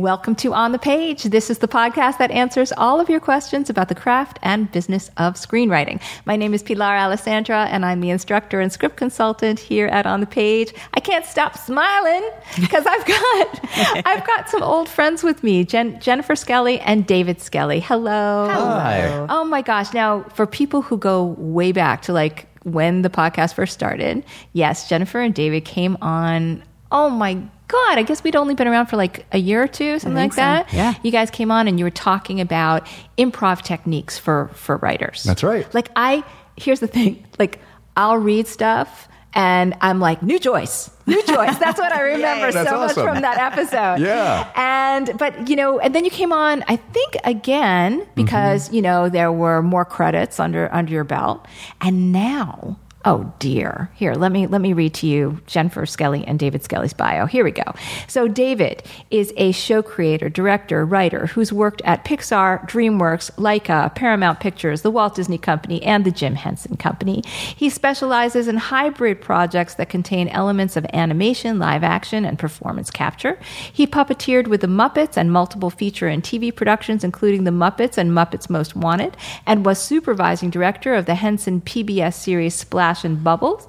Welcome 0.00 0.34
to 0.36 0.54
On 0.54 0.72
the 0.72 0.78
Page. 0.78 1.24
This 1.24 1.50
is 1.50 1.58
the 1.58 1.68
podcast 1.68 2.16
that 2.16 2.30
answers 2.30 2.72
all 2.72 3.00
of 3.00 3.10
your 3.10 3.20
questions 3.20 3.68
about 3.68 3.90
the 3.90 3.94
craft 3.94 4.38
and 4.42 4.72
business 4.72 5.10
of 5.18 5.34
screenwriting. 5.34 6.00
My 6.24 6.36
name 6.36 6.54
is 6.54 6.62
Pilar 6.62 6.96
Alessandra, 6.96 7.66
and 7.66 7.84
I'm 7.84 8.00
the 8.00 8.08
instructor 8.08 8.60
and 8.60 8.72
script 8.72 8.96
consultant 8.96 9.58
here 9.60 9.88
at 9.88 10.06
On 10.06 10.20
the 10.20 10.26
Page. 10.26 10.72
I 10.94 11.00
can't 11.00 11.26
stop 11.26 11.58
smiling 11.58 12.26
because 12.58 12.86
I've 12.86 13.04
got 13.04 13.60
I've 14.06 14.26
got 14.26 14.48
some 14.48 14.62
old 14.62 14.88
friends 14.88 15.22
with 15.22 15.44
me, 15.44 15.66
Jen, 15.66 16.00
Jennifer 16.00 16.34
Skelly 16.34 16.80
and 16.80 17.06
David 17.06 17.42
Skelly. 17.42 17.80
Hello. 17.80 18.48
Hi. 18.50 19.26
Oh 19.28 19.44
my 19.44 19.60
gosh! 19.60 19.92
Now, 19.92 20.22
for 20.32 20.46
people 20.46 20.80
who 20.80 20.96
go 20.96 21.34
way 21.36 21.72
back 21.72 22.00
to 22.02 22.14
like 22.14 22.46
when 22.62 23.02
the 23.02 23.10
podcast 23.10 23.52
first 23.52 23.74
started, 23.74 24.24
yes, 24.54 24.88
Jennifer 24.88 25.20
and 25.20 25.34
David 25.34 25.66
came 25.66 25.98
on. 26.00 26.62
Oh 26.92 27.08
my 27.10 27.34
God, 27.68 27.98
I 27.98 28.02
guess 28.02 28.24
we'd 28.24 28.34
only 28.34 28.54
been 28.54 28.66
around 28.66 28.86
for 28.86 28.96
like 28.96 29.24
a 29.32 29.38
year 29.38 29.62
or 29.62 29.68
two, 29.68 29.98
something 30.00 30.16
like 30.16 30.32
so. 30.32 30.38
that. 30.40 30.72
Yeah. 30.72 30.94
You 31.04 31.12
guys 31.12 31.30
came 31.30 31.50
on 31.52 31.68
and 31.68 31.78
you 31.78 31.84
were 31.84 31.90
talking 31.90 32.40
about 32.40 32.86
improv 33.16 33.62
techniques 33.62 34.18
for 34.18 34.48
for 34.54 34.76
writers. 34.78 35.22
That's 35.22 35.42
right. 35.44 35.72
Like 35.72 35.88
I 35.94 36.24
here's 36.56 36.80
the 36.80 36.88
thing, 36.88 37.24
like 37.38 37.60
I'll 37.96 38.16
read 38.18 38.46
stuff 38.48 39.08
and 39.32 39.76
I'm 39.80 40.00
like, 40.00 40.24
new 40.24 40.40
choice, 40.40 40.90
new 41.06 41.22
choice. 41.22 41.56
That's 41.58 41.78
what 41.78 41.92
I 41.92 42.00
remember 42.14 42.50
so 42.50 42.64
That's 42.64 42.96
much 42.96 43.04
from 43.04 43.20
that 43.22 43.38
episode. 43.38 44.00
Yeah. 44.04 44.50
And 44.56 45.16
but 45.16 45.48
you 45.48 45.54
know, 45.54 45.78
and 45.78 45.94
then 45.94 46.04
you 46.04 46.10
came 46.10 46.32
on, 46.32 46.64
I 46.66 46.74
think 46.74 47.16
again 47.22 48.04
because 48.16 48.66
Mm-hmm. 48.66 48.74
you 48.74 48.82
know 48.82 49.08
there 49.08 49.30
were 49.30 49.62
more 49.62 49.84
credits 49.84 50.40
under 50.40 50.68
under 50.74 50.92
your 50.92 51.04
belt, 51.04 51.46
and 51.80 52.10
now. 52.12 52.78
Oh 53.06 53.32
dear. 53.38 53.90
Here, 53.94 54.12
let 54.12 54.30
me 54.30 54.46
let 54.46 54.60
me 54.60 54.74
read 54.74 54.92
to 54.94 55.06
you 55.06 55.40
Jennifer 55.46 55.86
Skelly 55.86 56.22
and 56.26 56.38
David 56.38 56.62
Skelly's 56.62 56.92
bio. 56.92 57.24
Here 57.24 57.44
we 57.44 57.50
go. 57.50 57.62
So 58.08 58.28
David 58.28 58.82
is 59.10 59.32
a 59.38 59.52
show 59.52 59.80
creator, 59.80 60.28
director, 60.28 60.84
writer 60.84 61.28
who's 61.28 61.50
worked 61.50 61.80
at 61.86 62.04
Pixar, 62.04 62.68
DreamWorks, 62.68 63.30
Laika, 63.36 63.94
Paramount 63.94 64.38
Pictures, 64.38 64.82
the 64.82 64.90
Walt 64.90 65.14
Disney 65.14 65.38
Company, 65.38 65.82
and 65.82 66.04
the 66.04 66.10
Jim 66.10 66.34
Henson 66.34 66.76
Company. 66.76 67.22
He 67.24 67.70
specializes 67.70 68.48
in 68.48 68.58
hybrid 68.58 69.22
projects 69.22 69.76
that 69.76 69.88
contain 69.88 70.28
elements 70.28 70.76
of 70.76 70.84
animation, 70.92 71.58
live 71.58 71.82
action, 71.82 72.26
and 72.26 72.38
performance 72.38 72.90
capture. 72.90 73.38
He 73.72 73.86
puppeteered 73.86 74.46
with 74.46 74.60
the 74.60 74.66
Muppets 74.66 75.16
and 75.16 75.32
multiple 75.32 75.70
feature 75.70 76.08
and 76.08 76.22
TV 76.22 76.54
productions, 76.54 77.02
including 77.02 77.44
The 77.44 77.50
Muppets 77.50 77.96
and 77.96 78.10
Muppets 78.10 78.50
Most 78.50 78.76
Wanted, 78.76 79.16
and 79.46 79.64
was 79.64 79.78
supervising 79.78 80.50
director 80.50 80.94
of 80.94 81.06
the 81.06 81.14
Henson 81.14 81.62
PBS 81.62 82.12
series 82.12 82.54
Splash 82.54 82.89
and 83.04 83.22
Bubbles 83.22 83.66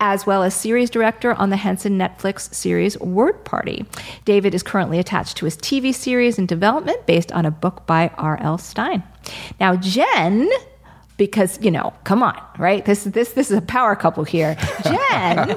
as 0.00 0.26
well 0.26 0.42
as 0.42 0.54
series 0.54 0.90
director 0.90 1.34
on 1.34 1.50
the 1.50 1.56
Henson 1.56 1.98
Netflix 1.98 2.52
series 2.54 2.98
Word 2.98 3.44
Party. 3.44 3.84
David 4.24 4.54
is 4.54 4.62
currently 4.62 4.98
attached 4.98 5.36
to 5.36 5.44
his 5.44 5.56
TV 5.56 5.94
series 5.94 6.38
in 6.38 6.46
development 6.46 7.06
based 7.06 7.30
on 7.32 7.44
a 7.44 7.50
book 7.50 7.86
by 7.86 8.08
R.L. 8.16 8.58
Stine. 8.58 9.02
Now, 9.60 9.76
Jen 9.76 10.50
because 11.20 11.62
you 11.62 11.70
know, 11.70 11.92
come 12.04 12.22
on, 12.22 12.34
right? 12.58 12.82
This 12.86 13.04
this 13.04 13.32
this 13.32 13.50
is 13.50 13.58
a 13.58 13.60
power 13.60 13.94
couple 13.94 14.24
here. 14.24 14.56
Jen 14.84 15.50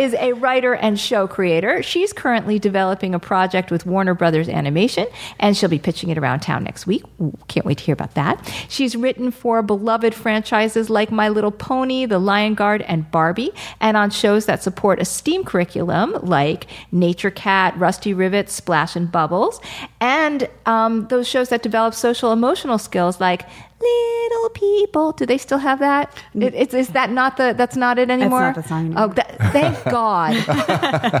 is 0.00 0.14
a 0.14 0.32
writer 0.32 0.74
and 0.74 0.98
show 0.98 1.28
creator. 1.28 1.82
She's 1.82 2.14
currently 2.14 2.58
developing 2.58 3.14
a 3.14 3.18
project 3.18 3.70
with 3.70 3.84
Warner 3.84 4.14
Brothers 4.14 4.48
Animation, 4.48 5.06
and 5.38 5.54
she'll 5.54 5.68
be 5.68 5.78
pitching 5.78 6.08
it 6.08 6.16
around 6.16 6.40
town 6.40 6.64
next 6.64 6.86
week. 6.86 7.02
Ooh, 7.20 7.36
can't 7.48 7.66
wait 7.66 7.76
to 7.78 7.84
hear 7.84 7.92
about 7.92 8.14
that. 8.14 8.50
She's 8.70 8.96
written 8.96 9.30
for 9.30 9.60
beloved 9.60 10.14
franchises 10.14 10.88
like 10.88 11.10
My 11.10 11.28
Little 11.28 11.50
Pony, 11.50 12.06
The 12.06 12.18
Lion 12.18 12.54
Guard, 12.54 12.80
and 12.88 13.10
Barbie, 13.10 13.52
and 13.78 13.98
on 13.98 14.08
shows 14.08 14.46
that 14.46 14.62
support 14.62 15.02
a 15.02 15.04
STEAM 15.04 15.44
curriculum 15.44 16.16
like 16.22 16.66
Nature 16.92 17.30
Cat, 17.30 17.76
Rusty 17.76 18.14
Rivet, 18.14 18.48
Splash 18.48 18.96
and 18.96 19.12
Bubbles, 19.12 19.60
and 20.00 20.48
um, 20.64 21.08
those 21.08 21.28
shows 21.28 21.50
that 21.50 21.62
develop 21.62 21.92
social 21.92 22.32
emotional 22.32 22.78
skills 22.78 23.20
like 23.20 23.42
Little 23.80 24.50
people. 24.50 25.12
Do 25.12 25.24
they 25.24 25.38
still 25.38 25.58
have 25.58 25.78
that? 25.78 26.12
It, 26.34 26.54
it's, 26.54 26.74
is 26.74 26.88
that 26.88 27.10
not 27.10 27.38
the? 27.38 27.54
That's 27.56 27.76
not 27.76 27.98
it 27.98 28.10
anymore. 28.10 28.40
not 28.40 28.54
the 28.54 28.62
song 28.62 28.86
anymore. 28.86 29.04
Oh, 29.04 29.08
that, 29.08 29.38
thank 29.52 29.84
God. 29.90 30.36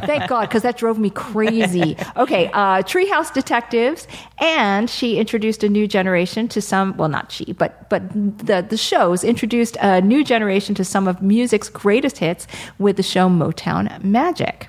thank 0.04 0.28
God, 0.28 0.42
because 0.42 0.62
that 0.62 0.76
drove 0.76 0.98
me 0.98 1.08
crazy. 1.10 1.96
Okay, 2.16 2.48
uh, 2.52 2.82
Treehouse 2.82 3.32
Detectives, 3.32 4.06
and 4.38 4.90
she 4.90 5.18
introduced 5.18 5.64
a 5.64 5.68
new 5.70 5.88
generation 5.88 6.48
to 6.48 6.60
some. 6.60 6.96
Well, 6.98 7.08
not 7.08 7.32
she, 7.32 7.52
but 7.52 7.88
but 7.88 8.02
the 8.12 8.64
the 8.68 8.76
shows 8.76 9.24
introduced 9.24 9.76
a 9.80 10.02
new 10.02 10.22
generation 10.22 10.74
to 10.74 10.84
some 10.84 11.08
of 11.08 11.22
music's 11.22 11.70
greatest 11.70 12.18
hits 12.18 12.46
with 12.78 12.96
the 12.96 13.02
show 13.02 13.28
Motown 13.28 14.04
Magic. 14.04 14.68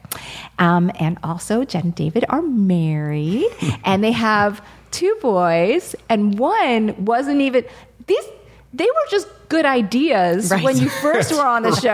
Um, 0.59 0.91
and 0.99 1.17
also, 1.23 1.65
Jen 1.65 1.81
and 1.81 1.95
David 1.95 2.23
are 2.29 2.41
married, 2.41 3.49
and 3.83 4.03
they 4.03 4.11
have 4.11 4.63
two 4.91 5.17
boys, 5.21 5.95
and 6.09 6.37
one 6.37 7.05
wasn't 7.05 7.41
even 7.41 7.65
these. 8.07 8.25
They 8.73 8.85
were 8.85 9.07
just 9.09 9.27
good 9.51 9.65
ideas 9.65 10.49
Right. 10.49 10.63
when 10.63 10.77
you 10.77 10.89
first 11.05 11.31
were 11.31 11.45
on 11.45 11.63
the 11.63 11.75
show, 11.85 11.91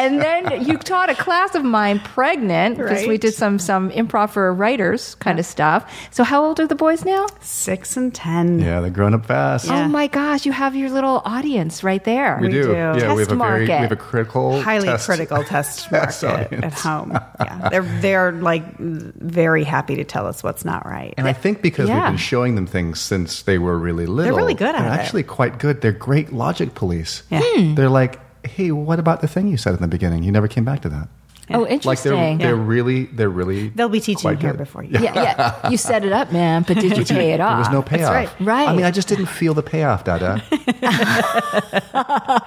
and 0.00 0.20
then 0.22 0.64
you 0.66 0.78
taught 0.78 1.10
a 1.10 1.14
class 1.16 1.54
of 1.54 1.64
mine 1.64 1.98
pregnant 2.00 2.78
because 2.78 3.06
we 3.06 3.18
did 3.18 3.34
some 3.34 3.58
some 3.58 3.90
improv 3.90 4.30
for 4.30 4.54
writers 4.54 5.14
kind 5.16 5.38
of 5.38 5.46
stuff. 5.46 5.80
So, 6.10 6.22
how 6.24 6.44
old 6.44 6.60
are 6.60 6.66
the 6.68 6.74
boys 6.86 7.04
now? 7.04 7.26
Six 7.40 7.96
and 7.96 8.14
ten. 8.14 8.60
Yeah, 8.60 8.80
they're 8.80 8.90
grown 9.00 9.14
up 9.14 9.26
fast. 9.26 9.68
Oh 9.68 9.74
yeah. 9.74 9.84
Oh 9.84 9.88
my 9.88 10.06
gosh, 10.06 10.46
you 10.46 10.52
have 10.52 10.76
your 10.76 10.90
little 10.90 11.20
audience 11.24 11.82
right 11.82 12.02
there. 12.04 12.38
We, 12.40 12.46
We 12.46 12.52
do. 12.52 12.62
do. 12.62 12.72
Yeah, 12.72 12.92
Test 12.92 13.16
we 13.16 13.22
have 13.22 13.32
a 13.32 13.36
very 13.36 13.64
we 13.66 13.70
have 13.72 13.92
a 13.92 13.96
critical 13.96 14.62
Highly 14.62 14.86
test- 14.86 15.06
critical 15.06 15.42
test 15.52 15.88
test 15.88 16.22
market 16.24 16.46
audience. 16.52 16.64
at 16.64 16.72
home. 16.74 17.10
Yeah, 17.40 17.68
they're 17.70 17.82
they're 18.00 18.32
like 18.32 18.64
very 18.78 19.64
happy 19.64 19.96
to 19.96 20.04
tell 20.04 20.26
us 20.26 20.42
what's 20.44 20.64
not 20.64 20.86
right. 20.86 21.14
And 21.16 21.26
I 21.26 21.32
think 21.32 21.62
because 21.62 21.88
Yeah. 21.88 21.96
we've 22.04 22.12
been 22.12 22.16
showing 22.18 22.54
them 22.54 22.66
things 22.66 23.00
since 23.00 23.42
they 23.42 23.58
were 23.58 23.78
really 23.78 24.06
little, 24.06 24.24
They're 24.24 24.34
really 24.34 24.54
good 24.54 24.74
at 24.74 24.82
they're 24.82 24.92
it. 24.92 25.00
actually 25.00 25.22
quite 25.24 25.58
good. 25.58 25.80
They're 25.80 25.92
great 25.92 26.32
logic 26.32 26.59
police. 26.68 27.22
Yeah. 27.30 27.40
Hmm. 27.44 27.74
They're 27.74 27.88
like, 27.88 28.20
hey, 28.46 28.70
what 28.70 28.98
about 28.98 29.20
the 29.20 29.28
thing 29.28 29.48
you 29.48 29.56
said 29.56 29.74
in 29.74 29.80
the 29.80 29.88
beginning? 29.88 30.22
You 30.22 30.32
never 30.32 30.48
came 30.48 30.64
back 30.64 30.80
to 30.82 30.88
that. 30.90 31.08
Oh, 31.52 31.62
Like 31.62 31.70
interesting. 31.72 32.12
they're 32.38 32.38
they're 32.38 32.56
Yeah. 32.56 32.64
really 32.64 33.04
they're 33.06 33.28
really 33.28 33.70
They'll 33.70 33.88
be 33.88 33.98
teaching 33.98 34.20
quite 34.22 34.40
here 34.40 34.52
good. 34.52 34.58
before 34.58 34.84
you. 34.84 35.00
yeah, 35.00 35.14
yeah. 35.14 35.68
You 35.68 35.76
set 35.78 36.04
it 36.04 36.12
up, 36.12 36.30
man, 36.32 36.62
but 36.62 36.78
did 36.78 36.96
you 36.96 37.04
pay 37.04 37.32
it 37.32 37.40
off? 37.40 37.48
There 37.48 37.48
off? 37.48 37.58
was 37.58 37.70
no 37.70 37.82
payoff. 37.82 38.12
right. 38.12 38.30
Right. 38.40 38.68
I 38.68 38.76
mean, 38.76 38.84
I 38.84 38.92
just 38.92 39.08
didn't 39.08 39.26
feel 39.26 39.52
the 39.52 39.62
payoff, 39.64 40.04
Dada. 40.04 40.40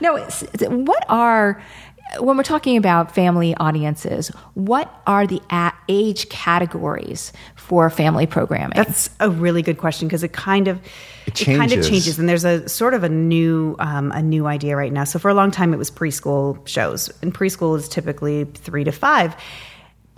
No, 0.00 0.16
it's- 0.16 0.42
it's- 0.42 0.68
what 0.70 1.04
are 1.08 1.62
when 2.18 2.36
we're 2.36 2.42
talking 2.42 2.76
about 2.76 3.14
family 3.14 3.54
audiences? 3.56 4.28
What 4.54 4.92
are 5.06 5.26
the 5.26 5.40
age 5.88 6.28
categories 6.28 7.32
for 7.56 7.88
family 7.90 8.26
programming? 8.26 8.76
That's 8.76 9.10
a 9.20 9.30
really 9.30 9.62
good 9.62 9.78
question 9.78 10.08
because 10.08 10.22
it 10.22 10.32
kind 10.32 10.68
of 10.68 10.80
It 11.26 11.34
kind 11.34 11.62
of 11.64 11.70
changes. 11.70 11.88
changes, 11.88 12.18
and 12.18 12.28
there's 12.28 12.44
a 12.44 12.68
sort 12.68 12.94
of 12.94 13.04
a 13.04 13.08
new 13.08 13.76
um, 13.78 14.12
a 14.12 14.22
new 14.22 14.46
idea 14.46 14.76
right 14.76 14.92
now. 14.92 15.04
So 15.04 15.18
for 15.18 15.28
a 15.28 15.34
long 15.34 15.50
time, 15.50 15.72
it 15.72 15.78
was 15.78 15.90
preschool 15.90 16.66
shows, 16.66 17.10
and 17.22 17.34
preschool 17.34 17.76
is 17.76 17.88
typically 17.88 18.44
three 18.44 18.84
to 18.84 18.92
five. 18.92 19.36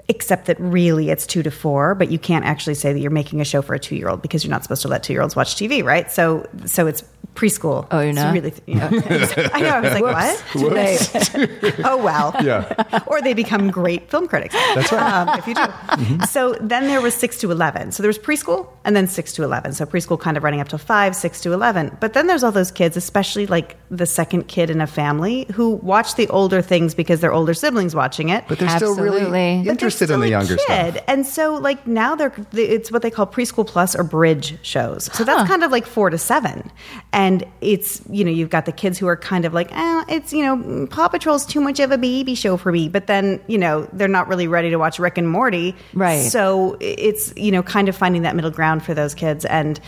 Except 0.09 0.47
that 0.47 0.59
really 0.61 1.11
it's 1.11 1.27
two 1.27 1.43
to 1.43 1.51
four, 1.51 1.95
but 1.97 2.13
you 2.13 2.19
can't 2.19 2.45
actually 2.45 2.75
say 2.75 2.93
that 2.93 3.01
you're 3.01 3.11
making 3.11 3.41
a 3.41 3.45
show 3.45 3.61
for 3.61 3.75
a 3.75 3.79
two 3.79 3.97
year 3.97 4.09
old 4.09 4.23
because 4.23 4.45
you're 4.45 4.53
not 4.53 4.63
supposed 4.63 4.83
to 4.83 4.89
let 4.89 5.03
two 5.03 5.13
year 5.13 5.23
olds 5.23 5.35
watch 5.35 5.57
TV, 5.57 5.83
right? 5.83 6.11
So 6.11 6.49
so 6.65 6.87
it's 6.87 7.03
preschool. 7.35 7.87
Oh, 7.91 8.01
you're 8.01 8.13
not? 8.13 8.33
really, 8.33 8.53
you 8.67 8.75
know, 8.77 8.89
I 8.89 9.61
know. 9.61 9.69
I 9.69 9.81
was 9.81 9.93
like, 9.93 10.03
what? 10.03 10.45
Too 10.53 10.69
late. 10.71 11.81
oh 11.85 11.97
well. 12.03 12.35
Yeah. 12.43 13.03
or 13.07 13.21
they 13.21 13.35
become 13.35 13.71
great 13.71 14.11
film 14.11 14.27
critics. 14.27 14.55
That's 14.55 14.91
right. 14.93 15.13
Um, 15.13 15.39
if 15.39 15.47
you 15.47 15.55
do. 15.55 16.27
So 16.27 16.55
then 16.61 16.87
there 16.87 17.01
was 17.01 17.15
six 17.15 17.39
to 17.41 17.51
eleven. 17.51 17.93
So 17.93 18.03
there 18.03 18.09
was 18.09 18.19
preschool 18.19 18.69
and 18.85 18.97
then 18.97 19.07
six 19.07 19.33
to 19.35 19.43
eleven. 19.43 19.73
So 19.73 19.87
preschool 19.87 20.19
kind 20.19 20.37
of 20.37 20.43
running 20.43 20.61
up 20.61 20.69
to 20.69 20.79
five, 20.79 21.15
six 21.15 21.41
to 21.43 21.53
eleven. 21.53 21.97
But 22.01 22.15
then 22.15 22.27
there's 22.27 22.43
all 22.43 22.53
those 22.53 22.71
kids, 22.71 22.97
especially 22.97 23.47
like 23.47 23.77
the 23.91 24.07
second 24.07 24.49
kid 24.49 24.71
in 24.71 24.81
a 24.81 24.87
family, 24.87 25.47
who 25.53 25.71
watch 25.77 26.15
the 26.17 26.29
older 26.29 26.63
things 26.63 26.95
because 26.95 27.21
their 27.21 27.33
older 27.33 27.55
siblings 27.55 27.95
watching 27.95 28.29
it. 28.31 28.45
But 28.49 28.59
they're 28.59 28.69
still 28.71 28.93
Absolutely. 28.93 29.21
really 29.21 29.31
But 29.65 29.73
But 29.75 29.81
they're 29.81 29.91
interested 30.03 30.15
in 30.15 30.21
the 30.21 30.29
younger 30.29 30.57
kid. 30.57 30.95
stuff. 30.95 31.05
And 31.09 31.27
so, 31.27 31.55
like 31.55 31.87
now, 31.87 32.15
they're 32.15 32.33
it's 32.53 32.91
what 32.93 33.03
they 33.03 33.11
call 33.11 33.27
preschool 33.27 33.67
plus 33.67 33.95
or 33.95 34.05
bridge 34.05 34.59
shows. 34.63 35.11
So 35.13 35.25
that's 35.25 35.41
Huh. 35.43 35.47
kind 35.47 35.63
of 35.65 35.71
like 35.73 35.87
four 35.87 36.11
to 36.11 36.19
seven, 36.19 36.71
and 37.13 37.45
it's 37.61 38.01
you 38.11 38.25
know 38.25 38.31
you've 38.31 38.51
got 38.51 38.67
the 38.67 38.73
kids 38.73 38.99
who 38.99 39.07
are 39.07 39.17
kind 39.17 39.45
of 39.45 39.53
like, 39.55 39.71
eh, 39.73 40.05
it's 40.09 40.33
you 40.33 40.43
know 40.45 40.87
Paw 40.87 41.09
Patrol's 41.09 41.45
too 41.47 41.61
much 41.61 41.81
of 41.81 41.91
a 41.93 41.99
baby 41.99 42.35
show 42.35 42.57
for 42.57 42.73
me, 42.73 42.89
but 42.89 43.07
then 43.07 43.41
you 43.47 43.59
know 43.59 43.89
they're 43.93 44.09
not 44.09 44.29
really 44.29 44.47
ready 44.49 44.71
to 44.71 44.77
watch 44.77 44.99
Rick 44.99 45.19
and 45.19 45.29
Morty, 45.29 45.75
Right. 45.95 46.23
So 46.31 46.77
it's 46.81 47.33
you 47.37 47.51
know 47.53 47.63
kind 47.63 47.89
of 47.89 47.97
finding 47.97 48.23
that 48.23 48.35
middle 48.37 48.51
ground 48.51 48.85
for 48.85 48.95
those 48.95 49.15
kids 49.15 49.45
and. 49.45 49.81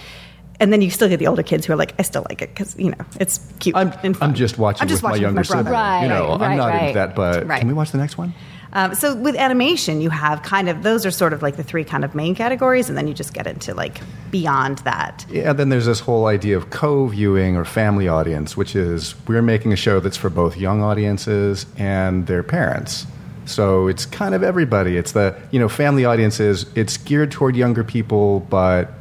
And 0.60 0.72
then 0.72 0.82
you 0.82 0.90
still 0.90 1.08
get 1.08 1.18
the 1.18 1.28
older 1.28 1.44
kids 1.44 1.66
who 1.66 1.72
are 1.72 1.76
like, 1.76 1.94
I 2.00 2.02
still 2.02 2.26
like 2.28 2.42
it 2.42 2.48
because 2.48 2.76
you 2.76 2.90
know 2.90 2.96
it's 3.20 3.38
cute. 3.60 3.76
I'm, 3.76 3.92
and 4.02 4.16
fun. 4.16 4.30
I'm 4.30 4.34
just 4.34 4.58
watching 4.58 4.82
I'm 4.82 4.88
just 4.88 4.98
with 4.98 5.04
my 5.04 5.10
watching 5.10 5.22
younger 5.22 5.40
with 5.42 5.50
my 5.50 5.56
sibling. 5.58 5.72
Right, 5.72 6.02
you 6.02 6.08
know, 6.08 6.30
right, 6.36 6.50
I'm 6.50 6.56
not 6.56 6.66
right. 6.70 6.82
into 6.88 6.94
that, 6.94 7.14
but 7.14 7.46
Right. 7.46 7.60
can 7.60 7.68
we 7.68 7.74
watch 7.74 7.92
the 7.92 7.98
next 7.98 8.18
one? 8.18 8.34
Um, 8.72 8.94
so 8.94 9.14
with 9.14 9.34
animation, 9.36 10.00
you 10.00 10.10
have 10.10 10.42
kind 10.42 10.68
of 10.68 10.82
those 10.82 11.06
are 11.06 11.10
sort 11.10 11.32
of 11.32 11.42
like 11.42 11.56
the 11.56 11.62
three 11.62 11.84
kind 11.84 12.04
of 12.04 12.14
main 12.14 12.34
categories, 12.34 12.88
and 12.88 12.98
then 12.98 13.08
you 13.08 13.14
just 13.14 13.32
get 13.32 13.46
into 13.46 13.74
like 13.74 14.00
beyond 14.30 14.78
that. 14.78 15.24
Yeah, 15.30 15.50
and 15.50 15.58
then 15.58 15.68
there's 15.68 15.86
this 15.86 16.00
whole 16.00 16.26
idea 16.26 16.56
of 16.56 16.70
co-viewing 16.70 17.56
or 17.56 17.64
family 17.64 18.08
audience, 18.08 18.56
which 18.56 18.76
is 18.76 19.14
we're 19.26 19.42
making 19.42 19.72
a 19.72 19.76
show 19.76 20.00
that's 20.00 20.16
for 20.16 20.30
both 20.30 20.56
young 20.56 20.82
audiences 20.82 21.66
and 21.76 22.26
their 22.26 22.42
parents. 22.42 23.06
So 23.46 23.88
it's 23.88 24.04
kind 24.04 24.34
of 24.34 24.42
everybody. 24.42 24.96
It's 24.96 25.12
the 25.12 25.34
you 25.50 25.58
know 25.58 25.68
family 25.68 26.04
audiences. 26.04 26.66
It's 26.74 26.96
geared 26.96 27.32
toward 27.32 27.56
younger 27.56 27.84
people, 27.84 28.40
but 28.40 28.92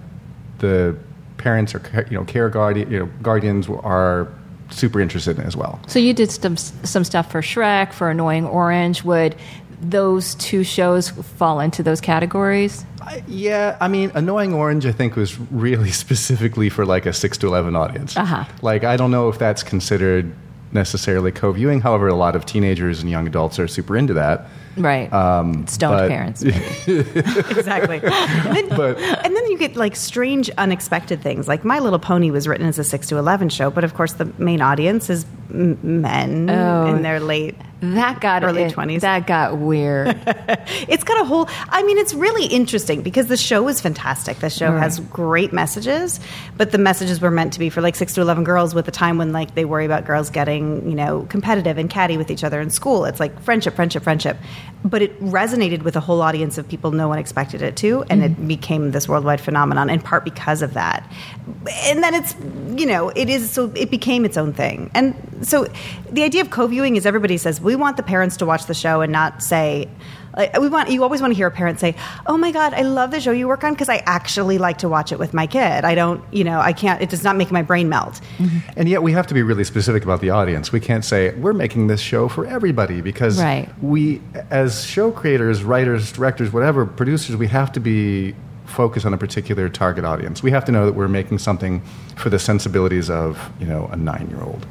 the 0.60 0.98
parents 1.38 1.76
or 1.76 1.82
you 2.10 2.18
know 2.18 2.26
care 2.26 2.50
guardian 2.50 2.92
you 2.92 3.00
know 3.00 3.10
guardians 3.22 3.70
are 3.70 4.28
super 4.70 5.00
interested 5.00 5.38
in 5.40 5.46
as 5.46 5.56
well. 5.56 5.80
So 5.88 6.00
you 6.00 6.14
did 6.14 6.32
some 6.32 6.58
some 6.58 7.04
stuff 7.04 7.32
for 7.32 7.42
Shrek, 7.42 7.94
for 7.94 8.10
Annoying 8.10 8.46
Orange. 8.46 9.04
Would 9.04 9.36
those 9.82 10.36
two 10.36 10.64
shows 10.64 11.10
fall 11.10 11.60
into 11.60 11.84
those 11.84 12.02
categories? 12.02 12.86
Yeah, 13.28 13.78
I 13.80 13.88
mean, 13.88 14.12
Annoying 14.16 14.54
Orange, 14.54 14.86
I 14.86 14.92
think, 14.92 15.16
was 15.16 15.40
really 15.52 15.92
specifically 16.04 16.70
for 16.70 16.86
like 16.86 17.06
a 17.06 17.14
six 17.14 17.38
to 17.40 17.48
eleven 17.48 17.76
audience. 17.76 18.18
Uh-huh. 18.18 18.46
Like, 18.62 18.84
I 18.84 18.98
don't 18.98 19.12
know 19.12 19.30
if 19.30 19.38
that's 19.40 19.64
considered 19.64 20.34
necessarily 20.72 21.32
co-viewing. 21.32 21.82
However, 21.82 22.08
a 22.08 22.16
lot 22.16 22.36
of 22.36 22.46
teenagers 22.46 23.00
and 23.00 23.10
young 23.10 23.28
adults 23.28 23.60
are 23.60 23.68
super 23.68 23.96
into 23.96 24.14
that. 24.16 24.48
Right. 24.78 25.12
Um, 25.12 25.66
Stoned 25.68 25.98
but- 26.00 26.10
parents. 26.10 26.42
exactly. 26.88 28.00
And 28.04 28.56
then, 28.56 28.70
But- 28.70 28.98
and 29.00 29.36
then 29.36 29.46
you 29.52 29.58
get 29.58 29.76
like 29.76 29.96
strange, 29.96 30.50
unexpected 30.58 31.22
things. 31.22 31.48
Like 31.48 31.64
My 31.64 31.80
Little 31.80 32.00
Pony 32.00 32.32
was 32.32 32.48
written 32.48 32.68
as 32.68 32.80
a 32.80 32.84
six 32.84 33.08
to 33.08 33.18
eleven 33.18 33.50
show, 33.50 33.70
but 33.70 33.84
of 33.84 33.94
course 33.94 34.14
the 34.14 34.26
main 34.38 34.62
audience 34.62 35.10
is 35.10 35.26
m- 35.26 35.47
men 35.50 36.50
Oh. 36.50 36.88
in 36.88 37.02
their 37.02 37.20
late. 37.20 37.56
That 37.80 38.22
got 38.22 38.44
Early 38.44 38.64
20s. 38.64 39.02
That 39.02 39.28
got 39.28 39.58
weird. 39.58 40.18
It's 40.90 41.04
got 41.04 41.22
a 41.22 41.26
whole. 41.26 41.48
I 41.70 41.84
mean, 41.84 41.98
it's 41.98 42.14
really 42.14 42.46
interesting 42.46 43.02
because 43.02 43.28
the 43.28 43.38
show 43.38 43.68
is 43.68 43.80
fantastic. 43.80 44.40
The 44.40 44.50
show 44.50 44.72
Right. 44.72 44.82
has 44.84 45.00
great 45.00 45.54
messages, 45.54 46.20
but 46.58 46.72
the 46.72 46.78
messages 46.78 47.22
were 47.22 47.32
meant 47.32 47.54
to 47.54 47.60
be 47.60 47.70
for 47.70 47.82
like 47.82 47.96
six 47.96 48.14
to 48.16 48.22
eleven 48.22 48.44
girls 48.44 48.74
with 48.76 48.88
a 48.88 48.92
time 48.92 49.18
when 49.18 49.32
like 49.32 49.56
they 49.56 49.64
worry 49.66 49.86
about 49.86 50.06
girls 50.06 50.30
getting 50.30 50.90
you 50.90 50.96
know 50.96 51.26
competitive 51.30 51.78
and 51.78 51.90
catty 51.90 52.18
with 52.18 52.32
each 52.32 52.44
other 52.44 52.60
in 52.60 52.70
school. 52.70 53.06
It's 53.06 53.20
like 53.20 53.40
friendship, 53.42 53.76
friendship, 53.76 54.04
friendship. 54.04 54.38
But 54.84 55.02
it 55.02 55.20
resonated 55.22 55.84
with 55.84 55.96
a 55.96 56.00
whole 56.00 56.22
audience 56.22 56.58
of 56.58 56.68
people 56.68 56.92
no 56.92 57.08
one 57.08 57.20
expected 57.20 57.62
it 57.62 57.76
to, 57.78 58.04
and 58.10 58.24
it 58.24 58.32
mm-hmm. 58.34 58.48
became 58.48 58.92
this 58.92 59.08
worldwide 59.08 59.42
phenomenon 59.42 59.90
in 59.90 60.00
part 60.02 60.24
because 60.24 60.62
of 60.62 60.74
that. 60.74 61.10
And 61.84 62.04
then 62.04 62.14
it's 62.14 62.36
you 62.80 62.86
know 62.86 63.10
it 63.10 63.30
is 63.30 63.50
so 63.52 63.72
it 63.76 63.90
became 63.92 64.26
its 64.26 64.38
own 64.38 64.54
thing, 64.54 64.90
and 64.94 65.16
so 65.42 65.68
the 66.12 66.24
idea 66.24 66.42
of 66.42 66.50
co-viewing 66.50 66.96
is 66.96 67.06
everybody 67.06 67.38
says 67.38 67.62
we 67.62 67.76
want 67.76 67.98
the 67.98 68.04
parents 68.04 68.38
to 68.38 68.46
watch 68.46 68.66
the 68.66 68.74
show 68.74 69.02
and 69.02 69.12
not 69.12 69.44
say. 69.44 69.90
Like, 70.36 70.60
we 70.60 70.70
want 70.70 70.92
you 70.92 71.02
always 71.02 71.20
want 71.20 71.32
to 71.32 71.36
hear 71.36 71.48
a 71.48 71.52
parent 71.52 71.80
say, 71.80 71.96
"Oh 72.28 72.38
my 72.38 72.52
God, 72.52 72.72
I 72.76 72.82
love 72.84 73.10
the 73.10 73.20
show 73.20 73.32
you 73.32 73.48
work 73.48 73.64
on 73.64 73.74
because 73.74 73.90
I 73.90 74.04
actually 74.06 74.60
like 74.60 74.78
to 74.80 74.90
watch 74.90 75.12
it 75.12 75.18
with 75.18 75.34
my 75.34 75.48
kid. 75.48 75.84
I 75.84 75.96
don't, 75.96 76.24
you 76.32 76.44
know, 76.44 76.60
I 76.60 76.74
can't. 76.74 77.02
It 77.02 77.10
does 77.10 77.24
not 77.24 77.38
make 77.38 77.50
my 77.50 77.64
brain 77.64 77.90
melt." 77.90 78.22
Mm-hmm. 78.38 78.58
And 78.78 78.88
yet, 78.88 79.02
we 79.02 79.14
have 79.14 79.26
to 79.28 79.34
be 79.34 79.42
really 79.42 79.64
specific 79.64 80.04
about 80.04 80.22
the 80.22 80.30
audience. 80.30 80.72
We 80.72 80.80
can't 80.80 81.04
say 81.04 81.34
we're 81.34 81.54
making 81.54 81.88
this 81.88 82.02
show 82.02 82.28
for 82.28 82.46
everybody 82.46 83.02
because 83.02 83.42
Right. 83.42 83.68
we, 83.82 84.22
as 84.52 84.86
show 84.86 85.10
creators, 85.12 85.64
writers, 85.64 86.12
directors, 86.12 86.54
whatever, 86.54 86.86
producers, 86.86 87.36
we 87.36 87.48
have 87.48 87.72
to 87.72 87.80
be 87.80 88.36
focused 88.66 89.08
on 89.08 89.16
a 89.16 89.18
particular 89.18 89.70
target 89.70 90.06
audience. 90.06 90.44
We 90.44 90.52
have 90.52 90.66
to 90.66 90.72
know 90.72 90.86
that 90.86 90.94
we're 90.94 91.08
making 91.08 91.40
something 91.40 91.82
for 92.16 92.30
the 92.30 92.38
sensibilities 92.38 93.10
of 93.10 93.50
you 93.60 93.66
know 93.66 93.90
a 93.92 93.96
nine-year-old. 93.96 94.68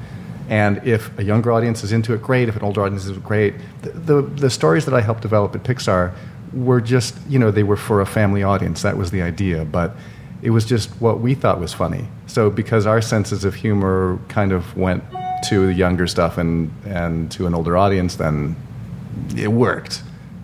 And 0.49 0.87
if 0.87 1.17
a 1.19 1.25
younger 1.25 1.53
audience 1.53 1.83
is 1.83 1.93
into 1.93 2.15
it, 2.15 2.23
great. 2.23 2.49
If 2.49 2.57
an 2.57 2.63
older 2.63 2.83
audience 2.83 3.07
is 3.07 3.19
great. 3.19 3.55
The, 3.83 3.91
the, 3.91 4.23
the 4.23 4.51
stories 4.51 4.85
that 4.85 4.95
I 4.95 5.01
helped 5.01 5.23
develop 5.23 5.55
at 5.55 5.63
Pixar 5.65 6.15
were 6.53 6.81
just, 6.81 7.17
you 7.29 7.39
know, 7.39 7.51
they 7.51 7.65
were 7.65 7.77
for 7.77 8.01
a 8.01 8.07
family 8.07 8.43
audience. 8.43 8.83
That 8.83 8.97
was 8.97 9.11
the 9.11 9.23
idea. 9.23 9.65
But 9.65 9.97
it 10.43 10.51
was 10.51 10.65
just 10.65 10.91
what 11.01 11.21
we 11.21 11.35
thought 11.35 11.61
was 11.61 11.73
funny. 11.73 12.07
So 12.27 12.51
because 12.51 12.87
our 12.87 13.03
senses 13.03 13.45
of 13.45 13.55
humor 13.55 14.19
kind 14.29 14.53
of 14.53 14.77
went 14.77 15.03
to 15.49 15.67
the 15.67 15.75
younger 15.75 16.07
stuff 16.07 16.39
and, 16.39 16.71
and 16.85 17.31
to 17.33 17.47
an 17.47 17.55
older 17.55 17.77
audience, 17.77 18.17
then 18.17 18.57
it 19.37 19.49
worked. 19.49 20.03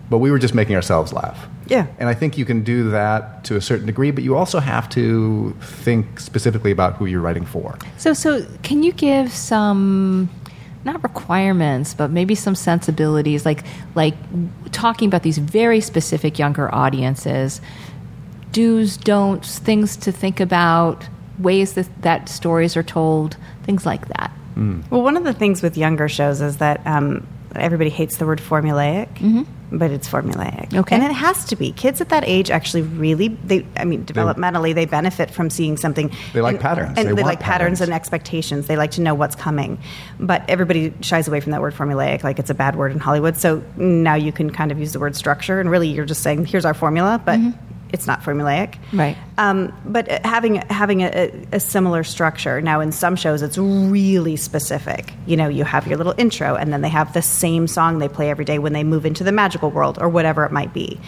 But 0.09 0.17
we 0.17 0.31
were 0.31 0.39
just 0.39 0.53
making 0.53 0.75
ourselves 0.75 1.13
laugh. 1.13 1.47
Yeah. 1.67 1.87
And 1.97 2.09
I 2.09 2.13
think 2.13 2.37
you 2.37 2.45
can 2.45 2.63
do 2.63 2.89
that 2.91 3.43
to 3.45 3.55
a 3.55 3.61
certain 3.61 3.85
degree, 3.85 4.11
but 4.11 4.23
you 4.23 4.35
also 4.35 4.59
have 4.59 4.89
to 4.89 5.55
think 5.61 6.19
specifically 6.19 6.71
about 6.71 6.95
who 6.95 7.05
you're 7.05 7.21
writing 7.21 7.45
for. 7.45 7.77
so, 7.97 8.13
so 8.13 8.45
can 8.63 8.83
you 8.83 8.91
give 8.91 9.31
some 9.31 10.29
not 10.85 11.01
requirements, 11.01 11.93
but 11.93 12.11
maybe 12.11 12.35
some 12.35 12.55
sensibilities, 12.55 13.45
like 13.45 13.63
like 13.95 14.15
talking 14.71 15.07
about 15.07 15.23
these 15.23 15.37
very 15.37 15.79
specific 15.79 16.37
younger 16.37 16.73
audiences, 16.73 17.61
do's, 18.51 18.97
don'ts, 18.97 19.59
things 19.59 19.95
to 19.97 20.11
think 20.11 20.39
about, 20.39 21.07
ways 21.39 21.73
that 21.73 21.87
that 22.01 22.29
stories 22.29 22.75
are 22.75 22.83
told, 22.83 23.37
things 23.63 23.85
like 23.85 24.07
that. 24.09 24.31
Well, 24.91 25.01
one 25.01 25.17
of 25.17 25.23
the 25.23 25.33
things 25.33 25.63
with 25.63 25.77
younger 25.77 26.07
shows 26.09 26.41
is 26.41 26.57
that 26.57 26.85
um, 26.85 27.25
everybody 27.55 27.89
hates 27.89 28.17
the 28.17 28.25
word 28.25 28.39
formulaic, 28.39 29.07
but 29.73 29.91
it's 29.91 30.07
formulaic. 30.07 30.69
Mm-hmm. 30.69 30.79
Okay. 30.79 30.95
and 30.95 31.03
it 31.03 31.11
has 31.11 31.45
to 31.45 31.55
be. 31.55 31.71
Kids 31.71 31.99
at 31.99 32.09
that 32.09 32.23
age 32.25 32.49
actually 32.51 32.83
really, 32.83 33.29
they, 33.29 33.65
I 33.77 33.85
mean, 33.85 34.05
developmentally, 34.05 34.73
they 34.75 34.85
benefit 34.85 35.31
from 35.31 35.49
seeing 35.49 35.77
something. 35.77 36.11
They 36.33 36.41
like 36.41 36.55
and, 36.55 36.61
patterns. 36.61 36.97
and 36.97 37.09
They 37.09 37.13
they, 37.13 37.23
like 37.23 37.39
patterns 37.39 37.79
patterns. 37.79 37.81
and 37.81 37.93
expectations. 37.93 38.67
They 38.67 38.77
like 38.77 38.91
to 38.91 39.01
know 39.01 39.13
what's 39.15 39.35
coming, 39.35 39.79
but 40.19 40.47
everybody 40.49 40.93
shies 41.01 41.27
away 41.27 41.39
from 41.39 41.51
that 41.51 41.61
word 41.61 41.73
formulaic, 41.73 42.23
like 42.23 42.39
it's 42.39 42.49
a 42.49 42.53
bad 42.53 42.75
word 42.75 42.91
in 42.91 42.99
Hollywood. 42.99 43.37
So 43.37 43.63
now 43.77 44.15
you 44.15 44.31
can 44.31 44.49
kind 44.51 44.71
of 44.71 44.79
use 44.79 44.93
the 44.93 44.99
word 44.99 45.15
structure, 45.15 45.59
and 45.59 45.69
really, 45.69 45.87
you're 45.89 46.05
just 46.05 46.21
saying, 46.21 46.45
"Here's 46.45 46.65
our 46.65 46.73
formula," 46.73 47.21
but. 47.23 47.39
It's 47.93 48.07
not 48.07 48.21
formulaic, 48.23 48.75
Right. 48.91 49.15
um, 49.37 49.71
but 49.85 50.09
having 50.25 50.55
having 50.55 51.01
a, 51.01 51.31
a 51.53 51.59
similar 51.59 52.03
structure 52.03 52.59
now 52.59 52.81
in 52.81 52.91
some 52.91 53.15
shows 53.15 53.43
it's 53.43 53.57
really 53.57 54.35
specific. 54.35 55.13
You 55.27 55.37
know, 55.37 55.47
you 55.47 55.63
have 55.63 55.85
your 55.87 55.97
little 55.97 56.15
intro, 56.17 56.55
and 56.55 56.73
then 56.73 56.81
they 56.81 56.89
have 56.89 57.13
the 57.13 57.21
same 57.21 57.67
song 57.67 57.99
they 57.99 58.09
play 58.09 58.31
every 58.31 58.45
day 58.45 58.57
when 58.57 58.73
they 58.73 58.83
move 58.83 59.05
into 59.05 59.23
the 59.23 59.31
magical 59.31 59.69
world 59.69 59.99
or 60.01 60.09
whatever 60.09 60.43
it 60.43 60.51
might 60.51 60.73
be. 60.73 60.99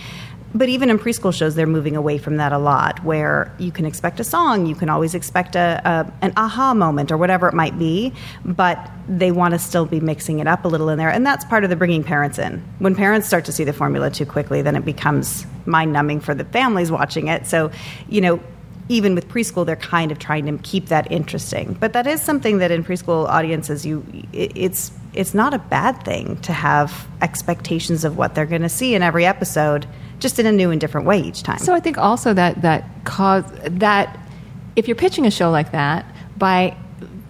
But 0.56 0.70
even 0.70 0.90
in 0.90 0.98
preschool 0.98 1.34
shows, 1.34 1.56
they're 1.56 1.68
moving 1.68 1.98
away 1.98 2.18
from 2.18 2.38
that 2.38 2.54
a 2.54 2.58
lot, 2.58 3.04
where 3.04 3.54
you 3.60 3.74
can 3.74 3.86
expect 3.86 4.22
a 4.22 4.24
song, 4.24 4.66
you 4.66 4.74
can 4.74 4.90
always 4.90 5.14
expect 5.14 5.58
a, 5.58 5.82
a 5.84 6.12
an 6.22 6.32
aha 6.38 6.74
moment 6.74 7.12
or 7.12 7.18
whatever 7.18 7.50
it 7.50 7.54
might 7.54 7.78
be, 7.78 8.14
but 8.46 8.90
they 9.10 9.34
want 9.34 9.54
to 9.54 9.60
still 9.60 9.86
be 9.86 10.00
mixing 10.00 10.40
it 10.40 10.48
up 10.48 10.64
a 10.64 10.70
little 10.70 10.88
in 10.88 10.98
there, 10.98 11.10
and 11.10 11.26
that's 11.26 11.44
part 11.44 11.66
of 11.66 11.70
the 11.70 11.76
bringing 11.76 12.06
parents 12.06 12.40
in. 12.40 12.64
When 12.80 12.96
parents 12.96 13.28
start 13.28 13.44
to 13.46 13.52
see 13.52 13.66
the 13.66 13.74
formula 13.74 14.10
too 14.10 14.26
quickly, 14.26 14.62
then 14.62 14.78
it 14.78 14.86
becomes 14.86 15.46
mind 15.66 15.92
numbing 15.92 16.22
for 16.22 16.34
the 16.34 16.46
families 16.46 16.90
watching 16.90 17.28
it. 17.28 17.46
So, 17.48 17.70
you 18.08 18.22
know, 18.22 18.40
even 18.88 19.14
with 19.14 19.28
preschool, 19.28 19.66
they're 19.66 19.76
kind 19.76 20.10
of 20.10 20.20
trying 20.20 20.46
to 20.46 20.58
keep 20.64 20.86
that 20.88 21.12
interesting. 21.12 21.76
But 21.80 21.92
that 21.94 22.08
is 22.08 22.22
something 22.22 22.60
that 22.60 22.72
in 22.72 22.84
preschool 22.86 23.28
audiences, 23.28 23.86
you 23.86 24.06
it's 24.32 24.92
it's 25.14 25.34
not 25.34 25.54
a 25.54 25.60
bad 25.60 26.04
thing 26.06 26.38
to 26.44 26.54
have 26.54 27.08
expectations 27.22 28.06
of 28.06 28.16
what 28.16 28.36
they're 28.36 28.46
going 28.46 28.62
to 28.62 28.70
see 28.70 28.96
in 28.96 29.02
every 29.02 29.26
episode, 29.26 29.86
just 30.20 30.40
in 30.40 30.46
a 30.46 30.52
new 30.52 30.72
and 30.72 30.80
different 30.80 31.08
way 31.08 31.20
each 31.20 31.44
time. 31.44 31.60
So 31.60 31.74
I 31.74 31.80
think 31.80 31.98
also 31.98 32.34
that 32.34 32.62
that 32.62 32.86
cause 33.04 33.46
that 33.64 34.20
if 34.76 34.88
you're 34.88 34.96
pitching 34.96 35.26
a 35.26 35.32
show 35.32 35.52
like 35.52 35.72
that 35.72 36.06
by 36.38 36.76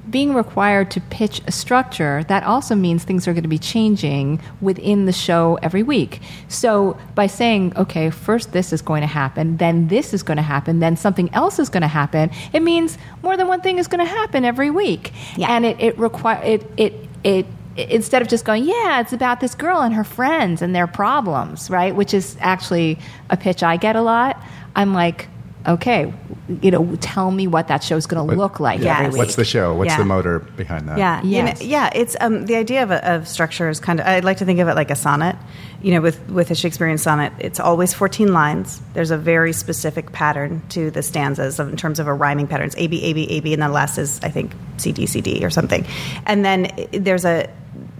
being 0.09 0.33
required 0.33 0.91
to 0.91 1.01
pitch 1.01 1.41
a 1.47 1.51
structure, 1.51 2.23
that 2.27 2.43
also 2.43 2.75
means 2.75 3.03
things 3.03 3.27
are 3.27 3.33
going 3.33 3.43
to 3.43 3.49
be 3.49 3.57
changing 3.57 4.39
within 4.61 5.05
the 5.05 5.11
show 5.11 5.57
every 5.61 5.83
week. 5.83 6.21
So 6.47 6.97
by 7.15 7.27
saying, 7.27 7.75
okay, 7.75 8.09
first 8.11 8.53
this 8.53 8.71
is 8.71 8.81
going 8.81 9.01
to 9.01 9.07
happen, 9.07 9.57
then 9.57 9.87
this 9.87 10.13
is 10.13 10.23
going 10.23 10.37
to 10.37 10.43
happen, 10.43 10.79
then 10.79 10.95
something 10.95 11.33
else 11.33 11.59
is 11.59 11.69
going 11.69 11.81
to 11.81 11.87
happen, 11.87 12.31
it 12.53 12.61
means 12.61 12.97
more 13.23 13.35
than 13.35 13.47
one 13.47 13.61
thing 13.61 13.77
is 13.77 13.87
going 13.87 14.05
to 14.05 14.09
happen 14.09 14.45
every 14.45 14.69
week. 14.69 15.11
Yeah. 15.35 15.53
And 15.53 15.65
it 15.65 15.79
it 15.79 15.97
require 15.97 16.41
it 16.43 16.65
it 16.77 16.93
it 17.23 17.45
instead 17.77 18.21
of 18.21 18.27
just 18.27 18.45
going, 18.45 18.63
yeah, 18.65 19.01
it's 19.01 19.13
about 19.13 19.39
this 19.41 19.55
girl 19.55 19.81
and 19.81 19.93
her 19.93 20.03
friends 20.03 20.61
and 20.61 20.73
their 20.75 20.87
problems, 20.87 21.69
right? 21.69 21.95
Which 21.95 22.13
is 22.13 22.37
actually 22.39 22.97
a 23.29 23.37
pitch 23.37 23.63
I 23.63 23.77
get 23.77 23.95
a 23.95 24.01
lot. 24.01 24.41
I'm 24.75 24.93
like, 24.93 25.27
okay, 25.67 26.13
you 26.61 26.69
know, 26.69 26.95
tell 27.01 27.31
me 27.31 27.47
what 27.47 27.67
that 27.69 27.83
show's 27.83 28.05
going 28.05 28.27
to 28.29 28.35
look 28.35 28.59
like 28.59 28.79
Yes. 28.81 28.99
every 28.99 29.11
week. 29.13 29.17
What's 29.17 29.35
the 29.35 29.43
show? 29.43 29.73
What's 29.73 29.89
Yeah. 29.89 29.97
the 29.97 30.05
motor 30.05 30.39
behind 30.39 30.87
that? 30.87 30.97
Yeah, 30.99 31.23
you 31.23 31.41
know- 31.41 31.47
Yes. 31.47 31.61
yeah. 31.63 31.89
It's 31.95 32.15
um, 32.21 32.45
the 32.45 32.55
idea 32.55 32.83
of, 32.83 32.91
a, 32.91 33.13
of 33.15 33.27
structure 33.27 33.67
is 33.67 33.79
kind 33.79 33.99
of. 33.99 34.05
I'd 34.05 34.23
like 34.23 34.37
to 34.37 34.45
think 34.45 34.59
of 34.59 34.67
it 34.67 34.75
like 34.75 34.91
a 34.91 34.95
sonnet. 34.95 35.35
You 35.81 35.93
know, 35.93 36.01
with 36.01 36.29
with 36.29 36.49
a 36.51 36.55
Shakespearean 36.55 36.97
sonnet, 36.97 37.33
it's 37.39 37.59
always 37.59 37.93
fourteen 37.93 38.31
lines. 38.33 38.81
There's 38.93 39.11
a 39.11 39.17
very 39.17 39.53
specific 39.53 40.11
pattern 40.11 40.61
to 40.69 40.89
the 40.91 41.03
stanzas 41.03 41.59
of, 41.59 41.69
in 41.69 41.77
terms 41.77 41.99
of 41.99 42.07
a 42.07 42.13
rhyming 42.13 42.47
pattern. 42.47 42.67
It's 42.67 42.75
A 42.77 42.87
B 42.87 43.03
A 43.03 43.13
B 43.13 43.27
A 43.29 43.39
B, 43.41 43.53
and 43.53 43.61
then 43.61 43.69
the 43.69 43.73
last 43.75 43.97
is 43.97 44.19
I 44.23 44.29
think 44.29 44.51
C 44.77 44.91
D 44.91 45.05
C 45.05 45.21
D 45.21 45.43
or 45.45 45.49
something. 45.49 45.85
And 46.25 46.45
then 46.45 46.71
there's 46.91 47.25
a. 47.25 47.47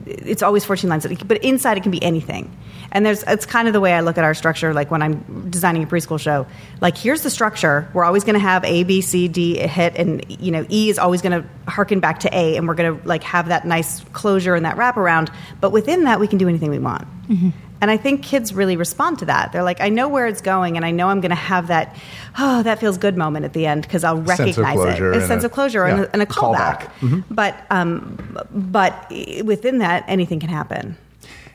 It's 0.05 0.43
always 0.43 0.63
14 0.63 0.89
lines, 0.89 1.07
but 1.25 1.37
inside 1.43 1.77
it 1.77 1.81
can 1.81 1.91
be 1.91 2.01
anything. 2.03 2.55
And 2.91 3.05
there's 3.05 3.23
it's 3.23 3.45
kind 3.45 3.67
of 3.67 3.73
the 3.73 3.81
way 3.81 3.93
I 3.93 4.01
look 4.01 4.17
at 4.17 4.23
our 4.23 4.33
structure. 4.33 4.73
Like 4.73 4.91
when 4.91 5.01
I'm 5.01 5.49
designing 5.49 5.83
a 5.83 5.87
preschool 5.87 6.19
show, 6.19 6.45
like 6.81 6.97
here's 6.97 7.23
the 7.23 7.29
structure. 7.29 7.89
We're 7.93 8.03
always 8.03 8.23
going 8.23 8.35
to 8.35 8.39
have 8.39 8.63
A, 8.63 8.83
B, 8.83 9.01
C, 9.01 9.27
D 9.27 9.57
hit, 9.57 9.95
and 9.95 10.23
you 10.29 10.51
know 10.51 10.65
E 10.69 10.89
is 10.89 10.99
always 10.99 11.21
going 11.21 11.41
to 11.41 11.49
harken 11.69 11.99
back 11.99 12.19
to 12.21 12.37
A, 12.37 12.55
and 12.55 12.67
we're 12.67 12.75
going 12.75 12.99
to 12.99 13.07
like 13.07 13.23
have 13.23 13.47
that 13.47 13.65
nice 13.65 14.03
closure 14.13 14.55
and 14.55 14.65
that 14.65 14.77
wraparound. 14.77 15.33
But 15.59 15.71
within 15.71 16.03
that, 16.03 16.19
we 16.19 16.27
can 16.27 16.37
do 16.37 16.47
anything 16.47 16.69
we 16.69 16.79
want. 16.79 17.07
Mm-hmm. 17.27 17.49
And 17.85 17.91
I 17.91 17.97
think 17.97 18.23
kids 18.23 18.51
really 18.51 18.77
respond 18.77 19.19
to 19.19 19.25
that. 19.25 19.51
They're 19.51 19.61
like, 19.61 19.79
I 19.79 19.89
know 19.89 20.09
where 20.09 20.25
it's 20.25 20.41
going, 20.41 20.75
and 20.75 20.83
I 20.83 20.89
know 20.89 21.07
I'm 21.09 21.21
going 21.21 21.29
to 21.29 21.35
have 21.35 21.67
that, 21.67 21.95
oh, 22.39 22.63
that 22.63 22.79
feels 22.79 22.97
good 22.97 23.15
moment 23.15 23.45
at 23.45 23.53
the 23.53 23.67
end 23.67 23.83
because 23.83 24.03
I'll 24.03 24.23
recognize 24.23 24.79
it. 24.79 24.99
A 25.03 25.27
sense 25.27 25.43
of 25.43 25.51
closure 25.51 25.85
and, 25.85 26.05
a, 26.05 26.11
and 26.11 26.19
a 26.23 26.25
callback. 26.25 26.89
callback. 26.99 27.23
But 27.29 27.55
um, 27.69 28.39
but 28.51 29.07
within 29.43 29.77
that, 29.77 30.03
anything 30.07 30.39
can 30.39 30.49
happen. 30.49 30.97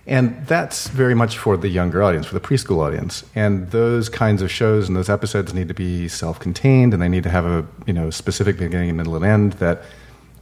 And 0.07 0.47
that's 0.47 0.87
very 0.87 1.17
much 1.17 1.37
for 1.37 1.57
the 1.57 1.69
younger 1.69 2.01
audience, 2.01 2.27
for 2.27 2.35
the 2.35 2.41
preschool 2.41 2.79
audience. 2.79 3.25
And 3.35 3.69
those 3.73 4.09
kinds 4.09 4.41
of 4.41 4.53
shows 4.53 4.87
and 4.87 4.97
those 4.97 5.09
episodes 5.09 5.53
need 5.53 5.67
to 5.67 5.75
be 5.75 6.07
self-contained, 6.07 6.95
and 6.95 7.03
they 7.03 7.09
need 7.09 7.25
to 7.25 7.31
have 7.31 7.45
a 7.45 7.67
you 7.87 7.93
know 7.93 8.11
specific 8.11 8.57
beginning, 8.57 8.97
middle, 8.97 9.17
and 9.17 9.25
end 9.25 9.55
that 9.55 9.83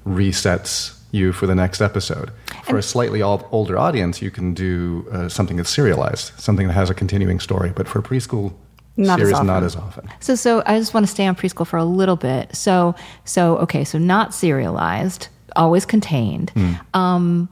resets 0.07 0.98
you 1.11 1.33
for 1.33 1.47
the 1.47 1.55
next 1.55 1.81
episode. 1.81 2.31
For 2.65 2.77
a 2.79 2.83
slightly 2.83 3.23
older 3.23 3.79
audience, 3.79 4.21
you 4.21 4.31
can 4.31 4.55
do 4.55 5.07
uh, 5.13 5.29
something 5.29 5.57
that's 5.57 5.71
serialized, 5.71 6.33
something 6.39 6.67
that 6.67 6.75
has 6.75 6.91
a 6.91 6.95
continuing 6.95 7.41
story. 7.41 7.73
But 7.75 7.89
for 7.89 8.03
preschool 8.03 8.53
Not 8.97 9.19
as 9.19 9.25
series, 9.25 9.35
often. 9.35 9.47
not 9.47 9.63
as 9.63 9.77
often. 9.77 10.09
So, 10.21 10.35
so 10.35 10.63
I 10.67 10.79
just 10.79 10.93
want 10.95 11.07
to 11.07 11.11
stay 11.11 11.27
on 11.27 11.35
preschool 11.35 11.67
for 11.67 11.79
a 11.79 11.85
little 11.85 12.17
bit. 12.17 12.55
So, 12.55 12.95
so 13.25 13.57
okay, 13.59 13.85
so 13.85 13.97
not 13.99 14.35
serialized, 14.35 15.29
always 15.57 15.87
contained. 15.87 16.53
Um, 16.95 17.49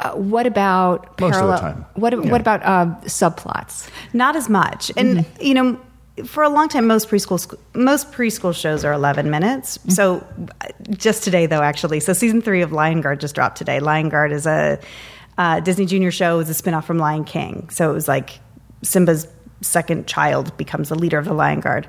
uh, 0.00 0.12
what 0.12 0.46
about. 0.46 1.18
Most 1.20 1.34
of 1.34 1.48
the 1.48 1.56
parallel? 1.56 1.58
time. 1.58 1.84
What 1.94 2.12
Yeah. 2.12 2.30
what 2.30 2.40
about 2.40 2.62
uh, 2.62 2.86
subplots? 3.06 3.88
Not 4.12 4.36
as 4.36 4.48
much. 4.48 4.92
And 4.96 5.26
you 5.40 5.54
know, 5.54 5.80
for 6.24 6.42
a 6.42 6.48
long 6.48 6.68
time, 6.68 6.86
most 6.86 7.08
preschool 7.08 7.58
most 7.74 8.12
preschool 8.12 8.54
shows 8.54 8.84
are 8.84 8.92
11 8.92 9.30
minutes. 9.30 9.78
So 9.88 10.26
uh, 10.60 10.66
just 10.90 11.22
today, 11.24 11.46
though, 11.46 11.62
actually, 11.62 12.00
so 12.00 12.12
season 12.12 12.42
three 12.42 12.62
of 12.62 12.72
Lion 12.72 13.00
Guard 13.00 13.20
just 13.20 13.34
dropped 13.34 13.58
today. 13.58 13.80
Lion 13.80 14.08
Guard 14.08 14.32
is 14.32 14.46
a 14.46 14.78
uh, 15.36 15.60
Disney 15.60 15.86
Junior 15.86 16.10
show. 16.10 16.34
It 16.34 16.38
was 16.38 16.50
a 16.50 16.62
spinoff 16.62 16.84
from 16.84 16.98
Lion 16.98 17.24
King. 17.24 17.68
So 17.70 17.90
it 17.90 17.94
was 17.94 18.08
like 18.08 18.40
Simba's 18.82 19.26
second 19.60 20.06
child 20.06 20.56
becomes 20.56 20.88
the 20.88 20.94
leader 20.94 21.18
of 21.18 21.24
the 21.24 21.34
Lion 21.34 21.60
Guard. 21.60 21.88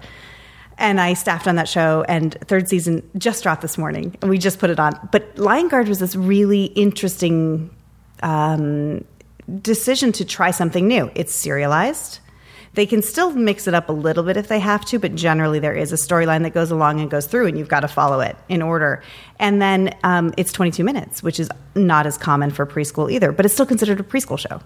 And 0.77 1.01
I 1.01 1.13
staffed 1.13 1.45
on 1.45 1.57
that 1.57 1.67
show, 1.67 2.05
and 2.07 2.35
third 2.47 2.69
season 2.69 3.07
just 3.17 3.43
dropped 3.43 3.61
this 3.61 3.77
morning, 3.77 4.15
and 4.21 4.29
we 4.29 4.37
just 4.37 4.59
put 4.59 4.69
it 4.69 4.79
on. 4.79 4.97
But 5.11 5.37
Lion 5.37 5.67
Guard 5.67 5.89
was 5.89 5.99
this 5.99 6.15
really 6.15 6.65
interesting 6.65 7.69
um, 8.23 9.03
decision 9.61 10.13
to 10.13 10.25
try 10.25 10.51
something 10.51 10.87
new. 10.87 11.11
It's 11.15 11.35
serialized. 11.35 12.19
They 12.79 12.85
can 12.85 13.01
still 13.01 13.31
mix 13.33 13.67
it 13.67 13.73
up 13.73 13.89
a 13.89 13.91
little 13.91 14.23
bit 14.23 14.37
if 14.37 14.47
they 14.47 14.59
have 14.59 14.85
to, 14.85 14.99
but 14.99 15.13
generally 15.13 15.59
there 15.59 15.73
is 15.75 15.91
a 15.91 15.97
storyline 15.97 16.43
that 16.43 16.53
goes 16.53 16.71
along 16.71 17.01
and 17.01 17.11
goes 17.11 17.25
through, 17.27 17.47
and 17.47 17.57
you've 17.57 17.67
got 17.67 17.81
to 17.81 17.89
follow 17.89 18.21
it 18.21 18.37
in 18.47 18.61
order. 18.61 19.03
And 19.37 19.61
then 19.61 19.93
um, 20.05 20.33
it's 20.37 20.53
22 20.53 20.85
minutes, 20.85 21.21
which 21.21 21.41
is 21.41 21.49
not 21.75 22.05
as 22.07 22.17
common 22.17 22.51
for 22.51 22.65
preschool 22.65 23.11
either, 23.11 23.33
but 23.33 23.43
it's 23.43 23.53
still 23.53 23.65
considered 23.65 23.99
a 23.99 24.03
preschool 24.03 24.39
show. 24.39 24.61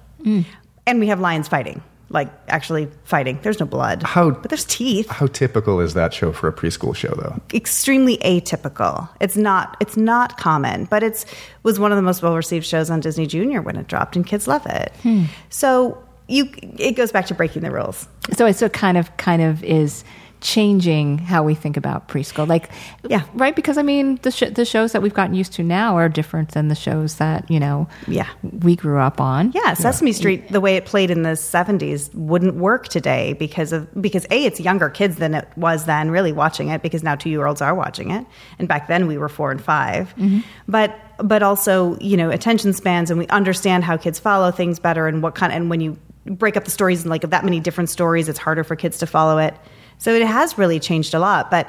And 0.85 0.99
we 0.99 1.07
have 1.07 1.19
lions 1.21 1.47
fighting, 1.47 1.81
like 2.09 2.29
actually 2.49 2.87
fighting. 3.03 3.39
There's 3.41 3.59
no 3.59 3.65
blood, 3.65 4.03
How- 4.03 4.29
but 4.29 4.49
there's 4.51 4.65
teeth 4.65 5.09
How 5.09 5.25
typical 5.25 5.79
is 5.79 5.95
that 5.95 6.13
show 6.13 6.31
for 6.31 6.47
a 6.47 6.53
preschool 6.53 6.95
show, 6.95 7.15
though? 7.15 7.41
extremely 7.51 8.17
atypical. 8.17 9.09
It's 9.21 9.37
not 9.37 9.75
it's 9.79 9.97
not 9.97 10.37
common, 10.37 10.85
but 10.85 11.01
it's 11.01 11.25
was 11.63 11.79
one 11.79 11.91
of 11.91 11.95
the 11.95 12.03
most 12.03 12.21
well 12.21 12.35
received 12.35 12.67
shows 12.67 12.91
on 12.91 12.99
Disney 12.99 13.25
Junior 13.25 13.63
when 13.63 13.75
it 13.75 13.87
dropped, 13.87 14.15
and 14.15 14.23
kids 14.23 14.47
love 14.47 14.67
it. 14.67 14.93
So 15.49 16.02
you 16.27 16.49
it 16.79 16.93
goes 16.95 17.11
back 17.11 17.25
to 17.27 17.33
breaking 17.33 17.61
the 17.63 17.71
rules. 17.71 18.07
So 18.33 18.45
it 18.45 18.55
so 18.55 18.69
kind 18.69 18.97
of 18.97 19.15
kind 19.17 19.41
of 19.41 19.63
is 19.63 20.03
changing 20.43 21.17
how 21.19 21.41
we 21.41 21.55
think 21.55 21.77
about 21.77 22.09
preschool. 22.09 22.45
Like, 22.45 22.69
Yeah. 23.07 23.21
right? 23.33 23.55
Because 23.55 23.77
I 23.77 23.81
mean, 23.81 24.19
the 24.23 24.31
sh- 24.31 24.51
the 24.53 24.65
shows 24.65 24.91
that 24.91 25.01
we've 25.01 25.13
gotten 25.13 25.33
used 25.33 25.53
to 25.53 25.63
now 25.63 25.95
are 25.95 26.09
different 26.09 26.49
than 26.51 26.67
the 26.67 26.75
shows 26.75 27.15
that 27.15 27.49
you 27.49 27.61
know, 27.61 27.87
Yeah. 28.09 28.27
we 28.59 28.75
grew 28.75 28.99
up 28.99 29.21
on. 29.21 29.53
Yeah, 29.55 29.73
Sesame 29.73 30.11
Street, 30.11 30.49
the 30.51 30.59
way 30.59 30.75
it 30.75 30.85
played 30.85 31.09
in 31.11 31.23
the 31.23 31.37
'70s, 31.37 32.13
wouldn't 32.13 32.55
work 32.55 32.89
today 32.89 33.33
because 33.39 33.71
of 33.71 33.87
because 34.01 34.25
a 34.31 34.43
it's 34.45 34.59
younger 34.59 34.89
kids 34.89 35.15
than 35.15 35.33
it 35.33 35.47
was 35.55 35.85
then. 35.85 36.11
Really 36.11 36.33
watching 36.33 36.67
it 36.67 36.81
because 36.81 37.03
now 37.03 37.15
two 37.15 37.29
year 37.29 37.45
olds 37.45 37.61
are 37.61 37.73
watching 37.73 38.11
it, 38.11 38.25
and 38.59 38.67
back 38.67 38.87
then 38.89 39.07
we 39.07 39.17
were 39.17 39.29
four 39.29 39.49
and 39.49 39.61
5 39.61 40.13
mm-hmm. 40.17 40.39
But 40.67 40.93
but 41.19 41.41
also 41.41 41.97
you 42.01 42.17
know 42.17 42.29
attention 42.29 42.73
spans, 42.73 43.09
and 43.09 43.17
we 43.17 43.27
understand 43.27 43.85
how 43.85 43.95
kids 43.95 44.19
follow 44.19 44.51
things 44.51 44.77
better, 44.77 45.07
and 45.07 45.23
what 45.23 45.35
kind 45.35 45.53
and 45.53 45.69
when 45.69 45.79
you 45.79 45.95
break 46.25 46.55
up 46.57 46.65
the 46.65 46.71
stories 46.71 47.03
in 47.03 47.09
like 47.09 47.21
that 47.21 47.43
many 47.43 47.59
different 47.59 47.89
stories, 47.89 48.29
it's 48.29 48.39
harder 48.39 48.63
for 48.63 48.75
kids 48.75 48.97
to 48.99 49.05
follow 49.07 49.37
it. 49.37 49.53
So 49.97 50.13
it 50.13 50.25
has 50.25 50.57
really 50.57 50.79
changed 50.79 51.13
a 51.13 51.19
lot, 51.19 51.49
but. 51.51 51.67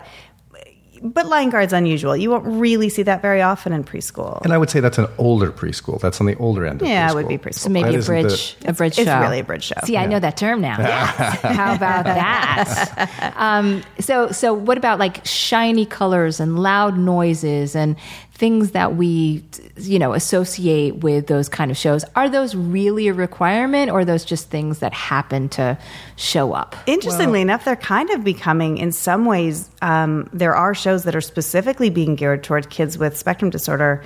But 1.02 1.26
Lion 1.26 1.50
Guard's 1.50 1.74
unusual. 1.74 2.16
You 2.16 2.30
won't 2.30 2.46
really 2.46 2.88
see 2.88 3.02
that 3.02 3.20
very 3.20 3.42
often 3.42 3.74
in 3.74 3.84
preschool. 3.84 4.40
And 4.42 4.54
I 4.54 4.58
would 4.58 4.70
say 4.70 4.80
that's 4.80 4.96
an 4.96 5.06
older 5.18 5.52
preschool. 5.52 6.00
That's 6.00 6.18
on 6.18 6.26
the 6.26 6.34
older 6.36 6.64
end 6.64 6.80
of 6.80 6.88
Yeah, 6.88 7.08
preschool. 7.08 7.10
it 7.10 7.14
would 7.16 7.28
be 7.28 7.36
preschool. 7.38 7.54
So 7.58 7.68
maybe 7.68 7.88
That 7.90 7.94
a 7.94 7.98
isn't 7.98 8.14
the- 8.14 8.22
bridge, 8.22 8.56
a 8.64 8.72
bridge 8.72 8.98
it's 8.98 9.10
show. 9.10 9.20
really 9.20 9.40
a 9.40 9.44
bridge 9.44 9.64
show. 9.64 9.74
See, 9.84 9.98
I 9.98 10.06
know 10.06 10.18
that 10.18 10.38
term 10.38 10.62
now. 10.62 10.76
Yes. 10.78 11.40
How 11.42 11.74
about 11.74 12.04
that? 12.06 13.34
um, 13.36 13.82
so, 14.00 14.30
so 14.30 14.54
what 14.54 14.78
about 14.78 14.98
like 14.98 15.20
shiny 15.26 15.84
colors 15.84 16.40
and 16.40 16.58
loud 16.58 16.96
noises 16.96 17.76
and 17.76 17.96
things 18.34 18.72
that 18.72 18.96
we, 18.96 19.44
you 19.76 19.98
know, 19.98 20.12
associate 20.12 20.96
with 20.96 21.28
those 21.28 21.48
kind 21.48 21.70
of 21.70 21.76
shows? 21.76 22.04
Are 22.16 22.28
those 22.28 22.54
really 22.54 23.08
a 23.08 23.14
requirement, 23.14 23.90
or 23.90 24.00
are 24.00 24.04
those 24.04 24.24
just 24.24 24.50
things 24.50 24.80
that 24.80 24.92
happen 24.92 25.48
to 25.50 25.78
show 26.16 26.52
up? 26.52 26.74
Interestingly 26.86 27.40
enough, 27.40 27.64
they're 27.64 27.76
kind 27.76 28.10
of 28.10 28.24
becoming, 28.24 28.78
in 28.78 28.90
some 28.92 29.24
ways, 29.24 29.70
um, 29.82 30.28
there 30.32 30.54
are 30.54 30.74
shows 30.74 31.04
that 31.04 31.14
are 31.14 31.20
specifically 31.20 31.90
being 31.90 32.16
geared 32.16 32.42
towards 32.42 32.66
kids 32.66 32.98
with 32.98 33.16
spectrum 33.16 33.50
disorder. 33.50 34.02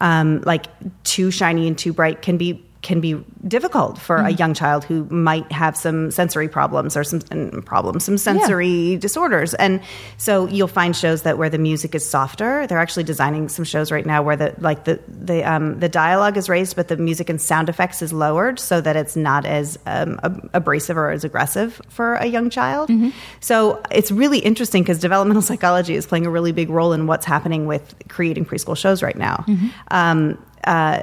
Um, 0.00 0.40
like 0.42 0.66
too 1.04 1.30
shiny 1.30 1.68
and 1.68 1.78
too 1.78 1.92
bright 1.92 2.22
can 2.22 2.36
be 2.36 2.64
can 2.82 3.00
be 3.00 3.14
difficult 3.46 3.96
for 3.96 4.16
a 4.16 4.30
young 4.30 4.54
child 4.54 4.82
who 4.82 5.04
might 5.04 5.50
have 5.52 5.76
some 5.76 6.10
sensory 6.10 6.48
problems 6.48 6.96
or 6.96 7.04
some 7.04 7.20
problems, 7.64 8.04
some 8.04 8.18
sensory 8.18 8.96
disorders. 8.96 9.54
And 9.54 9.80
so 10.16 10.48
you'll 10.48 10.66
find 10.66 10.94
shows 10.94 11.22
that 11.22 11.38
where 11.38 11.48
the 11.48 11.58
music 11.58 11.94
is 11.94 12.08
softer. 12.08 12.66
They're 12.66 12.80
actually 12.80 13.04
designing 13.04 13.48
some 13.48 13.64
shows 13.64 13.92
right 13.92 14.04
now 14.04 14.20
where 14.22 14.34
the 14.34 14.54
like 14.58 14.82
the 14.84 14.98
the 15.06 15.44
um, 15.44 15.78
the 15.78 15.88
dialogue 15.88 16.36
is 16.36 16.48
raised, 16.48 16.74
but 16.74 16.88
the 16.88 16.96
music 16.96 17.30
and 17.30 17.40
sound 17.40 17.68
effects 17.68 18.02
is 18.02 18.12
lowered 18.12 18.58
so 18.58 18.80
that 18.80 18.96
it's 18.96 19.14
not 19.14 19.46
as 19.46 19.78
um, 19.86 20.18
ab- 20.24 20.50
abrasive 20.52 20.96
or 20.96 21.10
as 21.10 21.22
aggressive 21.22 21.80
for 21.88 22.14
a 22.16 22.26
young 22.26 22.50
child. 22.50 22.90
So 23.38 23.80
it's 23.92 24.10
really 24.10 24.40
interesting 24.40 24.82
because 24.82 24.98
developmental 24.98 25.42
psychology 25.50 25.94
is 25.94 26.04
playing 26.04 26.26
a 26.26 26.30
really 26.30 26.52
big 26.52 26.68
role 26.68 26.92
in 26.92 27.06
what's 27.06 27.26
happening 27.26 27.66
with 27.66 27.94
creating 28.08 28.44
preschool 28.44 28.76
shows 28.76 29.04
right 29.04 29.16
now. 29.16 29.44
Um, 29.92 30.44
uh, 30.64 31.02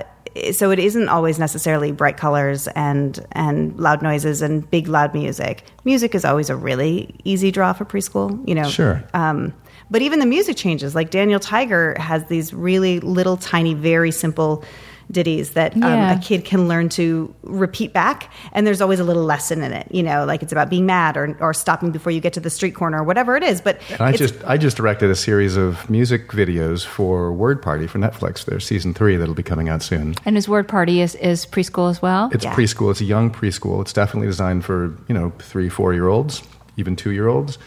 so 0.53 0.71
it 0.71 0.79
isn't 0.79 1.09
always 1.09 1.39
necessarily 1.39 1.91
bright 1.91 2.17
colors 2.17 2.67
and 2.69 3.25
and 3.31 3.79
loud 3.79 4.01
noises 4.01 4.41
and 4.41 4.69
big 4.69 4.87
loud 4.87 5.13
music. 5.13 5.63
Music 5.85 6.15
is 6.15 6.25
always 6.25 6.49
a 6.49 6.55
really 6.55 7.15
easy 7.23 7.51
draw 7.51 7.73
for 7.73 7.85
preschool. 7.85 8.47
You 8.47 8.55
know, 8.55 8.69
Sure. 8.69 9.03
Um, 9.13 9.53
but 9.91 10.01
even 10.01 10.19
the 10.19 10.25
music 10.25 10.55
changes. 10.55 10.93
Like 10.93 11.09
Daniel 11.09 11.39
Tiger 11.39 11.95
has 11.99 12.25
these 12.25 12.53
really 12.53 12.99
little, 12.99 13.37
tiny, 13.37 13.73
very 13.73 14.11
simple 14.11 14.63
ditties 15.11 15.51
that 15.51 15.73
um, 15.75 15.81
Yeah. 15.81 16.17
a 16.17 16.19
kid 16.19 16.45
can 16.45 16.67
learn 16.67 16.89
to 16.89 17.33
repeat 17.43 17.93
back, 17.93 18.31
and 18.53 18.65
there's 18.67 18.79
always 18.81 18.99
a 18.99 19.03
little 19.03 19.23
lesson 19.23 19.61
in 19.63 19.71
it. 19.73 19.87
You 19.91 20.03
know, 20.03 20.25
like 20.25 20.43
it's 20.43 20.51
about 20.51 20.69
being 20.69 20.85
mad 20.85 21.17
or 21.17 21.35
or 21.39 21.53
stopping 21.53 21.91
before 21.91 22.11
you 22.11 22.19
get 22.19 22.33
to 22.33 22.39
the 22.39 22.49
street 22.49 22.75
corner 22.75 22.99
or 22.99 23.03
whatever 23.03 23.35
it 23.35 23.43
is. 23.43 23.61
But 23.61 23.79
And 23.91 24.01
I 24.01 24.11
just 24.13 24.35
I 24.45 24.57
just 24.57 24.77
directed 24.77 25.09
a 25.09 25.15
series 25.15 25.57
of 25.57 25.89
music 25.89 26.27
videos 26.29 26.85
for 26.85 27.33
Word 27.33 27.61
Party 27.61 27.87
for 27.87 27.97
Netflix. 27.99 28.45
There's 28.45 28.65
season 28.65 28.93
three 28.93 29.15
that'll 29.17 29.33
be 29.35 29.43
coming 29.43 29.67
out 29.69 29.81
soon. 29.81 30.15
And 30.25 30.35
his 30.35 30.47
word 30.47 30.67
party 30.67 31.01
is, 31.01 31.15
is 31.15 31.45
preschool 31.45 31.89
as 31.89 32.01
well. 32.01 32.29
It's 32.31 32.45
Yeah. 32.45 32.53
preschool. 32.53 32.91
It's 32.91 33.01
a 33.01 33.05
young 33.05 33.31
preschool. 33.31 33.81
It's 33.81 33.93
definitely 33.93 34.27
designed 34.27 34.63
for 34.65 34.95
you 35.07 35.15
know 35.15 35.31
three, 35.39 35.69
four 35.69 35.93
year 35.93 36.07
olds, 36.07 36.43
even 36.77 36.95
two 36.95 37.11
year 37.11 37.27
olds. 37.27 37.57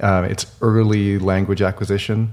Uh, 0.00 0.26
it's 0.30 0.46
early 0.62 1.18
language 1.18 1.60
acquisition, 1.62 2.30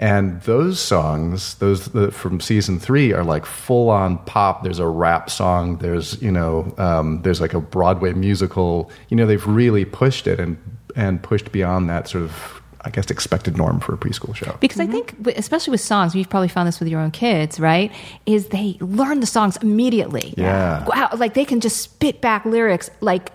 And 0.00 0.40
those 0.42 0.80
songs, 0.80 1.56
those 1.56 1.88
from 2.14 2.40
season 2.40 2.78
three, 2.78 3.12
are 3.12 3.24
like 3.24 3.44
full 3.44 3.90
on 3.90 4.18
pop. 4.18 4.62
There's 4.62 4.78
a 4.78 4.86
rap 4.86 5.28
song. 5.28 5.78
There's 5.78 6.20
you 6.22 6.30
know, 6.30 6.72
um, 6.78 7.22
there's 7.22 7.40
like 7.40 7.52
a 7.52 7.60
Broadway 7.60 8.12
musical. 8.12 8.90
You 9.08 9.16
know, 9.16 9.26
they've 9.26 9.44
really 9.46 9.84
pushed 9.84 10.28
it 10.28 10.38
and 10.38 10.56
and 10.94 11.20
pushed 11.22 11.50
beyond 11.50 11.90
that 11.90 12.08
sort 12.08 12.22
of, 12.22 12.62
I 12.82 12.90
guess, 12.90 13.10
expected 13.10 13.56
norm 13.56 13.80
for 13.80 13.92
a 13.92 13.98
preschool 13.98 14.36
show. 14.36 14.56
Because 14.60 14.78
I 14.78 14.86
think, 14.86 15.16
especially 15.36 15.72
with 15.72 15.80
songs, 15.80 16.14
you've 16.14 16.30
probably 16.30 16.48
found 16.48 16.68
this 16.68 16.78
with 16.78 16.88
your 16.88 17.00
own 17.00 17.10
kids, 17.10 17.58
right? 17.58 17.92
Is 18.24 18.48
they 18.48 18.76
learn 18.80 19.18
the 19.18 19.26
songs 19.26 19.56
immediately. 19.56 20.32
Yeah. 20.36 20.84
Wow, 20.86 21.10
like 21.16 21.34
they 21.34 21.44
can 21.44 21.60
just 21.60 21.78
spit 21.78 22.20
back 22.20 22.44
lyrics 22.44 22.88
like. 23.00 23.32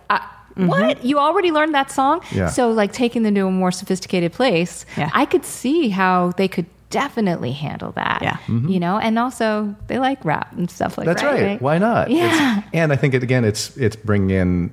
Uh, 0.57 0.65
What 0.67 1.03
you 1.03 1.17
already 1.19 1.51
learned 1.51 1.73
that 1.73 1.91
song? 1.91 2.21
Yeah. 2.31 2.49
So, 2.49 2.71
like 2.71 2.91
taking 2.93 3.23
them 3.23 3.35
to 3.35 3.41
a 3.47 3.51
more 3.51 3.71
sophisticated 3.71 4.31
place, 4.33 4.85
Yeah. 4.97 5.09
I 5.13 5.25
could 5.25 5.45
see 5.45 5.89
how 5.89 6.31
they 6.37 6.47
could 6.47 6.65
definitely 6.89 7.51
handle 7.53 7.91
that. 7.93 8.19
Yeah. 8.21 8.37
you 8.47 8.79
know, 8.79 8.99
and 8.99 9.17
also 9.17 9.75
they 9.87 9.97
like 9.97 10.23
rap 10.23 10.53
and 10.57 10.69
stuff 10.69 10.97
like 10.97 11.07
that. 11.07 11.17
That's 11.17 11.21
that. 11.39 11.43
right. 11.43 11.61
Why 11.61 11.77
not? 11.79 12.11
Yeah. 12.11 12.25
It's- 12.27 12.63
and 12.73 12.93
I 12.93 12.95
think 12.95 13.13
it, 13.15 13.23
again, 13.23 13.43
it's 13.45 13.75
it's 13.77 13.95
bringing 13.95 14.29
in 14.29 14.71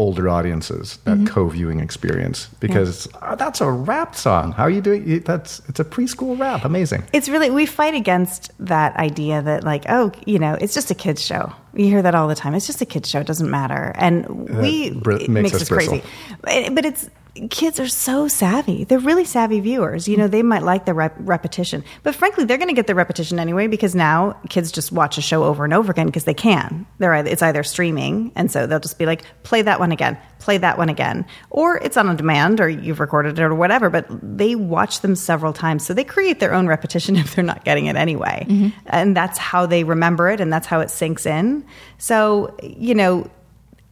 older 0.00 0.28
audiences 0.28 0.98
that 1.04 1.16
Mm-hmm. 1.16 1.26
co-viewing 1.26 1.80
experience 1.80 2.48
because 2.60 3.08
oh, 3.20 3.34
that's 3.34 3.60
a 3.60 3.68
rap 3.68 4.14
song. 4.14 4.52
How 4.52 4.62
are 4.62 4.70
you 4.70 4.80
doing? 4.80 5.20
That's 5.24 5.60
it's 5.68 5.80
a 5.80 5.84
preschool 5.84 6.38
rap. 6.38 6.64
Amazing. 6.64 7.02
It's 7.12 7.28
really 7.28 7.50
we 7.50 7.66
fight 7.66 7.94
against 7.94 8.52
that 8.64 8.94
idea 8.96 9.42
that 9.42 9.64
like 9.64 9.84
oh 9.88 10.12
you 10.26 10.38
know 10.38 10.54
it's 10.60 10.74
just 10.74 10.92
a 10.92 10.94
kids 10.94 11.20
show. 11.26 11.52
You 11.78 11.86
hear 11.86 12.02
that 12.02 12.14
all 12.16 12.26
the 12.26 12.34
time. 12.34 12.54
It's 12.54 12.66
just 12.66 12.82
a 12.82 12.84
kids 12.84 13.08
show. 13.08 13.20
It 13.20 13.26
doesn't 13.28 13.48
matter. 13.48 13.92
And 13.94 14.28
we 14.58 14.90
makes 14.90 15.28
makes, 15.28 15.54
us 15.54 15.62
us 15.62 15.68
crazy. 15.68 16.02
But 16.42 16.84
it's 16.84 17.08
kids 17.50 17.78
are 17.80 17.88
so 17.88 18.28
savvy. 18.28 18.84
They're 18.84 18.98
really 18.98 19.24
savvy 19.24 19.60
viewers. 19.60 20.08
You 20.08 20.16
know 20.16 20.28
they 20.28 20.42
might 20.42 20.62
like 20.62 20.84
the 20.86 20.94
rep- 20.94 21.14
repetition, 21.18 21.84
but 22.02 22.14
frankly 22.14 22.44
they're 22.44 22.58
going 22.58 22.68
to 22.68 22.74
get 22.74 22.86
the 22.86 22.94
repetition 22.94 23.38
anyway 23.38 23.66
because 23.66 23.94
now 23.94 24.36
kids 24.48 24.72
just 24.72 24.92
watch 24.92 25.18
a 25.18 25.20
show 25.22 25.44
over 25.44 25.64
and 25.64 25.72
over 25.74 25.90
again 25.92 26.06
because 26.06 26.24
they 26.24 26.34
can. 26.34 26.86
They're 26.98 27.14
either, 27.14 27.30
it's 27.30 27.42
either 27.42 27.62
streaming 27.62 28.32
and 28.34 28.50
so 28.50 28.66
they'll 28.66 28.80
just 28.80 28.98
be 28.98 29.06
like 29.06 29.24
play 29.42 29.62
that 29.62 29.78
one 29.80 29.92
again, 29.92 30.18
play 30.38 30.58
that 30.58 30.78
one 30.78 30.88
again, 30.88 31.26
or 31.50 31.76
it's 31.78 31.96
on 31.96 32.14
demand 32.16 32.60
or 32.60 32.68
you've 32.68 33.00
recorded 33.00 33.38
it 33.38 33.42
or 33.42 33.54
whatever. 33.54 33.90
But 33.90 34.06
they 34.22 34.54
watch 34.54 35.00
them 35.00 35.14
several 35.14 35.52
times, 35.52 35.84
so 35.86 35.94
they 35.94 36.04
create 36.04 36.40
their 36.40 36.54
own 36.54 36.66
repetition 36.66 37.16
if 37.16 37.34
they're 37.34 37.44
not 37.44 37.64
getting 37.64 37.86
it 37.86 37.96
anyway, 37.96 38.46
Mm-hmm. 38.48 38.68
and 38.86 39.16
that's 39.16 39.38
how 39.38 39.66
they 39.66 39.84
remember 39.84 40.28
it 40.30 40.40
and 40.40 40.52
that's 40.52 40.66
how 40.66 40.80
it 40.80 40.90
sinks 40.90 41.26
in. 41.26 41.64
So 41.98 42.56
you 42.62 42.94
know. 42.94 43.30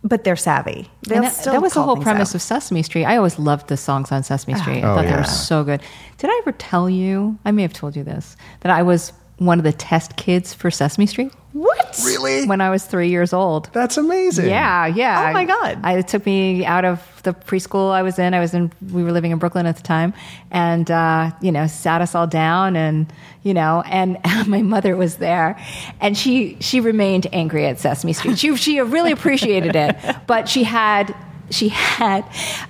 But 0.09 0.25
they're 0.25 0.37
savvy. 0.37 0.89
They'll 1.09 1.19
And 1.19 1.27
that, 1.27 1.35
still 1.35 1.53
that 1.55 1.63
was 1.63 1.73
the 1.73 1.83
whole 1.83 1.97
premise 1.97 2.29
out. 2.29 2.33
out. 2.33 2.35
of 2.37 2.43
Sesame 2.43 2.83
Street. 2.83 3.05
I 3.05 3.17
always 3.17 3.39
loved 3.39 3.69
the 3.69 3.77
songs 3.77 4.13
on 4.13 4.23
Sesame 4.23 4.55
oh, 4.55 4.59
Street. 4.59 4.85
I 4.85 4.89
Oh, 4.91 4.95
thought 4.95 5.03
they 5.03 5.11
yeah. 5.11 5.17
were 5.19 5.25
so 5.25 5.65
good. 5.65 5.81
Did 6.19 6.31
I 6.31 6.39
ever 6.43 6.53
tell 6.53 6.89
you? 6.89 7.39
I 7.45 7.51
may 7.51 7.63
have 7.63 7.73
told 7.73 7.97
you 7.97 8.05
this 8.05 8.37
that 8.61 8.71
I 8.71 8.83
was 8.83 9.13
one 9.39 9.59
of 9.59 9.65
the 9.65 9.73
test 9.73 10.17
kids 10.17 10.55
for 10.55 10.71
Sesame 10.71 11.07
Street 11.07 11.33
What? 11.57 12.01
Really? 12.05 12.47
when 12.47 12.61
I 12.61 12.69
was 12.69 12.85
three 12.85 13.09
years 13.09 13.33
old. 13.33 13.71
That's 13.73 13.97
amazing. 13.97 14.47
Yeah, 14.47 14.87
yeah. 14.87 15.29
Oh, 15.31 15.33
my 15.33 15.47
God. 15.47 15.81
I, 15.83 15.99
it 15.99 16.09
took 16.09 16.27
me 16.27 16.67
out 16.67 16.85
of 16.85 17.01
the 17.23 17.33
preschool 17.33 17.93
I 17.93 18.03
was 18.03 18.19
in. 18.19 18.35
I 18.35 18.41
was 18.41 18.53
in. 18.53 18.71
We 18.93 19.03
were 19.03 19.11
living 19.11 19.31
in 19.31 19.39
Brooklyn 19.39 19.65
at 19.65 19.77
the 19.77 19.83
time, 19.83 20.13
and 20.51 20.91
uh, 20.91 21.31
you 21.41 21.51
know, 21.51 21.67
sat 21.67 22.03
us 22.03 22.15
all 22.15 22.27
down, 22.27 22.77
and 22.77 23.11
you 23.43 23.55
know, 23.55 23.83
and 23.87 24.19
my 24.47 24.61
mother 24.61 24.97
was 24.97 25.17
there, 25.17 25.59
and 26.01 26.17
she 26.17 26.59
she 26.61 26.81
remained 26.81 27.27
angry 27.33 27.65
at 27.67 27.81
Sesame 27.81 28.13
Street. 28.13 28.39
She 28.39 28.55
she 28.57 28.81
really 28.81 29.13
appreciated 29.13 29.75
it, 29.77 29.97
but 30.27 30.51
she 30.51 30.63
had 30.63 31.15
she 31.51 31.69
had 31.71 32.25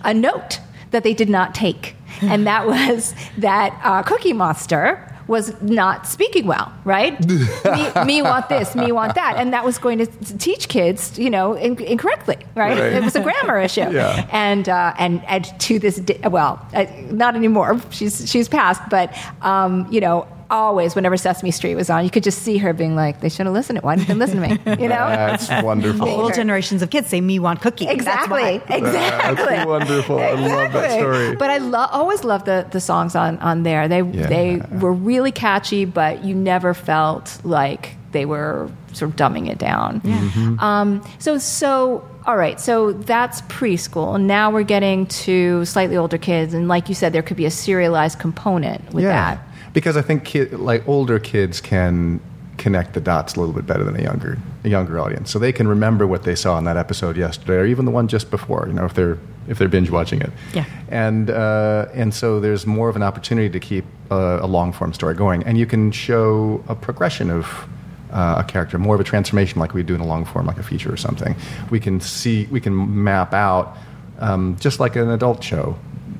a 0.05 0.15
note 0.15 0.61
that 0.93 1.03
they 1.03 1.13
did 1.13 1.29
not 1.29 1.57
take, 1.57 1.97
and 2.23 2.47
that 2.47 2.67
was 2.67 3.15
that 3.39 3.79
uh, 3.83 4.05
Cookie 4.05 4.33
Monster 4.33 5.16
was 5.29 5.61
not 5.61 6.07
speaking 6.07 6.47
well, 6.47 6.73
right? 6.85 7.19
me, 7.29 8.05
me 8.05 8.23
want 8.23 8.49
this, 8.49 8.75
me 8.75 8.93
want 8.93 9.15
that, 9.17 9.35
and 9.37 9.53
that 9.53 9.65
was 9.65 9.79
going 9.79 9.99
to 9.99 10.07
teach 10.39 10.69
kids, 10.69 11.19
you 11.19 11.31
know, 11.31 11.55
in, 11.55 11.83
incorrectly, 11.83 12.37
right? 12.55 12.79
Right. 12.79 12.93
It 12.93 13.03
was 13.03 13.17
a 13.17 13.21
grammar 13.21 13.59
issue, 13.61 13.81
Yeah. 13.91 14.29
and 14.31 14.69
uh, 14.69 14.95
and 14.99 15.25
and 15.27 15.45
to 15.61 15.79
this 15.79 15.97
day, 15.97 16.21
well, 16.25 16.65
uh, 16.75 16.87
not 17.11 17.35
anymore. 17.37 17.81
She's 17.91 18.29
she's 18.31 18.49
passed, 18.49 18.83
but 18.91 19.17
um, 19.43 19.87
you 19.91 20.01
know. 20.01 20.27
Always, 20.49 20.95
whenever 20.95 21.17
Sesame 21.17 21.51
Street 21.51 21.75
was 21.75 21.91
on, 21.91 22.05
you 22.05 22.11
could 22.11 22.23
just 22.23 22.43
see 22.43 22.59
her 22.59 22.73
being 22.73 22.95
like, 22.95 23.21
"They 23.21 23.29
should 23.29 23.47
have 23.47 23.53
listened. 23.55 23.81
Why 23.83 23.97
didn't 23.97 24.09
they 24.09 24.15
listen 24.15 24.41
to 24.43 24.49
me?" 24.49 24.59
You 24.83 24.89
know, 24.89 25.09
That's 25.09 25.49
wonderful. 25.65 26.07
Whole 26.09 26.31
generations 26.31 26.83
of 26.83 26.91
kids 26.91 27.09
say 27.09 27.21
me 27.21 27.39
want 27.39 27.61
cookie. 27.61 27.89
Exactly, 27.89 28.41
why. 28.43 28.63
exactly. 28.69 29.45
That's 29.45 29.67
wonderful. 29.67 30.19
I 30.21 30.33
love 30.33 30.73
that 30.73 30.93
story. 30.99 31.35
But 31.37 31.51
I 31.51 31.59
lo- 31.59 31.89
always 31.91 32.23
loved 32.23 32.47
the, 32.47 32.67
the 32.71 32.81
songs 32.81 33.17
on, 33.17 33.39
on 33.39 33.65
there. 33.65 33.89
They 33.89 34.03
Yeah. 34.03 34.27
they 34.29 34.63
were 34.81 34.93
really 34.93 35.33
catchy, 35.33 35.85
but 35.85 36.25
you 36.25 36.35
never 36.35 36.75
felt 36.75 37.39
like 37.43 37.97
they 38.13 38.25
were 38.25 38.71
sort 38.93 39.11
of 39.11 39.17
dumbing 39.17 39.49
it 39.51 39.59
down. 39.59 40.01
Mm-hmm. 40.01 40.61
Um, 40.61 41.03
so 41.19 41.39
so 41.39 42.07
all 42.25 42.37
right, 42.37 42.61
so 42.61 42.93
that's 42.93 43.41
preschool. 43.43 44.21
Now 44.21 44.51
we're 44.51 44.63
getting 44.65 45.07
to 45.07 45.65
slightly 45.65 45.97
older 45.97 46.19
kids, 46.19 46.55
and 46.55 46.67
like 46.69 46.89
you 46.89 46.95
said, 46.95 47.13
there 47.13 47.23
could 47.23 47.37
be 47.37 47.47
a 47.47 47.51
serialized 47.51 48.19
component 48.19 48.93
with 48.93 49.05
that. 49.05 49.39
Because 49.77 49.99
I 49.99 50.01
think 50.01 50.25
kid, 50.25 50.55
like 50.55 50.89
older 50.89 51.19
kids 51.19 51.61
can 51.61 52.19
connect 52.57 52.95
the 52.95 53.01
dots 53.01 53.35
a 53.35 53.41
little 53.41 53.55
bit 53.55 53.67
better 53.67 53.85
than 53.85 53.95
a 53.95 54.03
younger 54.03 54.39
a 54.65 54.71
younger 54.71 54.99
audience. 54.99 55.31
So 55.31 55.39
they 55.39 55.53
can 55.53 55.69
remember 55.69 56.07
what 56.07 56.23
they 56.23 56.35
saw 56.35 56.57
in 56.57 56.65
that 56.65 56.79
episode 56.79 57.15
yesterday, 57.15 57.57
or 57.57 57.67
even 57.67 57.85
the 57.85 57.91
one 57.91 58.09
just 58.09 58.31
before. 58.31 58.65
You 58.69 58.73
know, 58.73 58.87
if 58.87 58.95
they're 58.95 59.19
if 59.49 59.59
they're 59.59 59.69
binge 59.69 59.91
watching 59.91 60.23
it. 60.23 60.31
Yeah. 60.55 60.65
And 60.89 61.29
uh, 61.29 61.89
and 61.93 62.15
so 62.15 62.41
there's 62.41 62.67
more 62.67 62.89
of 62.89 62.97
an 62.97 63.03
opportunity 63.03 63.51
to 63.51 63.61
keep 63.61 63.85
a, 64.11 64.39
a 64.41 64.47
long 64.47 64.73
form 64.73 64.95
story 64.95 65.15
going, 65.15 65.43
and 65.45 65.59
you 65.59 65.67
can 65.67 65.93
show 65.93 66.65
a 66.69 66.75
progression 66.75 67.31
of. 67.31 67.69
Uh, 68.09 68.37
a 68.39 68.45
character, 68.45 68.79
more 68.79 68.95
of 68.95 69.01
a 69.01 69.05
transformation, 69.05 69.61
like 69.61 69.75
we 69.75 69.83
do 69.83 69.93
in 69.93 70.01
a 70.01 70.07
long 70.07 70.25
form, 70.25 70.47
like 70.47 70.59
a 70.59 70.63
feature 70.63 70.91
or 70.91 70.97
something. 70.97 71.35
We 71.71 71.81
can 71.81 72.01
see, 72.01 72.47
we 72.53 72.61
can 72.61 73.03
map 73.03 73.35
out, 73.35 73.77
um, 74.21 74.57
just 74.61 74.79
like 74.79 74.95
an 74.95 75.11
adult 75.11 75.43
show, 75.43 75.77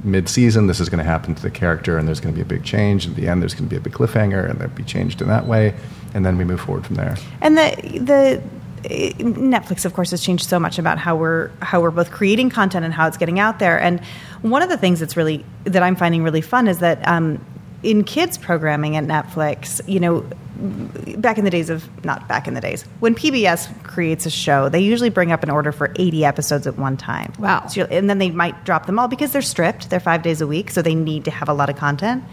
mid-season 0.07 0.67
this 0.67 0.81
is 0.81 0.89
going 0.89 0.99
to 0.99 1.05
happen 1.05 1.35
to 1.35 1.43
the 1.43 1.51
character 1.51 1.99
and 1.99 2.07
there's 2.07 2.21
going 2.21 2.33
to 2.33 2.37
be 2.37 2.43
a 2.43 2.45
big 2.45 2.65
change 2.65 3.07
at 3.07 3.15
the 3.17 3.29
end 3.29 3.43
there's 3.43 3.55
going 3.55 3.65
to 3.65 3.71
be 3.71 3.77
a 3.77 3.81
big 3.81 3.93
cliffhanger 3.93 4.49
and 4.49 4.59
there'll 4.59 4.75
be 4.75 4.85
changed 4.85 5.21
in 5.21 5.29
that 5.29 5.47
way 5.47 5.75
and 6.15 6.25
then 6.25 6.39
we 6.39 6.45
move 6.45 6.61
forward 6.61 6.87
from 6.87 6.97
there 6.97 7.17
And 7.43 7.59
the 7.59 7.71
the 8.01 8.43
Netflix, 8.89 9.85
of 9.85 9.95
course, 9.95 10.13
has 10.13 10.23
changed 10.23 10.47
so 10.47 10.61
much 10.61 10.79
about 10.79 10.99
how 10.99 11.17
we're 11.17 11.51
how 11.61 11.81
we're 11.81 11.91
both 11.91 12.13
creating 12.13 12.51
content 12.51 12.85
and 12.85 12.95
how 12.95 13.09
it's 13.09 13.17
getting 13.17 13.41
out 13.41 13.59
there. 13.59 13.81
And 13.81 14.01
one 14.43 14.63
of 14.63 14.69
the 14.69 14.77
things 14.77 15.01
that's 15.01 15.17
really 15.17 15.45
that 15.65 15.83
I'm 15.83 15.97
finding 15.97 16.23
really 16.23 16.41
fun 16.41 16.69
is 16.69 16.79
that 16.79 17.07
um, 17.09 17.45
in 17.83 18.05
kids 18.05 18.39
programming 18.39 18.97
at 18.97 19.05
Netflix, 19.05 19.87
you 19.89 20.01
know, 20.01 20.27
back 21.19 21.39
in 21.39 21.45
the 21.45 21.51
days 21.51 21.69
of 21.69 22.05
not 22.05 22.27
back 22.29 22.49
in 22.49 22.55
the 22.55 22.61
days 22.63 22.83
when 23.01 23.15
PBS 23.15 23.83
creates 23.83 24.25
a 24.25 24.31
show, 24.31 24.69
they 24.69 24.81
usually 24.81 25.11
bring 25.11 25.31
up 25.31 25.43
an 25.43 25.51
order 25.51 25.71
for 25.71 25.93
80 25.97 26.25
episodes 26.25 26.67
at 26.67 26.79
one 26.79 26.97
time. 26.97 27.33
Wow. 27.39 27.67
So 27.67 27.83
and 27.85 28.09
then 28.09 28.19
they 28.19 28.31
might 28.31 28.65
drop 28.65 28.87
them 28.87 28.99
all 28.99 29.09
because 29.09 29.33
they're 29.33 29.43
stripped. 29.43 29.91
They're 29.91 30.01
five 30.01 30.23
days 30.23 30.41
a 30.41 30.47
week, 30.47 30.71
so 30.71 30.83
they 30.83 30.95
need 30.95 31.25
to 31.27 31.31
have 31.31 31.49
a 31.49 31.53
lot 31.53 31.69
of 31.69 31.77
content. 31.77 32.25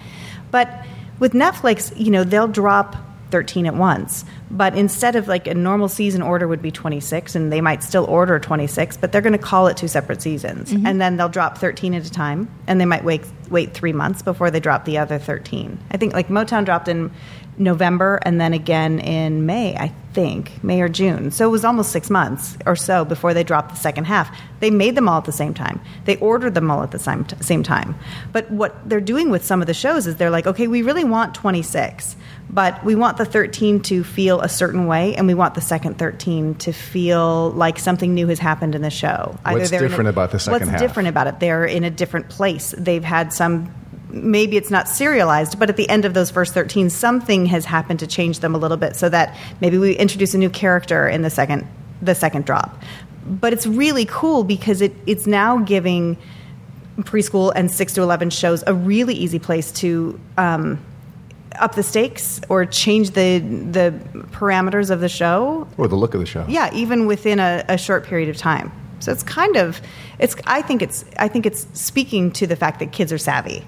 But 0.52 0.86
with 1.20 1.34
Netflix, 1.34 1.98
you 2.00 2.12
know, 2.12 2.24
they'll 2.24 2.48
drop 2.48 2.96
13 3.34 3.66
at 3.66 3.74
once. 3.74 4.26
But 4.52 4.78
instead 4.78 5.16
of 5.16 5.28
like 5.28 5.48
a 5.48 5.56
normal 5.56 5.90
season 5.90 6.22
order 6.22 6.48
would 6.48 6.62
be 6.62 6.70
26, 6.70 7.34
and 7.34 7.52
they 7.52 7.62
might 7.62 7.82
still 7.82 8.06
order 8.06 8.38
26, 8.38 8.98
but 8.98 9.12
they're 9.12 9.22
going 9.22 9.34
to 9.34 9.40
call 9.40 9.66
it 9.66 9.76
two 9.76 9.88
separate 9.88 10.22
seasons. 10.22 10.72
Mm-hmm. 10.72 10.86
And 10.86 11.02
then 11.02 11.18
they'll 11.18 11.30
drop 11.30 11.58
13 11.58 11.96
at 11.96 12.06
a 12.06 12.12
time, 12.12 12.48
and 12.68 12.80
they 12.80 12.86
might 12.86 13.04
wait, 13.04 13.26
wait 13.50 13.74
three 13.74 13.92
months 13.92 14.22
before 14.22 14.52
they 14.52 14.60
drop 14.60 14.86
the 14.86 15.00
other 15.00 15.18
13. 15.18 15.80
I 15.90 15.98
think 15.98 16.14
like 16.14 16.28
Motown 16.28 16.64
dropped 16.64 16.88
in 16.88 17.10
November 17.58 18.20
and 18.24 18.40
then 18.42 18.54
again 18.54 19.00
in 19.00 19.46
May, 19.46 19.76
I 19.76 19.94
think, 20.14 20.64
May 20.64 20.82
or 20.82 20.90
June. 20.90 21.32
So 21.32 21.48
it 21.48 21.52
was 21.52 21.64
almost 21.64 21.92
six 21.92 22.10
months 22.10 22.58
or 22.66 22.76
so 22.76 23.06
before 23.06 23.34
they 23.34 23.44
dropped 23.44 23.70
the 23.70 23.80
second 23.80 24.06
half. 24.06 24.36
They 24.60 24.72
made 24.72 24.96
them 24.96 25.08
all 25.08 25.20
at 25.20 25.26
the 25.26 25.32
same 25.32 25.54
time. 25.54 25.82
They 26.06 26.18
ordered 26.18 26.56
them 26.56 26.72
all 26.72 26.84
at 26.84 26.92
the 26.92 27.00
same, 27.00 27.26
t- 27.26 27.36
same 27.42 27.64
time. 27.64 27.96
But 28.32 28.50
what 28.50 28.88
they're 28.88 29.02
doing 29.02 29.30
with 29.30 29.46
some 29.46 29.62
of 29.62 29.68
the 29.68 29.74
shows 29.74 30.08
is 30.08 30.16
they're 30.16 30.30
like, 30.30 30.48
okay, 30.48 30.68
we 30.68 30.82
really 30.82 31.04
want 31.04 31.36
26, 31.36 32.16
but 32.50 32.84
we 32.84 32.96
want 32.96 33.18
the 33.18 33.26
13 33.26 33.82
to 33.84 34.04
feel 34.04 34.42
a 34.42 34.50
certain 34.50 34.86
way, 34.86 35.16
and 35.16 35.26
we 35.28 35.34
want 35.34 35.56
the 35.56 35.62
second 35.62 35.98
13 35.98 36.56
to 36.56 36.72
feel 36.72 37.52
like 37.52 37.80
something 37.80 38.14
new 38.14 38.28
has 38.28 38.40
happened 38.40 38.76
in 38.76 38.82
the 38.82 38.92
show. 38.92 39.38
What's 39.44 39.70
they're 39.70 39.84
in 39.84 39.90
different 39.90 40.10
about 40.10 40.32
the 40.32 40.40
second 40.40 40.60
What's 40.60 40.72
half? 40.72 40.80
different 40.80 41.10
about 41.10 41.28
it? 41.28 41.40
They're 41.40 41.66
in 41.66 41.84
a 41.84 41.90
different 41.90 42.30
place. 42.30 42.74
They've 42.78 43.04
had 43.04 43.34
some 43.34 43.74
maybe 44.14 44.58
it's 44.58 44.70
not 44.70 44.88
serialized, 44.88 45.60
but 45.60 45.70
at 45.70 45.78
the 45.78 45.90
end 45.90 46.06
of 46.06 46.14
those 46.14 46.30
first 46.30 46.54
13, 46.54 46.90
something 46.92 47.48
has 47.48 47.66
happened 47.66 48.00
to 48.00 48.08
change 48.08 48.40
them 48.40 48.54
a 48.54 48.58
little 48.58 48.78
bit 48.78 48.96
so 48.96 49.10
that 49.10 49.36
maybe 49.60 49.78
we 49.78 49.96
introduce 49.96 50.36
a 50.36 50.38
new 50.38 50.52
character 50.52 51.08
in 51.08 51.24
the 51.24 51.30
second, 51.30 51.68
the 52.02 52.14
second 52.14 52.46
drop. 52.46 52.80
But 53.26 53.54
it's 53.54 53.66
really 53.66 54.06
cool 54.06 54.44
because 54.44 54.82
it, 54.82 54.94
it's 55.08 55.26
now 55.26 55.58
giving 55.58 56.18
preschool 57.00 57.52
and 57.56 57.72
6 57.72 57.94
to 57.94 58.02
11 58.02 58.30
shows 58.30 58.64
a 58.68 58.74
really 58.74 59.16
easy 59.16 59.40
place 59.40 59.72
to 59.72 60.20
um, 60.38 60.80
up 61.60 61.76
the 61.76 61.84
stakes 61.84 62.42
or 62.50 62.66
change 62.66 63.12
the, 63.12 63.40
the 63.40 63.94
parameters 64.32 64.90
of 64.90 65.00
the 65.00 65.10
show 65.10 65.68
or 65.78 65.88
the 65.88 65.96
look 65.96 66.14
of 66.14 66.20
the 66.20 66.26
show 66.26 66.46
yeah, 66.48 66.74
even 66.74 67.06
within 67.06 67.40
a, 67.40 67.64
a 67.68 67.78
short 67.78 68.06
period 68.06 68.30
of 68.30 68.38
time. 68.38 68.72
So 69.00 69.12
it's 69.12 69.24
kind 69.24 69.58
of 69.58 69.82
it's. 70.20 70.36
I 70.46 70.62
think 70.62 70.82
it's. 70.82 71.04
I 71.18 71.28
think 71.28 71.46
it's 71.46 71.68
speaking 71.74 72.32
to 72.34 72.48
the 72.48 72.56
fact 72.56 72.80
that 72.80 72.92
kids 72.92 73.12
are 73.12 73.18
savvy, 73.18 73.66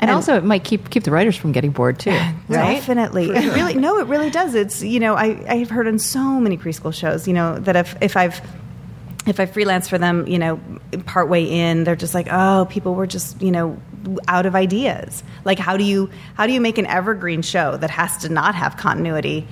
And, 0.00 0.10
also, 0.10 0.34
it 0.36 0.44
might 0.44 0.64
keep 0.64 0.88
keep 0.90 1.04
the 1.04 1.10
writers 1.10 1.36
from 1.36 1.52
getting 1.52 1.72
bored 1.72 1.98
too, 1.98 2.10
right? 2.48 2.76
Definitely. 2.76 3.30
It 3.30 3.54
really 3.54 3.74
no, 3.74 3.98
it 3.98 4.06
really 4.06 4.30
does. 4.30 4.54
It's 4.54 4.82
you 4.82 4.98
know, 4.98 5.14
I 5.14 5.44
I've 5.46 5.70
heard 5.70 5.86
on 5.86 5.98
so 5.98 6.40
many 6.40 6.56
preschool 6.56 6.94
shows, 6.94 7.28
you 7.28 7.34
know, 7.34 7.58
that 7.60 7.76
if 7.76 7.96
if 8.00 8.16
I've 8.16 8.40
if 9.26 9.38
I 9.38 9.46
freelance 9.46 9.88
for 9.88 9.98
them, 9.98 10.26
you 10.26 10.38
know, 10.38 10.58
partway 11.06 11.44
in, 11.44 11.84
they're 11.84 11.94
just 11.94 12.14
like, 12.14 12.28
oh, 12.30 12.66
people 12.68 12.94
were 12.94 13.06
just, 13.06 13.40
you 13.40 13.50
know, 13.50 13.78
out 14.28 14.46
of 14.46 14.54
ideas. 14.54 15.22
Like, 15.44 15.58
how 15.58 15.76
do 15.76 15.84
you 15.84 16.10
how 16.34 16.46
do 16.46 16.52
you 16.52 16.60
make 16.60 16.78
an 16.78 16.86
evergreen 16.86 17.42
show 17.42 17.76
that 17.76 17.90
has 17.90 18.16
to 18.18 18.28
not 18.28 18.54
have 18.54 18.76
continuity 18.76 19.46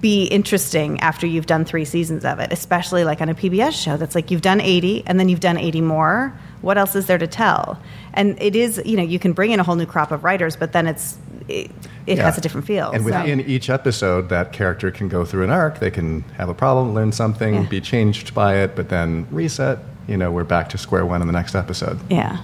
be 0.00 0.24
interesting 0.26 1.00
after 1.00 1.26
you've 1.26 1.46
done 1.46 1.64
three 1.64 1.84
seasons 1.84 2.24
of 2.24 2.38
it? 2.38 2.52
Especially 2.52 3.04
like 3.04 3.20
on 3.20 3.28
a 3.28 3.34
PBS 3.34 3.72
show 3.72 3.96
that's 3.96 4.14
like 4.14 4.30
you've 4.30 4.42
done 4.42 4.60
eighty 4.60 5.02
and 5.06 5.18
then 5.18 5.28
you've 5.28 5.40
done 5.40 5.58
eighty 5.58 5.80
more. 5.80 6.32
What 6.60 6.78
else 6.78 6.94
is 6.94 7.06
there 7.06 7.18
to 7.18 7.26
tell? 7.26 7.80
And 8.14 8.40
it 8.40 8.54
is, 8.54 8.80
you 8.84 8.96
know, 8.96 9.02
you 9.02 9.18
can 9.18 9.32
bring 9.32 9.50
in 9.50 9.58
a 9.58 9.64
whole 9.64 9.74
new 9.74 9.86
crop 9.86 10.12
of 10.12 10.22
writers, 10.22 10.54
but 10.56 10.72
then 10.72 10.86
it's 10.86 11.18
it, 11.48 11.72
it 12.06 12.18
Yeah. 12.18 12.24
has 12.24 12.38
a 12.38 12.40
different 12.40 12.68
feel. 12.68 12.90
And 12.92 13.02
So- 13.04 13.10
within 13.10 13.40
each 13.40 13.68
episode, 13.68 14.28
that 14.28 14.52
character 14.52 14.92
can 14.92 15.08
go 15.08 15.24
through 15.24 15.42
an 15.42 15.50
arc. 15.50 15.80
They 15.80 15.90
can 15.90 16.22
have 16.38 16.48
a 16.48 16.54
problem, 16.54 16.94
learn 16.94 17.10
something, 17.10 17.54
Yeah. 17.54 17.62
be 17.62 17.80
changed 17.80 18.32
by 18.32 18.56
it, 18.58 18.76
but 18.76 18.88
then 18.90 19.26
reset. 19.32 19.78
You 20.06 20.16
know, 20.16 20.30
we're 20.30 20.44
back 20.44 20.68
to 20.70 20.78
square 20.78 21.04
one 21.04 21.20
in 21.20 21.26
the 21.26 21.32
next 21.32 21.54
episode. 21.56 21.98
yeah. 22.10 22.38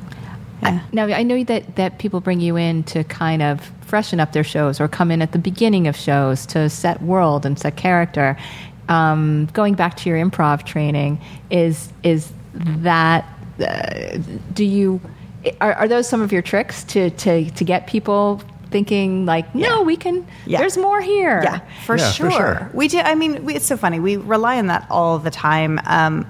Yeah. 0.62 0.80
Now, 0.92 1.04
I 1.06 1.22
know 1.22 1.42
that, 1.44 1.76
that 1.76 1.98
people 1.98 2.20
bring 2.20 2.40
you 2.40 2.56
in 2.56 2.82
to 2.84 3.04
kind 3.04 3.42
of 3.42 3.60
freshen 3.82 4.20
up 4.20 4.32
their 4.32 4.44
shows 4.44 4.80
or 4.80 4.88
come 4.88 5.10
in 5.10 5.22
at 5.22 5.32
the 5.32 5.38
beginning 5.38 5.86
of 5.86 5.96
shows 5.96 6.44
to 6.46 6.68
set 6.68 7.00
world 7.02 7.46
and 7.46 7.58
set 7.58 7.76
character. 7.76 8.36
Um, 8.88 9.46
going 9.52 9.74
back 9.74 9.96
to 9.98 10.08
your 10.08 10.18
improv 10.18 10.64
training, 10.64 11.20
is, 11.50 11.92
is 12.02 12.32
that, 12.54 13.24
uh, 13.60 14.18
do 14.54 14.64
you, 14.64 15.00
are, 15.60 15.74
are 15.74 15.88
those 15.88 16.08
some 16.08 16.20
of 16.22 16.32
your 16.32 16.42
tricks 16.42 16.84
to, 16.84 17.10
to, 17.10 17.50
to 17.50 17.64
get 17.64 17.86
people 17.86 18.42
thinking 18.70 19.24
like, 19.26 19.54
no, 19.54 19.78
Yeah. 19.78 19.82
we 19.82 19.96
can, 19.96 20.26
Yeah. 20.46 20.58
there's 20.58 20.76
more 20.76 21.00
here? 21.00 21.40
Yeah, 21.44 21.60
for, 21.84 21.96
Yeah, 21.96 22.08
for 22.10 22.14
sure. 22.14 22.30
sure. 22.30 22.70
We 22.74 22.88
do. 22.88 22.98
I 22.98 23.14
mean, 23.14 23.44
we, 23.44 23.54
it's 23.56 23.66
so 23.66 23.76
funny. 23.76 24.00
We 24.00 24.16
rely 24.16 24.58
on 24.58 24.66
that 24.66 24.86
all 24.90 25.18
the 25.18 25.30
time. 25.30 25.80
Um, 25.86 26.26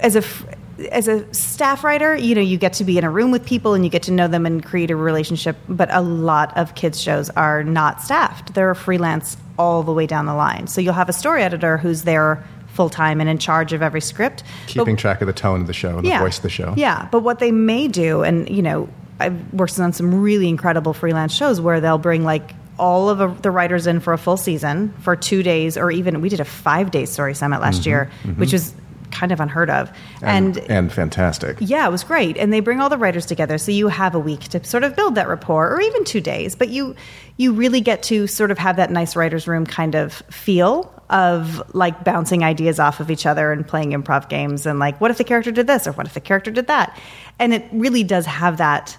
as 0.00 0.16
a 0.16 0.20
f- 0.20 0.46
as 0.90 1.08
a 1.08 1.32
staff 1.34 1.84
writer, 1.84 2.16
you 2.16 2.34
know, 2.34 2.40
you 2.40 2.58
get 2.58 2.74
to 2.74 2.84
be 2.84 2.98
in 2.98 3.04
a 3.04 3.10
room 3.10 3.30
with 3.30 3.44
people 3.44 3.74
and 3.74 3.84
you 3.84 3.90
get 3.90 4.02
to 4.04 4.12
know 4.12 4.28
them 4.28 4.46
and 4.46 4.64
create 4.64 4.90
a 4.90 4.96
relationship. 4.96 5.56
But 5.68 5.88
a 5.92 6.00
lot 6.00 6.56
of 6.56 6.74
kids 6.74 7.00
shows 7.00 7.30
are 7.30 7.62
not 7.64 8.02
staffed; 8.02 8.54
they're 8.54 8.74
freelance 8.74 9.36
all 9.58 9.82
the 9.82 9.92
way 9.92 10.06
down 10.06 10.26
the 10.26 10.34
line. 10.34 10.66
So 10.66 10.80
you'll 10.80 10.94
have 10.94 11.08
a 11.08 11.14
story 11.14 11.42
editor 11.42 11.76
who's 11.76 12.02
there 12.02 12.44
full 12.68 12.88
time 12.88 13.20
and 13.20 13.28
in 13.28 13.38
charge 13.38 13.72
of 13.72 13.82
every 13.82 14.00
script, 14.00 14.42
But- 14.66 14.72
Keeping 14.72 14.96
track 14.96 15.20
of 15.20 15.26
the 15.26 15.32
tone 15.32 15.60
of 15.60 15.66
the 15.66 15.72
show 15.72 15.98
and 15.98 16.06
the 16.06 16.18
voice 16.18 16.38
of 16.38 16.42
the 16.42 16.48
show. 16.48 16.74
yeah, 16.76 17.08
but 17.10 17.20
what 17.20 17.38
they 17.38 17.52
may 17.52 17.88
do, 17.88 18.22
and 18.22 18.48
you 18.48 18.62
know, 18.62 18.88
I've 19.18 19.52
worked 19.52 19.78
on 19.78 19.92
some 19.92 20.22
really 20.22 20.48
incredible 20.48 20.94
freelance 20.94 21.34
shows 21.34 21.60
where 21.60 21.80
they'll 21.80 21.98
bring 21.98 22.24
like 22.24 22.54
all 22.78 23.10
of 23.10 23.20
a, 23.20 23.28
the 23.42 23.50
writers 23.50 23.86
in 23.86 24.00
for 24.00 24.14
a 24.14 24.18
full 24.18 24.38
season 24.38 24.94
for 25.00 25.14
two 25.14 25.42
days, 25.42 25.76
or 25.76 25.90
even 25.90 26.22
we 26.22 26.30
did 26.30 26.40
a 26.40 26.44
five 26.44 26.90
day 26.90 27.04
story 27.04 27.34
summit 27.34 27.60
last 27.60 27.82
mm-hmm. 27.82 27.90
year, 27.90 28.10
mm-hmm. 28.22 28.40
which 28.40 28.52
was 28.52 28.74
kind 29.10 29.32
of 29.32 29.40
unheard 29.40 29.70
of, 29.70 29.90
And, 30.22 30.56
and, 30.56 30.70
and 30.70 30.92
fantastic. 30.92 31.58
yeah, 31.60 31.86
it 31.86 31.90
was 31.90 32.04
great. 32.04 32.36
And 32.36 32.52
they 32.52 32.60
bring 32.60 32.80
all 32.80 32.88
the 32.88 32.98
writers 32.98 33.26
together, 33.26 33.58
so 33.58 33.72
you 33.72 33.88
have 33.88 34.14
a 34.14 34.18
week 34.18 34.40
to 34.48 34.64
sort 34.64 34.84
of 34.84 34.96
build 34.96 35.14
that 35.16 35.28
rapport, 35.28 35.74
or 35.74 35.80
even 35.80 36.04
two 36.04 36.20
days. 36.20 36.54
But 36.54 36.68
you 36.68 36.94
you 37.36 37.52
really 37.52 37.80
get 37.80 38.02
to 38.04 38.26
sort 38.26 38.50
of 38.50 38.58
have 38.58 38.76
that 38.76 38.90
nice 38.90 39.16
writers' 39.16 39.48
room 39.48 39.64
kind 39.64 39.94
of 39.94 40.12
feel 40.30 40.92
of 41.08 41.62
like 41.74 42.04
bouncing 42.04 42.44
ideas 42.44 42.78
off 42.78 43.00
of 43.00 43.10
each 43.10 43.26
other 43.26 43.50
and 43.50 43.66
playing 43.66 43.90
improv 43.90 44.28
games, 44.28 44.66
and 44.66 44.78
like, 44.78 45.00
what 45.00 45.10
if 45.10 45.18
the 45.18 45.24
character 45.24 45.50
did 45.50 45.66
this, 45.66 45.86
or 45.86 45.92
what 45.92 46.06
if 46.06 46.14
the 46.14 46.20
character 46.20 46.50
did 46.50 46.66
that? 46.66 46.96
And 47.38 47.54
it 47.54 47.64
really 47.72 48.04
does 48.04 48.26
have 48.26 48.58
that 48.58 48.96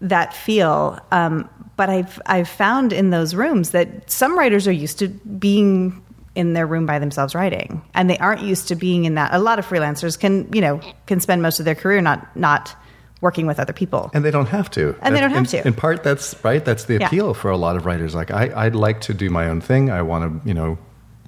that 0.00 0.34
feel. 0.34 0.98
Um, 1.10 1.48
but 1.76 1.88
I've 1.88 2.20
I've 2.26 2.48
found 2.48 2.92
in 2.92 3.10
those 3.10 3.34
rooms 3.34 3.70
that 3.70 4.10
some 4.10 4.36
writers 4.36 4.66
are 4.66 4.72
used 4.72 4.98
to 4.98 5.08
being 5.08 6.02
in 6.38 6.54
their 6.54 6.66
room 6.66 6.86
by 6.86 6.98
themselves 6.98 7.34
writing, 7.34 7.82
and 7.94 8.08
they 8.08 8.16
aren't 8.18 8.40
used 8.42 8.68
to 8.68 8.74
being 8.76 9.04
in 9.04 9.16
that. 9.16 9.34
A 9.34 9.38
lot 9.38 9.58
of 9.58 9.66
freelancers 9.66 10.18
can 10.18 10.48
you 10.52 10.60
know 10.60 10.80
can 11.06 11.20
spend 11.20 11.42
most 11.42 11.58
of 11.58 11.64
their 11.66 11.74
career 11.74 12.00
not 12.00 12.34
not 12.36 12.74
working 13.20 13.46
with 13.48 13.58
other 13.58 13.72
people. 13.72 14.10
And 14.14 14.24
they 14.24 14.30
don't 14.30 14.46
have 14.46 14.70
to. 14.70 14.94
And 15.02 15.14
they 15.14 15.20
don't 15.20 15.30
have 15.32 15.52
in, 15.52 15.62
to. 15.62 15.66
In 15.66 15.74
part, 15.74 16.04
that's 16.04 16.36
right. 16.44 16.64
That's 16.64 16.84
the 16.84 16.98
Yeah. 16.98 17.06
appeal 17.06 17.34
for 17.34 17.50
a 17.50 17.56
lot 17.56 17.74
of 17.76 17.84
writers. 17.84 18.14
Like, 18.14 18.30
I, 18.30 18.52
I'd 18.54 18.76
like 18.76 19.00
to 19.02 19.12
do 19.14 19.28
my 19.28 19.48
own 19.48 19.60
thing. 19.60 19.90
I 19.90 20.02
want 20.02 20.22
to, 20.22 20.48
you 20.48 20.54
know, 20.54 20.78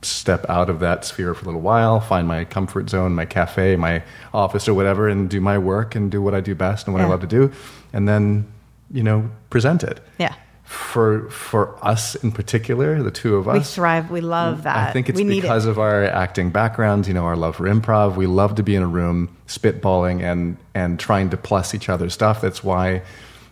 step 0.03 0.47
out 0.49 0.71
of 0.71 0.79
that 0.81 1.05
sphere 1.05 1.35
for 1.35 1.43
a 1.43 1.47
little 1.47 1.61
while, 1.61 1.99
find 1.99 2.29
my 2.29 2.45
comfort 2.45 2.89
zone, 2.89 3.15
my 3.17 3.27
cafe, 3.27 3.75
my 3.75 4.05
office, 4.33 4.69
or 4.69 4.75
whatever, 4.75 5.09
and 5.09 5.29
do 5.29 5.41
my 5.41 5.59
work 5.59 5.97
and 5.97 6.13
do 6.13 6.23
what 6.23 6.33
I 6.33 6.41
do 6.41 6.55
best 6.55 6.87
and 6.87 6.95
what 6.95 7.03
I 7.03 7.07
love 7.07 7.21
to 7.23 7.27
do, 7.27 7.51
and 7.93 8.09
then, 8.09 8.47
you 8.93 9.03
know, 9.03 9.29
present 9.51 9.83
it. 9.83 9.99
Yeah. 10.19 10.35
For 10.71 11.29
for 11.31 11.77
us 11.85 12.15
in 12.15 12.31
particular, 12.31 13.03
the 13.03 13.11
two 13.11 13.35
of 13.35 13.49
us, 13.49 13.57
We 13.57 13.65
thrive. 13.65 14.09
We 14.09 14.21
love 14.21 14.63
that. 14.63 14.77
I 14.77 14.93
think 14.93 15.09
it's 15.09 15.21
we 15.21 15.41
because 15.41 15.67
it. 15.67 15.71
of 15.71 15.81
our 15.81 16.05
acting 16.05 16.51
backgrounds, 16.51 17.09
you 17.09 17.15
know, 17.15 17.25
our 17.25 17.35
love 17.35 17.57
for 17.57 17.65
improv. 17.65 18.15
We 18.15 18.29
love 18.29 18.55
to 18.55 18.63
be 18.63 18.77
in 18.77 18.83
a 18.85 18.87
room 18.87 19.37
spitballing 19.49 20.23
and 20.23 20.57
and 20.73 21.01
trying 21.01 21.31
to 21.31 21.37
plus 21.37 21.75
each 21.75 21.89
other's 21.89 22.15
stuff. 22.15 22.41
That's 22.41 22.63
why, 22.63 23.03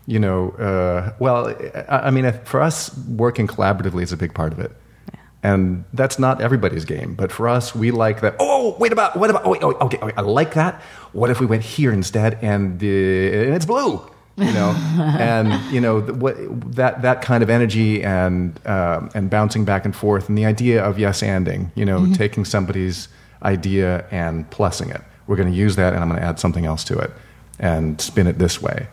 you 0.07 0.21
know, 0.21 0.51
uh, 0.51 1.13
well, 1.19 1.49
I, 1.89 2.07
I 2.07 2.11
mean, 2.11 2.33
for 2.45 2.61
us, 2.61 2.97
working 3.09 3.49
collaboratively 3.49 4.05
is 4.05 4.13
a 4.13 4.17
big 4.17 4.33
part 4.33 4.53
of 4.53 4.61
it. 4.61 4.71
And 5.43 5.85
that's 5.93 6.21
not 6.21 6.41
everybody's 6.41 6.85
game, 6.85 7.15
but 7.15 7.33
for 7.33 7.49
us, 7.49 7.75
we 7.75 7.91
like 7.91 8.21
that. 8.21 8.37
Oh, 8.39 8.77
wait 8.79 8.93
about 8.93 9.17
what 9.17 9.29
about? 9.29 9.45
Oh, 9.45 9.51
wait, 9.51 9.63
oh, 9.65 9.73
okay, 9.73 9.99
okay, 9.99 10.15
I 10.17 10.21
like 10.21 10.55
that. 10.55 10.81
What 11.13 11.31
if 11.31 11.41
we 11.41 11.47
went 11.47 11.65
here 11.65 11.93
instead, 11.93 12.39
and, 12.43 12.79
the, 12.79 13.47
and 13.47 13.55
it's 13.55 13.67
blue? 13.67 14.09
You 14.39 14.53
know, 14.53 14.71
and 15.19 15.53
you 15.73 15.81
know 15.81 16.01
the, 16.01 16.15
what 16.15 16.37
that 16.75 17.03
that 17.03 17.23
kind 17.23 17.43
of 17.43 17.51
energy 17.51 18.03
and 18.03 18.59
um, 18.67 19.11
and 19.15 19.29
bouncing 19.29 19.65
back 19.65 19.85
and 19.85 19.95
forth, 19.95 20.29
and 20.29 20.39
the 20.39 20.47
idea 20.47 20.83
of 20.83 20.99
yes 20.99 21.23
anding. 21.23 21.71
You 21.75 21.85
know, 21.85 22.13
taking 22.15 22.45
somebody's 22.45 23.09
idea 23.43 24.07
and 24.11 24.49
plussing 24.51 24.95
it. 24.95 25.03
We're 25.27 25.37
going 25.37 25.51
to 25.51 25.57
use 25.57 25.77
that, 25.77 25.93
and 25.93 26.03
I'm 26.03 26.09
going 26.09 26.21
to 26.21 26.27
add 26.27 26.39
something 26.39 26.65
else 26.65 26.85
to 26.85 26.99
it, 26.99 27.11
and 27.59 28.01
spin 28.01 28.27
it 28.27 28.39
this 28.39 28.63
way. 28.63 28.89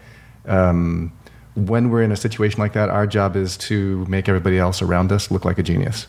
Um, 0.47 1.13
when 1.55 1.89
we're 1.89 2.01
in 2.01 2.12
a 2.12 2.17
situation 2.17 2.60
like 2.60 2.73
that, 2.73 2.89
our 2.89 3.08
job 3.08 3.36
is 3.36 3.55
to 3.58 4.05
make 4.05 4.27
everybody 4.27 4.58
else 4.58 4.81
around 4.81 5.12
us 5.12 5.31
look 5.31 5.45
like 5.45 5.58
a 5.58 5.63
genius, 5.63 6.08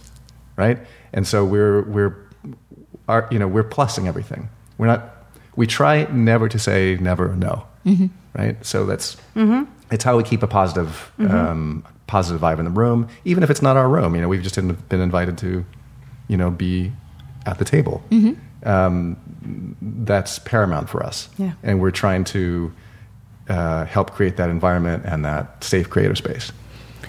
right? 0.57 0.79
And 1.13 1.27
so 1.27 1.45
we're 1.45 1.83
we're 1.83 2.17
our, 3.09 3.29
you 3.31 3.39
know 3.39 3.49
we're 3.49 3.65
plussing 3.65 4.07
everything. 4.07 4.49
We're 4.79 4.87
not. 4.87 5.13
We 5.55 5.67
try 5.67 6.05
never 6.13 6.49
to 6.49 6.59
say 6.59 6.99
never 7.01 7.31
or 7.31 7.37
no, 7.87 8.09
right? 8.35 8.57
So 8.67 8.85
that's 8.87 9.17
it's 9.93 10.05
how 10.05 10.17
we 10.17 10.23
keep 10.25 10.43
a 10.43 10.47
positive 10.47 11.13
um, 11.19 11.85
positive 12.07 12.41
vibe 12.41 12.59
in 12.59 12.65
the 12.65 12.71
room, 12.71 13.09
even 13.25 13.43
if 13.43 13.51
it's 13.51 13.63
not 13.63 13.77
our 13.77 13.89
room. 13.89 14.15
You 14.15 14.21
know, 14.23 14.29
we've 14.29 14.43
just 14.43 14.57
been 14.57 14.75
been 14.89 15.01
invited 15.01 15.39
to, 15.39 15.65
you 16.29 16.37
know, 16.37 16.51
be 16.51 16.93
at 17.47 17.59
the 17.59 17.65
table. 17.65 18.03
Um, 18.65 19.17
that's 19.81 20.39
paramount 20.41 20.89
for 20.89 21.05
us, 21.05 21.29
Yeah. 21.39 21.53
and 21.63 21.81
we're 21.81 21.93
trying 21.93 22.25
to 22.25 22.73
uh, 23.49 23.85
help 23.85 24.11
create 24.11 24.37
that 24.39 24.51
environment 24.51 25.05
and 25.07 25.25
that 25.25 25.63
safe 25.63 25.89
creative 25.89 26.19
space. 26.19 26.51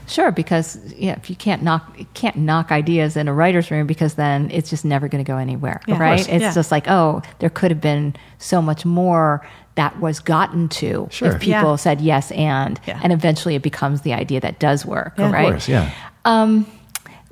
Sure, 0.07 0.31
because 0.31 0.79
yeah, 0.95 1.13
if 1.17 1.29
you 1.29 1.35
can't 1.35 1.61
knock 1.61 1.93
you 1.97 2.05
can't 2.13 2.37
knock 2.37 2.71
ideas 2.71 3.17
in 3.17 3.27
a 3.27 3.33
writer's 3.33 3.69
room 3.69 3.85
because 3.87 4.13
then 4.15 4.49
it's 4.51 4.69
just 4.69 4.85
never 4.85 5.07
going 5.07 5.23
to 5.23 5.27
go 5.29 5.37
anywhere, 5.37 5.81
Yeah, 5.85 5.97
right? 5.99 6.19
It's 6.19 6.41
yeah. 6.41 6.53
just 6.53 6.71
like, 6.71 6.87
oh, 6.87 7.21
there 7.39 7.49
could 7.49 7.71
have 7.71 7.81
been 7.81 8.15
so 8.37 8.61
much 8.61 8.85
more 8.85 9.45
that 9.75 9.99
was 9.99 10.19
gotten 10.19 10.69
to 10.69 11.07
Sure. 11.11 11.33
if 11.33 11.41
people 11.41 11.71
Yeah. 11.71 11.75
said 11.75 12.01
yes 12.01 12.31
and 12.31 12.79
Yeah. 12.87 12.99
and 13.03 13.11
eventually 13.13 13.55
it 13.55 13.61
becomes 13.61 14.01
the 14.01 14.13
idea 14.13 14.39
that 14.39 14.59
does 14.59 14.85
work, 14.85 15.13
Yeah. 15.17 15.31
Right? 15.31 15.45
Of 15.45 15.51
course, 15.51 15.67
yeah. 15.69 15.89
Um, 16.25 16.65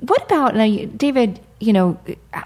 what 0.00 0.22
about 0.24 0.54
now, 0.54 0.68
David? 0.96 1.40
You 1.58 1.72
know, 1.72 1.96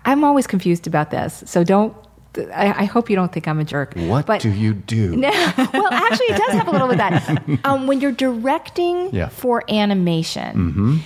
I'm 0.04 0.22
always 0.22 0.46
confused 0.46 0.86
about 0.86 1.10
this, 1.10 1.42
so 1.46 1.64
don't. 1.64 1.92
I, 2.36 2.82
I 2.82 2.84
hope 2.84 3.10
you 3.10 3.16
don't 3.16 3.32
think 3.32 3.48
I'm 3.48 3.58
a 3.58 3.64
jerk. 3.64 3.94
What 3.94 4.26
but, 4.26 4.40
do 4.40 4.50
you 4.50 4.74
do? 4.74 5.16
no, 5.16 5.30
well, 5.30 5.92
actually, 5.92 6.26
it 6.26 6.38
does 6.38 6.52
have 6.52 6.68
a 6.68 6.70
little 6.70 6.88
bit 6.88 7.00
of 7.00 7.26
that. 7.26 7.60
Um, 7.64 7.86
when 7.86 8.00
you're 8.00 8.12
directing 8.12 9.14
Yeah. 9.14 9.28
for 9.28 9.64
animation, 9.68 11.02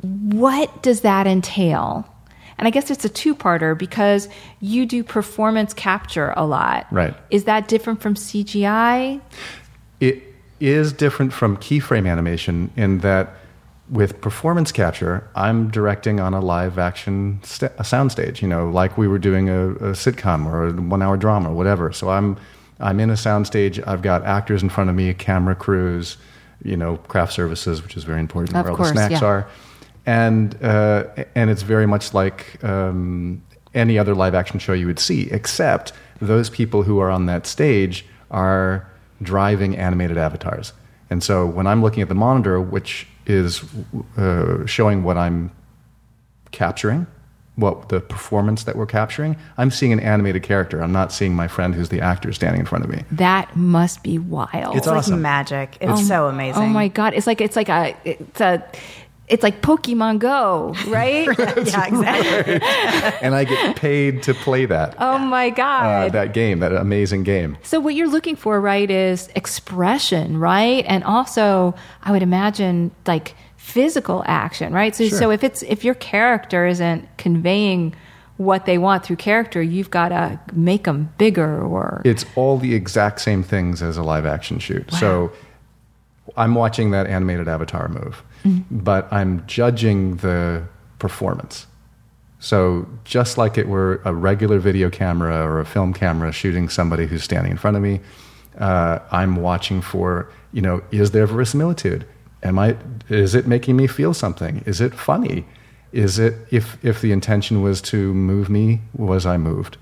what 0.00 0.82
does 0.82 1.02
that 1.02 1.26
entail? 1.26 2.08
And 2.58 2.68
I 2.68 2.70
guess 2.70 2.90
it's 2.90 3.04
a 3.04 3.08
two-parter 3.08 3.76
because 3.76 4.28
you 4.60 4.86
do 4.86 5.02
performance 5.02 5.74
capture 5.74 6.32
a 6.36 6.44
lot. 6.46 6.86
Right. 6.90 7.14
Is 7.30 7.44
that 7.44 7.68
different 7.68 8.00
from 8.00 8.14
CGI? 8.14 9.20
It 10.00 10.22
is 10.60 10.92
different 10.92 11.32
from 11.32 11.56
keyframe 11.56 12.08
animation 12.08 12.70
in 12.76 12.98
that 12.98 13.30
with 13.90 14.20
performance 14.20 14.72
capture, 14.72 15.28
I'm 15.34 15.70
directing 15.70 16.18
on 16.18 16.32
a 16.32 16.40
live 16.40 16.78
action 16.78 17.40
st- 17.42 17.76
soundstage, 17.78 18.40
you 18.40 18.48
know, 18.48 18.68
like 18.70 18.96
we 18.96 19.06
were 19.06 19.18
doing 19.18 19.48
a, 19.48 19.70
a 19.72 19.92
sitcom 19.92 20.46
or 20.46 20.68
a 20.68 20.72
one 20.72 21.02
hour 21.02 21.16
drama 21.16 21.50
or 21.50 21.54
whatever. 21.54 21.92
So 21.92 22.08
I'm, 22.08 22.38
I'm 22.80 22.98
in 22.98 23.10
a 23.10 23.14
soundstage, 23.14 23.86
I've 23.86 24.02
got 24.02 24.24
actors 24.24 24.62
in 24.62 24.70
front 24.70 24.88
of 24.88 24.96
me, 24.96 25.12
camera 25.12 25.54
crews, 25.54 26.16
you 26.62 26.76
know, 26.76 26.96
craft 26.96 27.34
services, 27.34 27.82
which 27.82 27.96
is 27.96 28.04
very 28.04 28.20
important, 28.20 28.56
Of 28.56 28.64
where 28.64 28.72
all 28.72 28.78
the 28.78 28.84
snacks 28.86 29.20
yeah. 29.20 29.26
are. 29.26 29.48
And, 30.06 30.62
uh, 30.62 31.04
and 31.34 31.50
it's 31.50 31.62
very 31.62 31.86
much 31.86 32.14
like 32.14 32.62
um, 32.64 33.42
any 33.74 33.98
other 33.98 34.14
live 34.14 34.34
action 34.34 34.58
show 34.58 34.72
you 34.72 34.86
would 34.86 34.98
see, 34.98 35.30
except 35.30 35.92
those 36.20 36.48
people 36.48 36.84
who 36.84 37.00
are 37.00 37.10
on 37.10 37.26
that 37.26 37.46
stage 37.46 38.06
are 38.30 38.86
driving 39.22 39.76
animated 39.76 40.16
avatars. 40.16 40.72
And 41.14 41.22
so 41.22 41.46
when 41.46 41.68
I'm 41.68 41.80
looking 41.80 42.02
at 42.02 42.08
the 42.08 42.14
monitor, 42.16 42.60
which 42.60 43.06
is 43.24 43.62
uh, 44.16 44.66
showing 44.66 45.04
what 45.04 45.16
I'm 45.16 45.52
capturing, 46.50 47.06
what 47.54 47.88
the 47.88 48.00
performance 48.00 48.64
that 48.64 48.74
we're 48.74 48.86
capturing, 48.86 49.36
I'm 49.56 49.70
seeing 49.70 49.92
an 49.92 50.00
animated 50.00 50.42
character. 50.42 50.82
I'm 50.82 50.90
not 50.90 51.12
seeing 51.12 51.32
my 51.36 51.46
friend 51.46 51.72
who's 51.72 51.88
the 51.88 52.00
actor 52.00 52.32
standing 52.32 52.58
in 52.58 52.66
front 52.66 52.82
of 52.82 52.90
me. 52.90 53.04
That 53.12 53.54
must 53.54 54.02
be 54.02 54.18
wild. 54.18 54.74
It's 54.74 54.78
It's 54.78 54.86
like 54.88 54.96
awesome. 54.96 55.22
magic. 55.22 55.78
It's 55.80 56.04
so 56.08 56.26
amazing. 56.26 56.64
Oh 56.64 56.66
my 56.66 56.88
god! 56.88 57.14
It's 57.14 57.28
like 57.28 57.40
it's 57.40 57.54
like 57.54 57.68
a 57.68 57.96
it's 58.04 58.40
a 58.40 58.60
it's 59.28 59.42
like 59.42 59.62
Pokemon 59.62 60.18
Go, 60.18 60.74
right? 60.88 61.26
yeah, 61.38 61.54
exactly. 61.56 62.06
and 63.22 63.34
I 63.34 63.44
get 63.44 63.76
paid 63.76 64.22
to 64.24 64.34
play 64.34 64.66
that. 64.66 64.94
oh 64.98 65.18
my 65.18 65.48
Uh, 65.48 65.50
god! 65.54 66.12
that 66.12 66.34
game, 66.34 66.58
that 66.60 66.72
amazing 66.72 67.22
game. 67.22 67.56
so 67.62 67.80
what 67.80 67.94
you're 67.94 68.08
looking 68.08 68.36
for, 68.36 68.60
right, 68.60 68.90
is 68.90 69.28
expression, 69.34 70.38
right, 70.38 70.84
and 70.86 71.02
also 71.04 71.74
I 72.02 72.12
would 72.12 72.22
imagine 72.22 72.90
like 73.06 73.34
physical 73.56 74.22
action, 74.26 74.72
right? 74.74 74.94
So 74.94 75.08
Sure. 75.08 75.18
so 75.18 75.30
if 75.30 75.42
it's 75.42 75.62
if 75.62 75.84
your 75.84 75.94
character 75.94 76.66
isn't 76.66 77.08
conveying 77.16 77.94
what 78.36 78.66
they 78.66 78.76
want 78.78 79.04
through 79.04 79.16
character, 79.16 79.62
you've 79.62 79.90
got 79.90 80.08
to 80.08 80.38
make 80.52 80.84
them 80.84 81.08
bigger 81.18 81.62
or 81.64 82.02
It's 82.04 82.26
all 82.34 82.58
the 82.58 82.74
exact 82.74 83.20
same 83.20 83.42
things 83.44 83.80
as 83.80 83.96
a 83.96 84.02
live 84.02 84.26
action 84.26 84.58
shoot. 84.58 84.90
So 84.92 85.30
I'm 86.36 86.54
watching 86.56 86.90
that 86.90 87.06
animated 87.06 87.46
avatar 87.48 87.88
move, 87.88 88.22
but 88.70 89.12
I'm 89.12 89.46
judging 89.46 90.16
the 90.16 90.64
performance. 90.98 91.66
So 92.38 92.86
just 93.04 93.38
like 93.38 93.56
it 93.56 93.68
were 93.68 94.02
a 94.04 94.12
regular 94.12 94.58
video 94.58 94.90
camera 94.90 95.42
or 95.46 95.60
a 95.60 95.64
film 95.64 95.94
camera 95.94 96.30
shooting 96.30 96.68
somebody 96.68 97.06
who's 97.06 97.24
standing 97.24 97.52
in 97.52 97.56
front 97.56 97.76
of 97.76 97.82
me, 97.82 98.00
uh, 98.58 98.98
I'm 99.10 99.36
watching 99.36 99.80
for 99.80 100.30
you 100.52 100.60
know 100.60 100.82
is 100.90 101.12
there 101.12 101.26
verisimilitude? 101.26 102.06
Am 102.42 102.58
I 102.58 102.76
is 103.08 103.34
it 103.34 103.46
making 103.46 103.76
me 103.76 103.86
feel 103.86 104.12
something? 104.12 104.62
Is 104.66 104.80
it 104.80 104.94
funny? 104.94 105.46
Is 105.92 106.18
it 106.18 106.34
if 106.50 106.76
if 106.84 107.00
the 107.00 107.12
intention 107.12 107.62
was 107.62 107.80
to 107.82 108.12
move 108.12 108.50
me, 108.50 108.82
was 108.94 109.24
I 109.24 109.38
moved? 109.38 109.78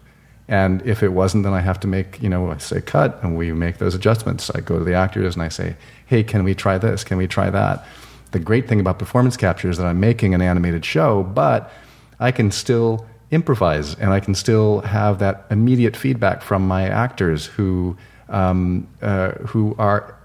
And 0.49 0.83
if 0.87 1.03
it 1.03 1.09
wasn't, 1.09 1.45
then 1.45 1.53
I 1.55 1.61
have 1.61 1.81
to 1.81 1.87
make, 1.87 2.21
you 2.23 2.29
know, 2.29 2.51
I 2.51 2.59
say 2.59 2.81
cut 2.81 3.19
and 3.23 3.37
we 3.39 3.53
make 3.53 3.79
those 3.79 3.95
adjustments. 3.95 4.51
I 4.51 4.61
go 4.61 4.79
to 4.79 4.85
the 4.85 4.95
actors 4.95 5.35
and 5.35 5.43
I 5.43 5.49
say, 5.49 5.77
hey, 6.07 6.23
can 6.23 6.45
we 6.45 6.55
try 6.55 6.79
this? 6.79 7.05
Can 7.05 7.17
we 7.17 7.27
try 7.27 7.49
that? 7.49 7.87
The 8.33 8.39
great 8.39 8.69
thing 8.69 8.81
about 8.81 8.99
performance 8.99 9.37
capture 9.37 9.71
is 9.71 9.79
that 9.79 9.87
I'm 9.87 10.01
making 10.01 10.35
an 10.35 10.43
animated 10.43 10.85
show, 10.85 11.23
but 11.23 11.71
I 12.19 12.33
can 12.33 12.51
still 12.51 13.07
improvise 13.31 13.95
and 13.95 14.11
I 14.11 14.21
can 14.21 14.35
still 14.35 14.81
have 14.81 15.19
that 15.21 15.47
immediate 15.51 15.97
feedback 15.97 16.43
from 16.43 16.67
my 16.67 16.89
actors 16.89 17.47
who, 17.47 17.97
um, 18.29 18.87
uh, 19.01 19.33
who 19.33 19.75
are 19.79 20.17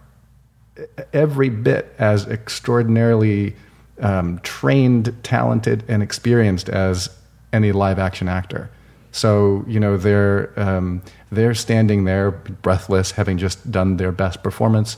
every 1.13 1.49
bit 1.49 1.93
as 1.97 2.27
extraordinarily 2.27 3.55
um, 3.99 4.39
trained, 4.39 5.15
talented, 5.23 5.83
and 5.87 6.03
experienced 6.03 6.69
as 6.69 7.09
any 7.53 7.71
live 7.71 7.99
action 7.99 8.27
actor. 8.27 8.69
So 9.11 9.65
you 9.67 9.79
know 9.79 9.97
they're 9.97 10.51
um, 10.59 11.01
they're 11.31 11.55
standing 11.55 12.03
there 12.03 12.31
breathless, 12.31 13.11
having 13.11 13.37
just 13.37 13.71
done 13.71 13.97
their 13.97 14.11
best 14.11 14.43
performance, 14.43 14.97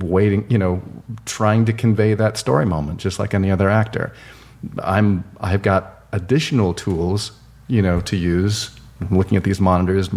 waiting, 0.00 0.46
you 0.48 0.58
know, 0.58 0.82
trying 1.26 1.64
to 1.66 1.72
convey 1.72 2.14
that 2.14 2.36
story 2.36 2.66
moment, 2.66 3.00
just 3.00 3.18
like 3.18 3.34
any 3.34 3.50
other 3.50 3.68
actor. 3.68 4.12
I'm 4.82 5.24
I've 5.40 5.62
got 5.62 6.04
additional 6.12 6.74
tools, 6.74 7.32
you 7.68 7.82
know, 7.82 8.00
to 8.02 8.16
use. 8.16 8.70
I'm 9.00 9.16
looking 9.16 9.36
at 9.36 9.44
these 9.44 9.60
monitors. 9.60 10.08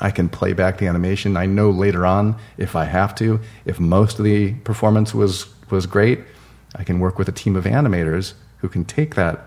I 0.00 0.10
can 0.10 0.28
play 0.28 0.52
back 0.52 0.78
the 0.78 0.86
animation. 0.86 1.36
I 1.36 1.46
know 1.46 1.70
later 1.70 2.04
on 2.04 2.36
if 2.58 2.74
I 2.74 2.84
have 2.84 3.14
to, 3.16 3.40
if 3.64 3.78
most 3.78 4.18
of 4.18 4.24
the 4.24 4.54
performance 4.64 5.14
was 5.14 5.46
was 5.70 5.86
great, 5.86 6.20
I 6.74 6.84
can 6.84 7.00
work 7.00 7.18
with 7.18 7.28
a 7.28 7.32
team 7.32 7.56
of 7.56 7.64
animators 7.64 8.34
who 8.58 8.68
can 8.68 8.84
take 8.84 9.14
that 9.14 9.40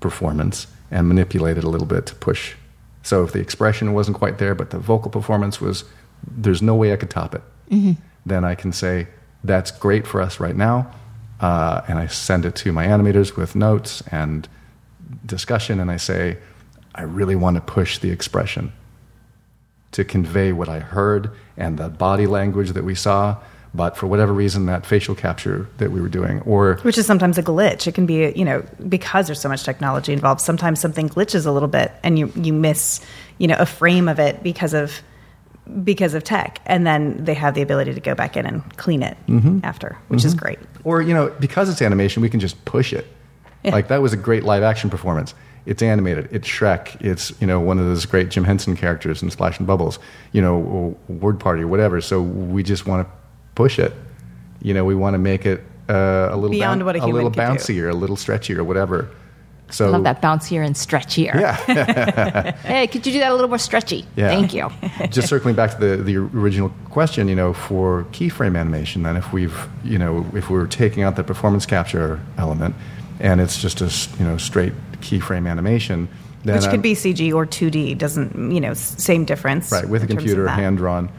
performance 0.00 0.66
and 0.90 1.06
manipulate 1.06 1.58
it 1.58 1.64
a 1.64 1.68
little 1.68 1.86
bit 1.86 2.06
to 2.06 2.14
push. 2.14 2.54
So 3.02 3.24
if 3.24 3.32
the 3.32 3.40
expression 3.40 3.92
wasn't 3.92 4.16
quite 4.16 4.38
there, 4.38 4.54
but 4.54 4.70
the 4.70 4.78
vocal 4.78 5.10
performance 5.10 5.60
was, 5.60 5.84
there's 6.26 6.60
no 6.60 6.74
way 6.74 6.92
I 6.92 6.96
could 6.96 7.10
top 7.10 7.34
it. 7.34 7.42
Mm-hmm. 7.70 7.92
Then 8.26 8.44
I 8.44 8.54
can 8.54 8.72
say 8.72 9.08
that's 9.42 9.70
great 9.70 10.06
for 10.06 10.20
us 10.20 10.40
right 10.40 10.56
now, 10.56 10.90
uh, 11.40 11.82
and 11.88 11.98
I 11.98 12.06
send 12.06 12.44
it 12.44 12.54
to 12.56 12.72
my 12.72 12.86
animators 12.86 13.36
with 13.36 13.54
notes 13.54 14.02
and 14.10 14.48
discussion, 15.24 15.80
and 15.80 15.90
I 15.90 15.96
say, 15.96 16.38
I 16.94 17.02
really 17.02 17.36
want 17.36 17.56
to 17.56 17.60
push 17.60 17.98
the 17.98 18.10
expression 18.10 18.72
to 19.92 20.04
convey 20.04 20.52
what 20.52 20.68
I 20.68 20.80
heard 20.80 21.30
and 21.56 21.78
the 21.78 21.88
body 21.88 22.26
language 22.26 22.70
that 22.70 22.84
we 22.84 22.94
saw. 22.94 23.36
But 23.72 23.96
for 23.96 24.08
whatever 24.08 24.32
reason, 24.32 24.66
that 24.66 24.84
facial 24.84 25.14
capture 25.14 25.68
that 25.78 25.92
we 25.92 26.00
were 26.00 26.08
doing, 26.08 26.40
or 26.40 26.78
Which 26.82 26.98
is 26.98 27.06
sometimes 27.06 27.38
a 27.38 27.42
glitch. 27.42 27.86
It 27.86 27.94
can 27.94 28.04
be, 28.04 28.32
you 28.34 28.44
know, 28.44 28.64
because 28.88 29.28
there's 29.28 29.40
so 29.40 29.48
much 29.48 29.62
technology 29.62 30.12
involved. 30.12 30.40
Sometimes 30.40 30.80
something 30.80 31.08
glitches 31.08 31.46
a 31.46 31.52
little 31.52 31.68
bit, 31.68 31.92
and 32.02 32.18
you 32.18 32.32
you 32.34 32.52
miss, 32.52 33.00
you 33.38 33.46
know, 33.46 33.54
a 33.60 33.66
frame 33.66 34.08
of 34.08 34.18
it 34.18 34.42
because 34.42 34.74
of 34.74 35.00
because 35.84 36.14
of 36.14 36.24
tech, 36.24 36.60
and 36.66 36.86
then 36.86 37.24
they 37.24 37.34
have 37.34 37.54
the 37.54 37.62
ability 37.62 37.94
to 37.94 38.00
go 38.00 38.14
back 38.14 38.36
in 38.36 38.46
and 38.46 38.76
clean 38.76 39.02
it 39.02 39.16
after, 39.62 39.96
which 40.08 40.24
is 40.24 40.34
great. 40.34 40.58
or 40.84 41.02
you 41.02 41.14
know, 41.14 41.28
because 41.40 41.68
it's 41.68 41.82
animation, 41.82 42.22
we 42.22 42.28
can 42.30 42.40
just 42.40 42.62
push 42.64 42.92
it. 42.92 43.06
Yeah. 43.62 43.72
Like 43.72 43.88
that 43.88 44.00
was 44.02 44.12
a 44.12 44.16
great 44.16 44.44
live 44.44 44.62
action 44.62 44.88
performance. 44.90 45.34
It's 45.66 45.82
animated. 45.82 46.28
It's 46.32 46.48
Shrek. 46.48 47.00
It's 47.02 47.32
you 47.40 47.46
know 47.46 47.60
one 47.60 47.78
of 47.78 47.84
those 47.84 48.06
great 48.06 48.30
Jim 48.30 48.44
Henson 48.44 48.74
characters 48.76 49.22
in 49.22 49.30
Splash 49.30 49.58
and 49.58 49.66
Bubbles. 49.66 49.98
You 50.32 50.40
know, 50.40 50.56
or 50.56 50.96
Word 51.14 51.38
Party 51.38 51.62
or 51.62 51.68
whatever. 51.68 52.00
So 52.00 52.22
we 52.22 52.62
just 52.62 52.86
want 52.86 53.06
to 53.06 53.12
push 53.54 53.78
it. 53.78 53.92
You 54.62 54.72
know, 54.74 54.84
we 54.84 54.94
want 54.94 55.14
to 55.14 55.18
make 55.18 55.44
it 55.44 55.62
uh, 55.88 56.28
a 56.30 56.34
little 56.36 56.50
Beyond 56.50 56.80
boun- 56.80 56.86
what 56.86 56.96
a 56.96 57.04
a 57.04 57.06
little 57.06 57.30
could 57.30 57.36
do. 57.36 57.42
bouncier, 57.42 57.90
a 57.90 57.94
little 57.94 58.16
stretchier, 58.16 58.64
whatever. 58.64 59.10
So 59.70 59.86
I 59.86 59.90
love 59.90 60.04
that 60.04 60.20
bouncier 60.20 60.64
and 60.64 60.74
stretchier. 60.74 61.34
Yeah. 61.34 62.52
hey, 62.62 62.86
could 62.86 63.06
you 63.06 63.12
do 63.12 63.18
that 63.20 63.30
a 63.30 63.34
little 63.34 63.48
more 63.48 63.58
stretchy? 63.58 64.06
Yeah. 64.16 64.28
Thank 64.28 64.54
you. 64.54 64.70
just 65.10 65.28
circling 65.28 65.54
back 65.54 65.72
to 65.72 65.78
the, 65.78 66.02
the 66.02 66.16
original 66.16 66.70
question, 66.90 67.28
you 67.28 67.34
know, 67.36 67.52
for 67.52 68.04
keyframe 68.12 68.58
animation, 68.58 69.02
then 69.02 69.16
if 69.16 69.32
we've, 69.32 69.68
you 69.84 69.98
know, 69.98 70.26
if 70.34 70.50
we're 70.50 70.66
taking 70.66 71.02
out 71.02 71.16
the 71.16 71.24
performance 71.24 71.66
capture 71.66 72.20
element 72.38 72.74
and 73.20 73.40
it's 73.40 73.60
just 73.60 73.80
a, 73.80 74.18
you 74.18 74.28
know, 74.28 74.36
straight 74.36 74.72
keyframe 75.00 75.48
animation, 75.48 76.08
then 76.44 76.56
Which 76.56 76.64
I'm- 76.64 76.70
could 76.72 76.82
be 76.82 76.94
CG 76.94 77.32
or 77.34 77.46
2D. 77.46 77.98
Doesn't 77.98 78.52
you 78.52 78.60
know? 78.60 78.74
Same 78.74 79.24
difference. 79.24 79.70
right 79.70 79.88
with 79.88 80.02
a 80.02 80.04
in 80.04 80.08
terms 80.08 80.22
of 80.22 80.28
computer, 80.28 80.48
hand 80.48 80.78
drawn, 80.78 81.10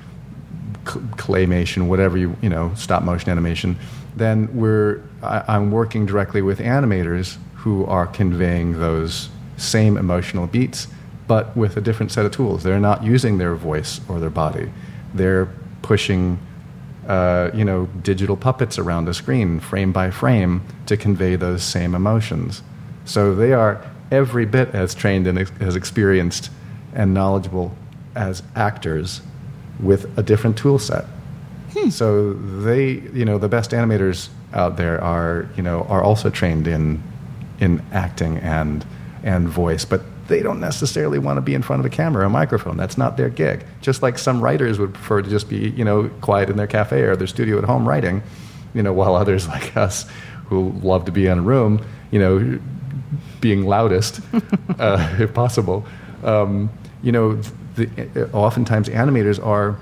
claymation, 0.86 1.88
whatever 1.88 2.18
you, 2.18 2.36
you 2.42 2.50
know, 2.50 2.72
stop 2.76 3.04
motion 3.04 3.30
animation. 3.30 3.78
Then 4.16 4.54
we're, 4.54 5.02
I, 5.24 5.44
I'm 5.48 5.72
working 5.72 6.06
directly 6.06 6.42
with 6.42 6.60
animators 6.60 7.38
who 7.63 7.86
are 7.86 8.08
conveying 8.08 8.80
those 8.80 9.30
same 9.58 9.95
emotional 9.95 10.47
beats, 10.47 10.88
but 11.28 11.56
with 11.56 11.78
a 11.78 11.82
different 11.82 12.12
set 12.12 12.26
of 12.26 12.32
tools. 12.32 12.63
They're 12.63 12.80
not 12.80 13.04
using 13.04 13.38
their 13.38 13.56
voice 13.56 14.02
or 14.10 14.19
their 14.19 14.32
body. 14.32 14.71
They're 15.13 15.47
pushing, 15.84 16.39
uh, 17.08 17.52
you 17.54 17.63
know, 17.63 17.86
digital 18.02 18.36
puppets 18.36 18.80
around 18.80 19.08
a 19.08 19.13
screen, 19.13 19.60
frame 19.60 19.91
by 19.91 20.10
frame, 20.10 20.63
to 20.88 20.97
convey 20.97 21.36
those 21.36 21.63
same 21.63 21.93
emotions. 21.93 22.63
So 23.06 23.36
they 23.36 23.54
are 23.54 23.86
every 24.12 24.45
bit 24.45 24.69
as 24.74 24.95
trained 24.95 25.28
and 25.28 25.38
ex- 25.38 25.52
as 25.60 25.76
experienced 25.76 26.50
and 26.93 27.13
knowledgeable 27.13 27.76
as 28.15 28.41
actors 28.56 29.21
with 29.80 30.17
a 30.17 30.24
different 30.24 30.58
tool 30.58 30.80
set. 30.80 31.06
So 31.89 32.34
they, 32.34 33.02
you 33.13 33.24
know, 33.24 33.38
the 33.38 33.47
best 33.47 33.71
animators 33.71 34.30
out 34.54 34.76
there 34.78 35.02
are, 35.02 35.47
you 35.56 35.63
know, 35.63 35.84
are 35.84 36.04
also 36.04 36.30
trained 36.30 36.67
in 36.67 37.02
in 37.62 37.82
acting 37.93 38.38
and 38.39 38.86
and 39.24 39.47
voice, 39.47 39.86
but 39.86 40.02
they 40.28 40.41
don't 40.41 40.60
necessarily 40.60 41.19
want 41.19 41.38
to 41.38 41.41
be 41.41 41.54
in 41.54 41.62
front 41.62 41.80
of 41.80 41.86
a 41.86 41.89
camera 41.89 42.24
or 42.24 42.26
a 42.26 42.30
microphone. 42.30 42.78
That's 42.78 42.97
not 42.97 43.17
their 43.17 43.30
gig. 43.30 43.65
Just 43.82 44.02
like 44.02 44.17
some 44.17 44.41
writers 44.41 44.80
would 44.80 44.93
prefer 44.93 45.21
to 45.21 45.30
just 45.30 45.50
be, 45.50 45.69
you 45.69 45.86
know, 45.86 46.10
quiet 46.21 46.50
in 46.50 46.58
their 46.58 46.67
cafe 46.67 47.02
or 47.02 47.15
their 47.15 47.28
studio 47.28 47.58
at 47.58 47.65
home 47.65 47.88
writing, 47.88 48.24
you 48.74 48.82
know, 48.82 48.93
while 48.93 49.15
others 49.15 49.47
like 49.56 49.78
us 49.78 50.06
who 50.47 50.71
love 50.82 51.06
to 51.06 51.12
be 51.12 51.28
in 51.28 51.39
a 51.39 51.41
room, 51.41 51.86
you 52.12 52.19
know, 52.19 52.60
being 53.39 53.65
loudest, 53.65 54.21
uh, 54.80 55.15
if 55.19 55.34
possible. 55.34 55.86
Um, 56.24 56.69
you 57.04 57.12
know, 57.12 57.41
the, 57.76 58.30
oftentimes 58.34 58.89
animators 58.89 59.43
are 59.43 59.78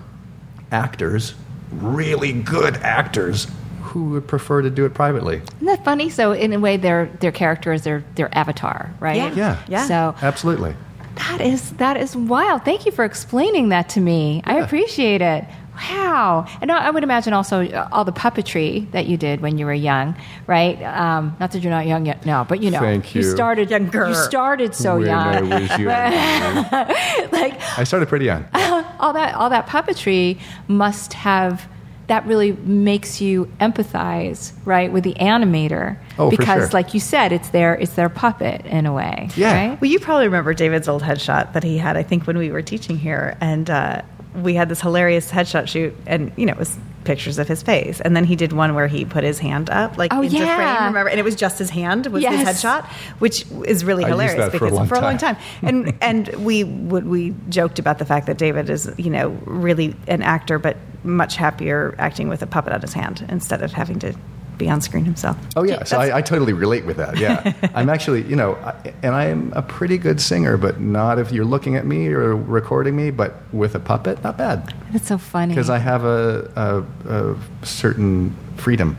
actors, 0.71 1.33
really 1.71 2.33
good 2.33 2.77
actors, 2.77 3.47
who 3.89 4.05
would 4.11 4.27
prefer 4.27 4.61
to 4.61 4.69
do 4.69 4.85
it 4.85 4.93
privately. 4.93 5.37
Isn't 5.57 5.65
that 5.65 5.83
funny? 5.83 6.09
So 6.09 6.31
in 6.31 6.53
a 6.53 6.59
way, 6.59 6.77
their 6.77 7.07
their 7.19 7.31
character 7.31 7.73
is 7.73 7.83
their 7.83 8.03
their 8.15 8.29
avatar, 8.37 8.93
right? 8.99 9.17
Yeah. 9.17 9.33
Yeah. 9.35 9.63
Yeah. 9.67 9.87
So 9.87 10.15
Absolutely. 10.21 10.75
that 11.15 11.41
is 11.41 11.71
that 11.73 11.97
is 11.97 12.15
wild. 12.15 12.63
Thank 12.65 12.85
you 12.85 12.91
for 12.91 13.03
explaining 13.05 13.69
that 13.69 13.89
to 13.89 13.99
me. 14.01 14.41
I 14.45 14.59
appreciate 14.59 15.21
it. 15.21 15.45
Wow. 15.89 16.45
And 16.61 16.71
I 16.71 16.87
I 16.87 16.89
would 16.91 17.03
imagine 17.03 17.31
also 17.33 17.65
uh, 17.65 17.87
all 17.91 18.03
the 18.03 18.11
puppetry 18.11 18.91
that 18.91 19.05
you 19.07 19.15
did 19.17 19.39
when 19.41 19.57
you 19.57 19.65
were 19.65 19.73
young, 19.73 20.13
right? 20.45 20.75
Um, 20.83 21.35
not 21.39 21.51
that 21.51 21.59
you're 21.63 21.71
not 21.71 21.87
young 21.87 22.05
yet 22.05 22.25
now, 22.25 22.43
but 22.43 22.61
you 22.61 22.69
know, 22.69 22.79
Thank 22.81 23.15
you. 23.15 23.21
you 23.21 23.31
started 23.31 23.69
Younger. 23.71 24.07
You 24.09 24.13
started 24.15 24.75
so 24.75 24.99
When 24.99 25.09
I 25.09 25.39
young. 25.39 25.49
was 25.49 25.69
young. 25.79 27.31
like 27.31 27.53
I 27.79 27.83
started 27.85 28.09
pretty 28.09 28.25
young. 28.25 28.43
all 28.99 29.13
that 29.13 29.35
all 29.35 29.49
that 29.49 29.67
puppetry 29.67 30.37
must 30.67 31.13
have 31.13 31.65
that 32.09 32.25
really 32.25 32.51
makes 32.51 33.21
you 33.21 33.45
empathize, 33.61 34.51
right, 34.65 34.91
with 34.91 35.03
the 35.03 35.13
animator. 35.15 35.97
Oh, 36.17 36.29
for 36.29 36.37
because, 36.37 36.63
sure. 36.63 36.69
like 36.71 36.93
you 36.93 36.99
said, 36.99 37.31
it's 37.31 37.49
their 37.49 37.75
it's 37.75 37.93
their 37.93 38.09
puppet 38.09 38.65
in 38.65 38.85
a 38.85 38.93
way. 38.93 39.29
Yeah. 39.35 39.53
Right? 39.69 39.81
Well, 39.81 39.89
you 39.89 39.99
probably 39.99 40.25
remember 40.25 40.53
David's 40.53 40.87
old 40.87 41.01
headshot 41.03 41.53
that 41.53 41.63
he 41.63 41.77
had, 41.77 41.95
I 41.97 42.03
think, 42.03 42.27
when 42.27 42.37
we 42.37 42.51
were 42.51 42.61
teaching 42.61 42.97
here. 42.97 43.37
And 43.39 43.69
uh, 43.69 44.01
we 44.35 44.53
had 44.55 44.69
this 44.69 44.81
hilarious 44.81 45.31
headshot 45.31 45.67
shoot, 45.67 45.95
and, 46.05 46.31
you 46.35 46.45
know, 46.45 46.53
it 46.53 46.59
was 46.59 46.77
pictures 47.05 47.39
of 47.39 47.47
his 47.47 47.63
face. 47.63 48.01
And 48.01 48.15
then 48.15 48.25
he 48.25 48.35
did 48.35 48.53
one 48.53 48.75
where 48.75 48.87
he 48.87 49.05
put 49.05 49.23
his 49.23 49.39
hand 49.39 49.69
up, 49.69 49.97
like, 49.97 50.13
Oh, 50.13 50.21
into 50.21 50.37
yeah. 50.37 50.55
frame, 50.57 50.87
remember? 50.89 51.09
And 51.09 51.19
it 51.19 51.23
was 51.23 51.35
just 51.35 51.57
his 51.57 51.69
hand 51.69 52.07
was 52.07 52.21
Yes. 52.21 52.45
his 52.47 52.63
headshot, 52.63 52.85
which 53.19 53.45
is 53.65 53.85
really 53.85 54.03
I 54.03 54.09
used 54.09 54.19
hilarious 54.19 54.51
because 54.51 54.59
for 54.59 54.65
a 54.65 54.69
because 54.71 54.91
long 54.91 55.03
long 55.03 55.17
time. 55.17 55.35
time. 55.35 55.43
And, 55.63 55.97
and 56.01 56.27
we, 56.45 56.63
would, 56.65 57.05
we 57.05 57.33
joked 57.47 57.79
about 57.79 57.97
the 57.99 58.05
fact 58.05 58.27
that 58.27 58.37
David 58.37 58.69
is, 58.69 58.91
you 58.97 59.09
know, 59.09 59.29
really 59.45 59.95
an 60.07 60.21
actor, 60.21 60.59
but 60.59 60.75
much 61.03 61.35
happier 61.35 61.95
acting 61.97 62.29
with 62.29 62.41
a 62.41 62.47
puppet 62.47 62.73
on 62.73 62.81
his 62.81 62.93
hand 62.93 63.25
instead 63.29 63.61
of 63.61 63.71
having 63.71 63.99
to 63.99 64.13
be 64.57 64.69
on 64.69 64.81
screen 64.81 65.05
himself. 65.05 65.37
Oh 65.55 65.63
yeah, 65.63 65.83
so 65.85 65.97
I, 65.97 66.17
I 66.17 66.21
totally 66.21 66.53
relate 66.53 66.85
with 66.85 66.97
that. 66.97 67.17
Yeah, 67.17 67.53
I'm 67.73 67.89
actually, 67.89 68.23
you 68.23 68.35
know, 68.35 68.55
I, 68.55 68.93
and 69.01 69.15
I'm 69.15 69.53
a 69.53 69.61
pretty 69.61 69.97
good 69.97 70.19
singer, 70.21 70.57
but 70.57 70.79
not 70.81 71.17
if 71.17 71.31
you're 71.31 71.45
looking 71.45 71.75
at 71.77 71.85
me 71.85 72.09
or 72.09 72.35
recording 72.35 72.95
me, 72.95 73.09
but 73.09 73.35
with 73.53 73.73
a 73.75 73.79
puppet, 73.79 74.21
not 74.23 74.37
bad 74.37 74.73
That's 74.91 75.07
so 75.07 75.17
funny. 75.17 75.53
because 75.53 75.69
I 75.69 75.77
have 75.77 76.03
a, 76.03 76.85
a, 77.07 77.31
a 77.31 77.65
certain 77.65 78.35
freedom 78.57 78.97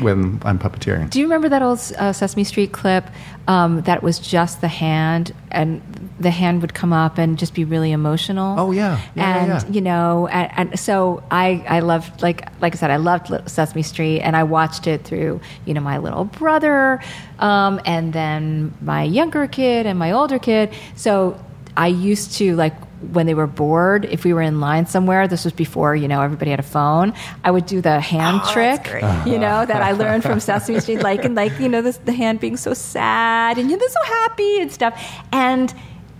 when 0.00 0.40
I'm 0.44 0.58
puppeteering. 0.58 1.10
Do 1.10 1.18
you 1.20 1.26
remember 1.26 1.48
that 1.48 1.62
old 1.62 1.78
uh, 1.98 2.12
Sesame 2.12 2.44
Street 2.44 2.72
clip 2.72 3.06
um, 3.46 3.82
that 3.82 4.02
was 4.02 4.18
just 4.18 4.60
the 4.60 4.68
hand, 4.68 5.34
and 5.50 5.82
the 6.20 6.30
hand 6.30 6.60
would 6.62 6.74
come 6.74 6.92
up 6.92 7.18
and 7.18 7.38
just 7.38 7.54
be 7.54 7.64
really 7.64 7.92
emotional? 7.92 8.58
Oh, 8.58 8.70
yeah. 8.70 8.98
Yeah, 8.98 9.00
yeah, 9.14 9.36
and 9.36 9.48
yeah. 9.48 9.74
you 9.74 9.80
know, 9.80 10.26
and, 10.26 10.70
and 10.70 10.80
so 10.80 11.22
I, 11.30 11.64
I 11.68 11.80
loved 11.80 12.22
like 12.22 12.48
like 12.60 12.74
I 12.74 12.76
said, 12.78 12.90
I 12.90 12.96
loved 12.96 13.32
Sesame 13.50 13.82
Street, 13.82 14.20
and 14.20 14.36
I 14.36 14.44
watched 14.44 14.86
it 14.86 15.04
through 15.04 15.40
you 15.64 15.74
know 15.74 15.80
my 15.80 15.98
little 15.98 16.24
brother, 16.24 17.00
um, 17.38 17.80
and 17.84 18.12
then 18.12 18.74
my 18.80 19.02
younger 19.02 19.46
kid 19.46 19.86
and 19.86 19.98
my 19.98 20.12
older 20.12 20.38
kid. 20.38 20.72
So 20.96 21.42
I 21.76 21.86
used 21.86 22.34
to 22.38 22.56
like 22.56 22.74
when 23.12 23.26
they 23.26 23.34
were 23.34 23.46
bored, 23.46 24.04
if 24.06 24.24
we 24.24 24.32
were 24.32 24.42
in 24.42 24.60
line 24.60 24.86
somewhere, 24.86 25.28
this 25.28 25.44
was 25.44 25.52
before, 25.52 25.94
you 25.94 26.08
know, 26.08 26.20
everybody 26.20 26.50
had 26.50 26.60
a 26.60 26.64
phone, 26.64 27.14
I 27.44 27.50
would 27.50 27.66
do 27.66 27.80
the 27.80 28.00
hand 28.00 28.40
Oh, 28.44 28.52
trick, 28.52 28.86
you 29.26 29.38
know, 29.38 29.64
that 29.70 29.82
I 29.82 29.92
learned 29.92 30.22
from 30.24 30.40
Sesame 30.40 30.80
Street, 30.80 31.02
like, 31.02 31.24
and 31.24 31.34
like, 31.34 31.58
you 31.60 31.68
know, 31.68 31.80
this, 31.82 31.98
the 31.98 32.12
hand 32.12 32.40
being 32.40 32.56
so 32.56 32.74
sad 32.74 33.56
and, 33.58 33.70
you 33.70 33.76
know, 33.76 33.86
so 33.86 34.02
happy 34.04 34.60
and 34.60 34.72
stuff. 34.72 35.00
And, 35.32 35.72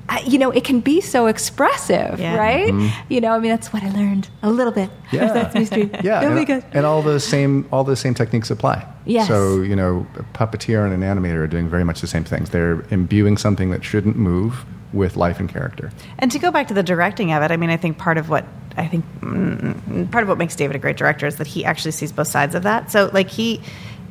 uh, 0.09 0.21
you 0.25 0.39
know, 0.39 0.51
it 0.51 0.65
can 0.65 0.81
be 0.81 1.01
so 1.03 1.27
expressive, 1.27 2.19
Yeah. 2.19 2.37
right? 2.37 2.73
You 3.11 3.21
know, 3.21 3.33
I 3.33 3.39
mean, 3.41 3.51
that's 3.51 3.73
what 3.73 3.83
I 3.83 3.91
learned 3.91 4.29
a 4.43 4.51
little 4.51 4.73
bit 4.73 4.89
Mm-hmm. 5.09 5.17
Yeah. 5.17 5.29
from 5.29 5.43
Sesame 5.43 5.65
Street. 5.67 5.97
Yeah, 6.05 6.21
my 6.29 6.39
and, 6.39 6.47
God. 6.47 6.65
and 6.73 6.87
all 6.87 7.03
the 7.03 7.19
same 7.19 7.67
all 7.73 7.83
the 7.85 7.97
same 7.97 8.15
techniques 8.15 8.51
apply. 8.51 8.87
Yes. 9.05 9.27
So 9.29 9.63
you 9.63 9.75
know, 9.75 10.07
a 10.17 10.23
puppeteer 10.39 10.85
and 10.91 10.93
an 10.95 11.01
animator 11.03 11.39
are 11.43 11.47
doing 11.47 11.69
very 11.69 11.85
much 11.85 12.01
the 12.01 12.07
same 12.07 12.25
things. 12.25 12.51
They're 12.51 12.83
imbuing 12.91 13.37
something 13.37 13.71
that 13.71 13.85
shouldn't 13.85 14.17
move 14.17 14.65
with 14.93 15.17
life 15.17 15.41
and 15.41 15.49
character. 15.49 15.91
And 16.19 16.31
to 16.33 16.39
go 16.39 16.51
back 16.51 16.69
to 16.69 16.75
the 16.75 16.83
directing 16.83 17.33
of 17.33 17.43
it, 17.43 17.51
I 17.51 17.57
mean, 17.57 17.71
I 17.71 17.77
think 17.77 17.99
part 17.99 18.19
of 18.19 18.29
what 18.29 18.45
I 18.77 18.87
think 18.87 19.05
mm, 19.21 20.11
part 20.11 20.23
of 20.23 20.29
what 20.29 20.39
makes 20.39 20.55
David 20.55 20.77
a 20.77 20.79
great 20.79 20.97
director 20.97 21.27
is 21.27 21.37
that 21.37 21.47
he 21.47 21.65
actually 21.65 21.91
sees 21.93 22.13
both 22.13 22.29
sides 22.29 22.55
of 22.55 22.63
that. 22.63 22.91
So, 22.91 23.11
like 23.13 23.29
he, 23.29 23.61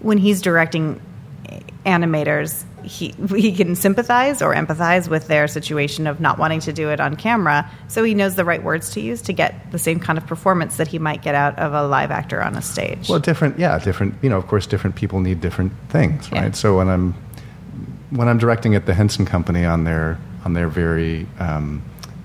when 0.02 0.18
he's 0.18 0.42
directing 0.42 1.02
animators, 1.86 2.66
he 2.84 3.10
he 3.36 3.54
can 3.54 3.76
sympathize 3.76 4.42
or 4.42 4.54
empathize 4.54 5.08
with 5.08 5.28
their 5.28 5.48
situation 5.48 6.06
of 6.06 6.20
not 6.20 6.38
wanting 6.38 6.60
to 6.62 6.74
do 6.74 6.90
it 6.90 7.00
on 7.00 7.16
camera. 7.16 7.70
So 7.88 8.04
he 8.04 8.13
knows 8.13 8.36
the 8.36 8.46
right 8.46 8.62
words 8.62 8.92
to 8.92 9.02
use 9.02 9.22
to 9.24 9.34
get 9.34 9.72
the 9.72 9.80
same 9.80 10.00
kind 10.00 10.18
of 10.18 10.28
performance 10.28 10.78
that 10.78 10.88
he 10.88 11.00
might 11.00 11.22
get 11.22 11.34
out 11.34 11.58
of 11.58 11.74
a 11.74 11.88
live 11.88 12.12
actor 12.12 12.44
on 12.44 12.56
a 12.56 12.62
stage. 12.62 13.10
Well, 13.10 13.20
different, 13.20 13.58
yeah, 13.58 13.80
different. 13.80 14.16
You 14.22 14.30
know, 14.30 14.38
of 14.38 14.48
course, 14.48 14.68
different 14.68 14.96
people 14.96 15.22
need 15.22 15.42
different 15.42 15.72
things, 15.90 16.32
right? 16.32 16.46
Yeah. 16.46 16.52
So 16.52 16.78
when 16.78 16.90
I'm 16.90 17.13
when 18.10 18.28
I'm 18.28 18.38
directing 18.38 18.76
at 18.76 18.86
the 18.86 18.94
Henson 18.94 19.26
Company 19.26 19.66
on 19.66 19.84
their 19.86 20.20
on 20.47 20.53
their 20.53 20.69
very 20.69 21.27
um, 21.39 21.83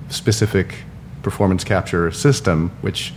specific 0.08 0.76
performance 1.24 1.64
capture 1.64 2.08
system, 2.12 2.70
which 2.80 3.12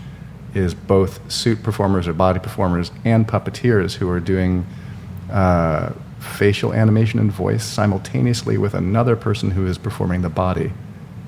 is 0.55 0.73
both 0.73 1.31
suit 1.31 1.61
performers 1.61 2.07
or 2.07 2.13
body 2.13 2.39
performers 2.39 2.91
and 3.03 3.27
puppeteers 3.27 3.93
who 3.93 4.09
are 4.09 4.19
doing 4.19 4.65
uh, 5.31 5.93
facial 6.19 6.73
animation 6.73 7.19
and 7.19 7.31
voice 7.31 7.63
simultaneously 7.63 8.57
with 8.57 8.73
another 8.73 9.15
person 9.15 9.51
who 9.51 9.67
is 9.67 9.77
performing 9.77 10.23
the 10.23 10.29
body, 10.29 10.73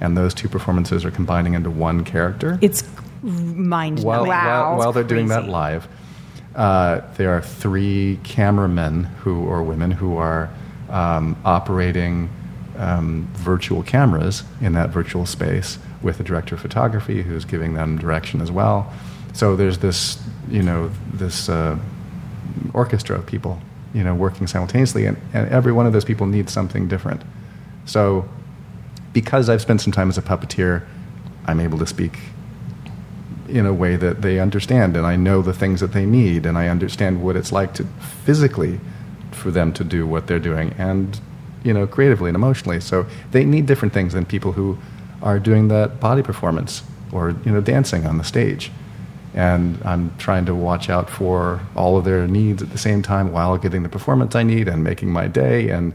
and 0.02 0.18
those 0.18 0.34
two 0.34 0.50
performances 0.50 1.06
are 1.06 1.12
combining 1.12 1.54
into 1.54 1.70
one 1.70 2.04
character. 2.04 2.58
It's 2.64 2.84
mind 3.22 4.00
while, 4.00 4.26
numbing. 4.26 4.44
while, 4.44 4.78
while 4.78 4.92
they're 4.92 5.04
doing 5.04 5.28
that 5.28 5.48
live, 5.48 5.88
uh, 6.56 7.02
there 7.18 7.30
are 7.30 7.44
three 7.44 8.20
cameramen 8.24 9.04
who 9.04 9.46
or 9.46 9.62
women 9.62 9.92
who 9.92 10.18
are 10.18 10.50
um, 10.90 11.38
operating 11.46 12.30
um, 12.78 13.28
virtual 13.34 13.84
cameras 13.84 14.44
in 14.62 14.74
that 14.74 14.90
virtual 14.90 15.26
space 15.26 15.80
with 16.02 16.20
a 16.20 16.24
director 16.24 16.56
of 16.56 16.62
photography 16.62 17.24
who's 17.24 17.46
giving 17.46 17.74
them 17.74 17.98
direction 17.98 18.42
as 18.42 18.52
well. 18.52 18.92
So 19.34 19.56
there's 19.56 19.80
this, 19.80 20.22
you 20.50 20.64
know, 20.64 20.92
this 21.14 21.50
uh, 21.50 21.78
orchestra 22.74 23.18
of 23.18 23.26
people, 23.26 23.60
you 23.94 24.04
know, 24.04 24.16
working 24.16 24.48
simultaneously, 24.48 25.06
and, 25.06 25.18
and 25.34 25.50
every 25.50 25.72
one 25.72 25.86
of 25.86 25.94
those 25.94 26.06
people 26.06 26.28
needs 26.28 26.52
something 26.52 26.88
different. 26.88 27.22
So 27.86 28.28
because 29.14 29.50
I've 29.50 29.62
spent 29.62 29.82
some 29.82 29.92
time 29.92 30.10
as 30.10 30.18
a 30.18 30.22
puppeteer, 30.22 30.86
I'm 31.46 31.60
able 31.60 31.80
to 31.80 31.88
speak 31.88 32.20
in 33.48 33.66
a 33.66 33.74
way 33.74 33.96
that 33.96 34.22
they 34.22 34.40
understand, 34.40 34.98
and 34.98 35.06
I 35.06 35.16
know 35.16 35.42
the 35.42 35.54
things 35.54 35.80
that 35.80 35.94
they 35.94 36.06
need, 36.06 36.46
and 36.46 36.58
I 36.58 36.68
understand 36.68 37.24
what 37.24 37.36
it's 37.36 37.52
like 37.52 37.74
to 37.76 37.86
physically 38.26 38.80
for 39.32 39.52
them 39.52 39.72
to 39.74 39.84
do 39.84 40.06
what 40.06 40.28
they're 40.28 40.40
doing, 40.40 40.74
and 40.78 41.20
you 41.68 41.74
know, 41.74 41.86
creatively 41.86 42.30
and 42.30 42.36
emotionally. 42.36 42.80
So 42.80 43.06
they 43.32 43.44
need 43.44 43.66
different 43.66 43.94
things 43.94 44.14
than 44.14 44.26
people 44.26 44.54
who 44.54 44.78
are 45.22 45.38
doing 45.38 45.68
that 45.68 46.00
body 46.00 46.24
performance 46.24 46.82
or 47.12 47.36
you 47.44 47.52
know, 47.52 47.60
dancing 47.60 48.08
on 48.08 48.18
the 48.18 48.24
stage. 48.24 48.72
And 49.34 49.78
I'm 49.84 50.16
trying 50.18 50.46
to 50.46 50.56
watch 50.56 50.90
out 50.90 51.10
for 51.10 51.60
all 51.76 51.98
of 51.98 52.06
their 52.06 52.26
needs 52.26 52.64
at 52.64 52.70
the 52.72 52.78
same 52.78 53.02
time 53.02 53.34
while 53.34 53.58
getting 53.58 53.84
the 53.84 53.90
performance 53.90 54.34
I 54.34 54.44
need 54.44 54.70
and 54.70 54.82
making 54.82 55.10
my 55.12 55.28
day 55.28 55.70
and 55.70 55.94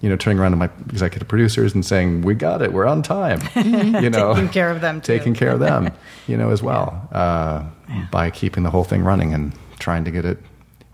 you 0.00 0.08
know, 0.08 0.16
turning 0.16 0.40
around 0.40 0.50
to 0.50 0.56
my 0.56 0.68
executive 0.90 1.28
producers 1.28 1.74
and 1.74 1.86
saying, 1.86 2.22
"We 2.22 2.34
got 2.34 2.60
it. 2.60 2.72
We're 2.72 2.86
on 2.88 3.02
time." 3.02 3.38
you 3.54 4.10
know, 4.10 4.34
Taking 4.34 4.48
care 4.48 4.70
of 4.72 4.80
them, 4.80 5.00
too. 5.00 5.12
taking 5.16 5.32
care 5.32 5.50
of 5.50 5.60
them, 5.60 5.92
you 6.26 6.36
know, 6.36 6.50
as 6.50 6.60
well 6.60 7.08
uh, 7.12 7.62
by 8.10 8.28
keeping 8.28 8.64
the 8.64 8.70
whole 8.70 8.82
thing 8.82 9.04
running 9.04 9.32
and 9.32 9.52
trying 9.78 10.04
to 10.04 10.10
get 10.10 10.24
it. 10.24 10.38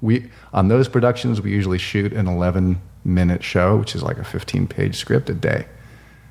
We 0.02 0.30
on 0.52 0.68
those 0.68 0.88
productions 0.90 1.40
we 1.40 1.50
usually 1.52 1.78
shoot 1.78 2.12
an 2.12 2.26
11 2.28 2.78
minute 3.08 3.42
show, 3.42 3.76
which 3.76 3.94
is 3.94 4.02
like 4.02 4.18
a 4.18 4.24
15 4.24 4.66
page 4.68 4.96
script 4.96 5.28
a 5.30 5.34
day. 5.34 5.66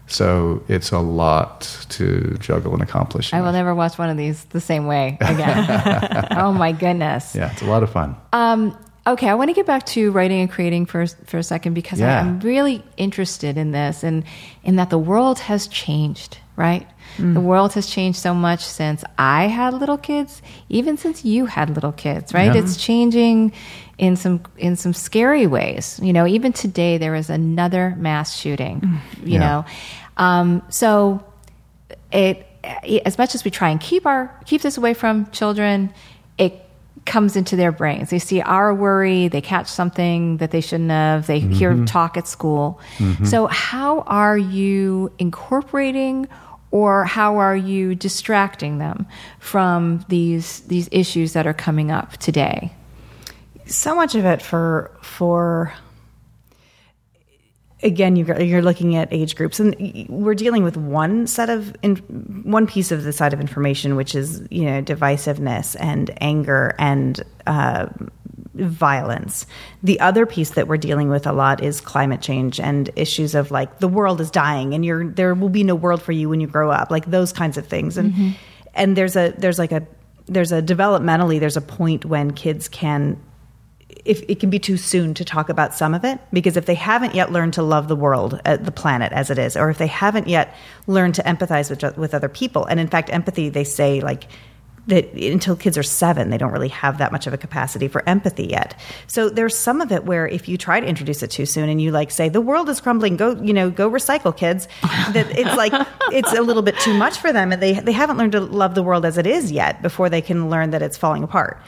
So 0.09 0.63
it's 0.69 0.91
a 0.91 0.99
lot 0.99 1.61
to 1.89 2.37
juggle 2.39 2.73
and 2.73 2.81
accomplish. 2.81 3.33
I 3.33 3.41
will 3.41 3.51
never 3.51 3.75
watch 3.75 3.97
one 3.97 4.09
of 4.09 4.15
these 4.15 4.45
the 4.45 4.61
same 4.61 4.87
way 4.87 5.17
again. 5.19 6.27
oh 6.37 6.53
my 6.53 6.71
goodness. 6.71 7.35
Yeah, 7.35 7.51
it's 7.51 7.61
a 7.61 7.65
lot 7.65 7.83
of 7.83 7.91
fun. 7.91 8.15
Um, 8.31 8.77
okay, 9.05 9.27
I 9.27 9.33
want 9.35 9.49
to 9.49 9.53
get 9.53 9.65
back 9.65 9.85
to 9.87 10.11
writing 10.11 10.39
and 10.39 10.49
creating 10.49 10.85
for 10.85 11.05
for 11.07 11.37
a 11.39 11.43
second 11.43 11.73
because 11.73 11.99
Yeah. 11.99 12.21
I'm 12.21 12.39
really 12.39 12.83
interested 12.95 13.57
in 13.57 13.71
this 13.73 14.03
and 14.03 14.23
in 14.63 14.77
that 14.77 14.89
the 14.89 14.97
world 14.97 15.39
has 15.39 15.67
changed, 15.67 16.37
right? 16.55 16.87
Mm. 17.17 17.33
The 17.33 17.41
world 17.41 17.73
has 17.73 17.87
changed 17.87 18.19
so 18.19 18.33
much 18.33 18.63
since 18.65 19.03
I 19.17 19.47
had 19.47 19.73
little 19.73 19.97
kids, 19.97 20.41
even 20.69 20.97
since 20.97 21.25
you 21.25 21.45
had 21.45 21.69
little 21.69 21.91
kids, 21.91 22.33
right? 22.33 22.53
Yeah. 22.53 22.61
It's 22.61 22.77
changing 22.77 23.53
in 23.97 24.15
some 24.15 24.41
in 24.57 24.75
some 24.75 24.93
scary 24.93 25.47
ways. 25.47 25.99
You 26.03 26.13
know, 26.13 26.27
even 26.27 26.53
today 26.53 26.97
there 26.97 27.15
is 27.15 27.29
another 27.29 27.95
mass 27.97 28.35
shooting. 28.35 28.81
Mm. 28.81 29.27
You 29.27 29.33
Yeah. 29.33 29.39
know, 29.39 29.65
um, 30.17 30.61
so 30.69 31.23
it 32.11 32.45
as 33.05 33.17
much 33.17 33.33
as 33.35 33.43
we 33.43 33.51
try 33.51 33.69
and 33.69 33.79
keep 33.79 34.05
our 34.05 34.33
keep 34.45 34.61
this 34.61 34.77
away 34.77 34.93
from 34.93 35.29
children, 35.31 35.93
it 36.37 36.63
comes 37.05 37.35
into 37.35 37.55
their 37.55 37.71
brains. 37.71 38.09
They 38.09 38.19
see 38.19 38.41
our 38.41 38.73
worry, 38.73 39.29
they 39.29 39.41
catch 39.41 39.67
something 39.67 40.37
that 40.37 40.51
they 40.51 40.61
shouldn't 40.61 40.91
have, 40.91 41.25
they 41.25 41.39
hear 41.39 41.71
mm-hmm. 41.71 41.85
talk 41.85 42.17
at 42.17 42.27
school. 42.27 42.79
Mm-hmm. 42.97 43.25
So 43.25 43.47
how 43.47 44.01
are 44.01 44.37
you 44.37 45.11
incorporating 45.17 46.27
or 46.71 47.06
how 47.06 47.38
are 47.38 47.56
you 47.56 47.95
distracting 47.95 48.77
them 48.77 49.08
from 49.39 50.06
these 50.10 50.62
these 50.62 50.89
issues 50.91 51.34
that 51.34 51.47
are 51.47 51.53
coming 51.53 51.91
up 51.91 52.17
today? 52.17 52.73
so 53.67 53.95
much 53.95 54.15
of 54.15 54.25
it 54.25 54.41
for 54.41 54.91
for 55.01 55.73
again 57.84 58.15
you're, 58.15 58.41
you're 58.41 58.62
looking 58.62 58.95
at 58.95 59.12
age 59.12 59.36
groups 59.36 59.60
and 59.60 59.75
we're 60.10 60.34
dealing 60.34 60.63
with 60.63 60.77
one 60.77 61.27
set 61.27 61.49
of 61.49 61.75
in, 61.84 61.97
one 62.43 62.65
piece 62.65 62.91
of 62.91 63.03
the 63.03 63.13
side 63.13 63.34
of 63.34 63.39
information 63.39 63.95
which 63.95 64.15
is 64.15 64.41
you 64.49 64.63
know 64.63 64.82
divisiveness 64.82 65.75
and 65.80 66.12
anger 66.21 66.73
and 66.80 67.21
uh, 67.45 67.88
violence. 68.60 69.45
The 69.83 69.99
other 69.99 70.25
piece 70.25 70.51
that 70.51 70.67
we're 70.67 70.77
dealing 70.77 71.10
with 71.10 71.27
a 71.27 71.33
lot 71.33 71.63
is 71.63 71.81
climate 71.81 72.21
change 72.21 72.60
and 72.60 72.89
issues 72.95 73.35
of 73.35 73.51
like 73.51 73.79
the 73.79 73.87
world 73.87 74.21
is 74.21 74.31
dying 74.31 74.73
and 74.73 74.85
you're 74.85 75.10
there 75.10 75.33
will 75.33 75.49
be 75.49 75.63
no 75.63 75.75
world 75.75 76.01
for 76.01 76.12
you 76.12 76.29
when 76.29 76.41
you 76.41 76.47
grow 76.47 76.71
up 76.71 76.91
like 76.91 77.05
those 77.05 77.31
kinds 77.31 77.58
of 77.58 77.67
things. 77.67 77.97
And 77.97 78.35
and 78.73 78.95
there's 78.95 79.15
a 79.15 79.33
there's 79.37 79.60
like 79.60 79.71
a 79.71 79.85
there's 80.27 80.51
a 80.51 80.62
developmentally 80.62 81.39
there's 81.39 81.58
a 81.58 81.62
point 81.62 82.05
when 82.05 82.31
kids 82.31 82.67
can 82.67 83.21
if 84.05 84.23
it 84.29 84.39
can 84.39 84.49
be 84.49 84.60
too 84.60 84.77
soon 84.77 85.13
to 85.13 85.25
talk 85.25 85.49
about 85.49 85.73
some 85.73 85.93
of 85.93 86.05
it 86.05 86.19
because 86.31 86.55
if 86.55 86.65
they 86.65 86.75
haven't 86.75 87.15
yet 87.15 87.31
learned 87.31 87.53
to 87.53 87.63
love 87.63 87.87
the 87.87 87.95
world 87.95 88.39
uh, 88.45 88.58
the 88.58 88.71
planet 88.71 89.12
as 89.12 89.29
it 89.29 89.37
is 89.37 89.58
or 89.58 89.69
if 89.69 89.77
they 89.77 89.87
haven't 89.87 90.27
yet 90.27 90.53
learned 90.85 91.15
to 91.15 91.23
empathize 91.23 91.69
with, 91.69 91.97
with 91.97 92.13
other 92.13 92.29
people 92.29 92.65
and 92.65 92.79
in 92.79 92.87
fact 92.87 93.10
empathy 93.12 93.49
they 93.49 93.63
say 93.63 93.99
like 94.01 94.27
that 94.88 95.13
until 95.13 95.56
kids 95.56 95.77
are 95.77 95.83
seven, 95.83 96.29
they 96.29 96.38
don't 96.38 96.52
really 96.52 96.69
have 96.69 96.98
that 96.98 97.12
much 97.12 97.27
of 97.27 97.33
a 97.33 97.38
capacity 97.38 97.88
for 97.88 98.08
empathy 98.08 98.46
yet. 98.46 98.79
So 99.06 99.29
there's 99.29 99.56
some 99.56 99.81
of 99.81 99.92
it 99.92 100.06
where 100.06 100.27
if 100.27 100.48
you 100.48 100.58
try 100.58 100.79
to 100.79 100.88
introduce 100.88 101.21
it 101.21 101.31
too 101.31 101.46
soon 101.46 101.69
and 101.69 101.81
you 101.81 101.92
like 101.92 102.10
say 102.10 102.29
the 102.29 102.42
world 102.42 102.69
is 102.69 102.81
crumbling, 102.81 103.17
go 103.17 103.35
you 103.42 103.54
know 103.54 103.69
go 103.69 103.90
recycle, 103.90 104.35
kids. 104.35 104.67
That 105.12 105.27
it's 105.38 105.56
like 105.56 105.73
it's 106.12 106.33
a 106.33 106.42
little 106.42 106.63
bit 106.63 106.77
too 106.79 106.94
much 106.94 107.17
for 107.17 107.31
them, 107.31 107.52
and 107.52 107.62
they 107.62 107.73
they 107.73 107.92
haven't 107.92 108.17
learned 108.17 108.31
to 108.33 108.42
love 108.42 108.75
the 108.75 108.83
world 108.83 109.06
as 109.06 109.17
it 109.17 109.27
is 109.27 109.52
yet 109.52 109.81
before 109.81 110.10
they 110.10 110.21
can 110.21 110.50
learn 110.50 110.71
that 110.71 110.81
it's 110.81 110.98
falling 110.98 111.23
apart. 111.23 111.62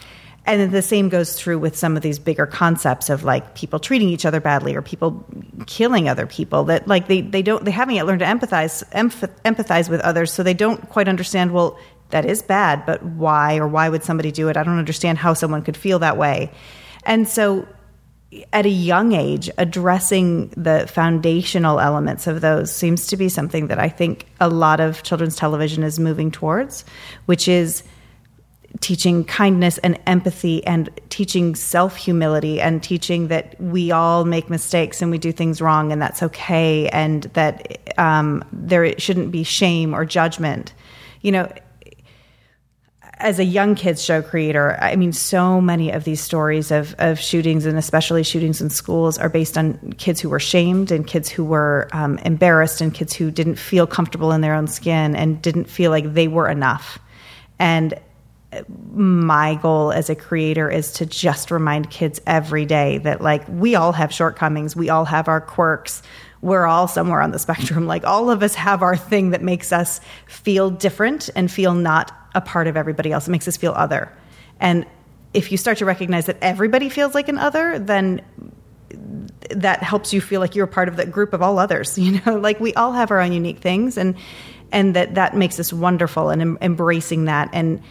And 0.45 0.71
the 0.71 0.81
same 0.81 1.09
goes 1.09 1.35
through 1.35 1.59
with 1.59 1.77
some 1.77 1.95
of 1.95 2.01
these 2.01 2.17
bigger 2.17 2.47
concepts 2.47 3.09
of 3.09 3.23
like 3.23 3.53
people 3.53 3.77
treating 3.77 4.09
each 4.09 4.25
other 4.25 4.39
badly 4.39 4.75
or 4.75 4.81
people 4.81 5.23
killing 5.67 6.09
other 6.09 6.25
people 6.25 6.63
that 6.65 6.87
like 6.87 7.07
they, 7.07 7.21
they 7.21 7.41
don't 7.41 7.65
they 7.65 7.71
haven't 7.71 7.95
yet 7.95 8.07
learned 8.07 8.21
to 8.21 8.25
empathize 8.25 8.83
empathize 8.93 9.89
with 9.89 10.01
others 10.01 10.33
so 10.33 10.41
they 10.41 10.53
don't 10.53 10.89
quite 10.89 11.07
understand 11.07 11.51
well 11.51 11.77
that 12.09 12.25
is 12.25 12.41
bad, 12.41 12.85
but 12.85 13.03
why 13.03 13.57
or 13.57 13.67
why 13.67 13.89
would 13.89 14.03
somebody 14.03 14.31
do 14.31 14.49
it? 14.49 14.57
I 14.57 14.63
don't 14.63 14.79
understand 14.79 15.17
how 15.17 15.33
someone 15.33 15.61
could 15.61 15.77
feel 15.77 15.99
that 15.99 16.17
way. 16.17 16.51
And 17.05 17.27
so 17.27 17.67
at 18.53 18.65
a 18.65 18.69
young 18.69 19.13
age, 19.13 19.49
addressing 19.57 20.49
the 20.49 20.87
foundational 20.87 21.79
elements 21.79 22.27
of 22.27 22.41
those 22.41 22.71
seems 22.71 23.07
to 23.07 23.17
be 23.17 23.27
something 23.27 23.67
that 23.67 23.79
I 23.79 23.89
think 23.89 24.27
a 24.39 24.49
lot 24.49 24.79
of 24.79 25.01
children's 25.01 25.35
television 25.35 25.83
is 25.83 25.99
moving 25.99 26.29
towards, 26.29 26.85
which 27.25 27.47
is 27.47 27.83
teaching 28.81 29.23
kindness 29.23 29.79
and 29.79 29.99
empathy 30.05 30.63
and 30.65 30.89
teaching 31.09 31.55
self 31.55 31.95
humility 31.95 32.61
and 32.61 32.83
teaching 32.83 33.29
that 33.29 33.59
we 33.59 33.91
all 33.91 34.25
make 34.25 34.47
mistakes 34.47 35.01
and 35.01 35.09
we 35.09 35.17
do 35.17 35.31
things 35.31 35.59
wrong 35.59 35.91
and 35.91 35.99
that's 35.99 36.21
okay 36.21 36.87
and 36.89 37.23
that 37.33 37.79
um, 37.97 38.43
there 38.53 38.97
shouldn't 38.99 39.31
be 39.31 39.43
shame 39.43 39.95
or 39.95 40.05
judgment. 40.05 40.73
You 41.21 41.31
know, 41.31 41.51
as 43.19 43.37
a 43.37 43.43
young 43.43 43.75
kids 43.75 44.03
show 44.03 44.21
creator, 44.21 44.77
I 44.81 44.95
mean, 44.95 45.11
so 45.11 45.59
many 45.59 45.91
of 45.91 46.05
these 46.05 46.21
stories 46.21 46.71
of, 46.71 46.95
of 46.99 47.19
shootings 47.19 47.65
and 47.65 47.77
especially 47.77 48.23
shootings 48.23 48.61
in 48.61 48.69
schools 48.69 49.17
are 49.17 49.27
based 49.27 49.57
on 49.57 49.93
kids 49.97 50.21
who 50.21 50.29
were 50.29 50.39
shamed 50.39 50.89
and 50.89 51.05
kids 51.05 51.29
who 51.29 51.43
were 51.43 51.89
um, 51.91 52.17
embarrassed 52.19 52.79
and 52.79 52.93
kids 52.93 53.13
who 53.13 53.29
didn't 53.29 53.57
feel 53.57 53.85
comfortable 53.85 54.31
in 54.31 54.39
their 54.39 54.53
own 54.53 54.67
skin 54.67 55.15
and 55.15 55.41
didn't 55.41 55.65
feel 55.65 55.91
like 55.91 56.13
they 56.13 56.29
were 56.29 56.47
enough. 56.47 56.97
And 57.59 57.93
my 58.93 59.55
goal 59.55 59.91
as 59.91 60.09
a 60.09 60.15
creator 60.15 60.71
is 60.71 60.93
to 60.93 61.05
just 61.05 61.51
remind 61.51 61.89
kids 61.89 62.21
every 62.25 62.65
day 62.65 62.99
that, 62.99 63.21
like, 63.21 63.47
we 63.47 63.75
all 63.75 63.91
have 63.91 64.13
shortcomings, 64.13 64.75
we 64.75 64.89
all 64.89 65.05
have 65.05 65.27
our 65.27 65.41
quirks 65.41 66.01
we're 66.41 66.65
all 66.65 66.87
somewhere 66.87 67.21
on 67.21 67.31
the 67.31 67.39
spectrum. 67.47 67.87
Like 67.87 68.05
all 68.05 68.29
of 68.29 68.43
us 68.43 68.55
have 68.55 68.81
our 68.81 68.95
thing 68.95 69.31
that 69.31 69.41
makes 69.41 69.71
us 69.71 70.01
feel 70.27 70.69
different 70.69 71.29
and 71.35 71.51
feel 71.51 71.73
not 71.73 72.11
a 72.35 72.41
part 72.41 72.67
of 72.67 72.77
everybody 72.77 73.11
else. 73.11 73.27
It 73.27 73.31
makes 73.31 73.47
us 73.47 73.57
feel 73.57 73.73
other. 73.73 74.11
And 74.59 74.85
if 75.33 75.51
you 75.51 75.57
start 75.57 75.77
to 75.79 75.85
recognize 75.85 76.25
that 76.25 76.37
everybody 76.41 76.89
feels 76.89 77.13
like 77.13 77.27
an 77.29 77.37
other, 77.37 77.79
then 77.79 78.21
that 79.51 79.83
helps 79.83 80.13
you 80.13 80.21
feel 80.21 80.41
like 80.41 80.55
you're 80.55 80.67
part 80.67 80.87
of 80.87 80.95
that 80.97 81.11
group 81.11 81.33
of 81.33 81.41
all 81.41 81.59
others. 81.59 81.97
You 81.99 82.21
know, 82.25 82.37
like 82.37 82.59
we 82.59 82.73
all 82.73 82.91
have 82.93 83.11
our 83.11 83.19
own 83.19 83.31
unique 83.31 83.59
things, 83.59 83.97
and 83.97 84.15
and 84.71 84.95
that 84.95 85.15
that 85.15 85.35
makes 85.35 85.59
us 85.59 85.71
wonderful. 85.73 86.29
And 86.29 86.41
em- 86.41 86.57
embracing 86.61 87.25
that, 87.25 87.49
and 87.53 87.81